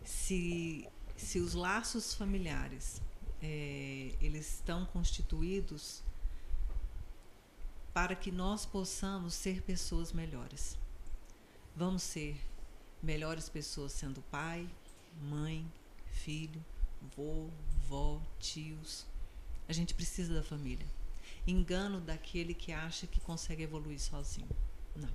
Se, 0.06 0.88
se 1.18 1.40
os 1.40 1.54
laços 1.54 2.14
familiares 2.14 3.02
é, 3.42 4.14
eles 4.22 4.56
estão 4.56 4.86
constituídos 4.86 6.04
para 7.94 8.16
que 8.16 8.32
nós 8.32 8.66
possamos 8.66 9.34
ser 9.34 9.62
pessoas 9.62 10.12
melhores. 10.12 10.78
Vamos 11.76 12.04
ser 12.04 12.40
melhores 13.02 13.50
pessoas 13.50 13.92
sendo 13.92 14.22
pai, 14.24 14.70
mãe, 15.22 15.70
filho, 16.06 16.64
vô, 17.16 17.50
vó, 17.88 18.22
tios. 18.40 19.06
A 19.68 19.74
gente 19.74 19.94
precisa 19.94 20.34
da 20.34 20.44
família 20.44 20.88
engano 21.46 22.00
daquele 22.00 22.54
que 22.54 22.72
acha 22.72 23.08
que 23.08 23.20
consegue 23.20 23.64
evoluir 23.64 24.00
sozinho. 24.00 24.50
Não. 24.96 25.10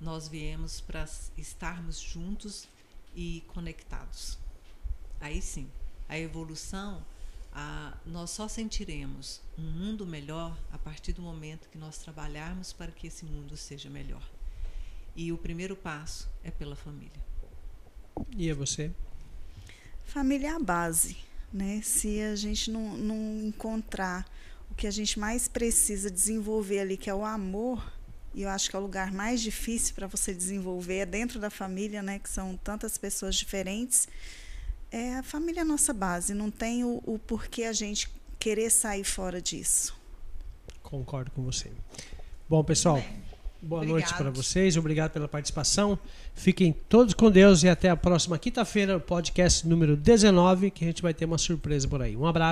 Nós 0.00 0.26
viemos 0.26 0.80
para 0.80 1.08
estarmos 1.36 2.00
juntos 2.00 2.68
e 3.14 3.42
conectados. 3.48 4.38
Aí 5.20 5.40
sim, 5.40 5.70
a 6.08 6.18
evolução, 6.18 7.04
a, 7.52 7.96
nós 8.06 8.30
só 8.30 8.48
sentiremos 8.48 9.40
um 9.58 9.62
mundo 9.62 10.06
melhor 10.06 10.56
a 10.70 10.78
partir 10.78 11.12
do 11.12 11.22
momento 11.22 11.68
que 11.68 11.78
nós 11.78 11.98
trabalharmos 11.98 12.72
para 12.72 12.90
que 12.90 13.06
esse 13.06 13.24
mundo 13.24 13.56
seja 13.56 13.90
melhor. 13.90 14.22
E 15.14 15.32
o 15.32 15.38
primeiro 15.38 15.76
passo 15.76 16.30
é 16.42 16.50
pela 16.50 16.74
família. 16.74 17.20
E 18.36 18.48
é 18.48 18.54
você? 18.54 18.90
Família 20.04 20.48
é 20.48 20.50
a 20.52 20.58
base, 20.58 21.16
né? 21.52 21.80
Se 21.82 22.20
a 22.22 22.34
gente 22.34 22.70
não, 22.70 22.96
não 22.96 23.46
encontrar 23.46 24.26
o 24.70 24.74
que 24.74 24.86
a 24.86 24.90
gente 24.90 25.18
mais 25.18 25.48
precisa 25.48 26.10
desenvolver 26.10 26.80
ali, 26.80 26.96
que 26.96 27.10
é 27.10 27.14
o 27.14 27.24
amor, 27.24 27.92
e 28.34 28.42
eu 28.42 28.48
acho 28.48 28.70
que 28.70 28.76
é 28.76 28.78
o 28.78 28.82
lugar 28.82 29.12
mais 29.12 29.42
difícil 29.42 29.94
para 29.94 30.06
você 30.06 30.32
desenvolver 30.32 30.98
é 30.98 31.06
dentro 31.06 31.38
da 31.38 31.50
família, 31.50 32.02
né? 32.02 32.18
Que 32.18 32.28
são 32.28 32.56
tantas 32.56 32.96
pessoas 32.96 33.34
diferentes. 33.36 34.08
É 34.92 35.14
a 35.14 35.22
família 35.22 35.60
é 35.60 35.62
a 35.62 35.64
nossa 35.64 35.94
base. 35.94 36.34
Não 36.34 36.50
tem 36.50 36.84
o, 36.84 37.02
o 37.06 37.18
porquê 37.18 37.64
a 37.64 37.72
gente 37.72 38.10
querer 38.38 38.68
sair 38.68 39.04
fora 39.04 39.40
disso. 39.40 39.94
Concordo 40.82 41.30
com 41.30 41.42
você. 41.42 41.70
Bom, 42.46 42.62
pessoal, 42.62 43.02
boa 43.62 43.80
Obrigado. 43.80 44.00
noite 44.00 44.14
para 44.14 44.30
vocês. 44.30 44.76
Obrigado 44.76 45.12
pela 45.12 45.26
participação. 45.26 45.98
Fiquem 46.34 46.74
todos 46.88 47.14
com 47.14 47.30
Deus 47.30 47.62
e 47.62 47.68
até 47.70 47.88
a 47.88 47.96
próxima 47.96 48.38
quinta-feira, 48.38 49.00
podcast 49.00 49.66
número 49.66 49.96
19, 49.96 50.70
que 50.70 50.84
a 50.84 50.88
gente 50.88 51.00
vai 51.00 51.14
ter 51.14 51.24
uma 51.24 51.38
surpresa 51.38 51.88
por 51.88 52.02
aí. 52.02 52.14
Um 52.14 52.26
abraço. 52.26 52.50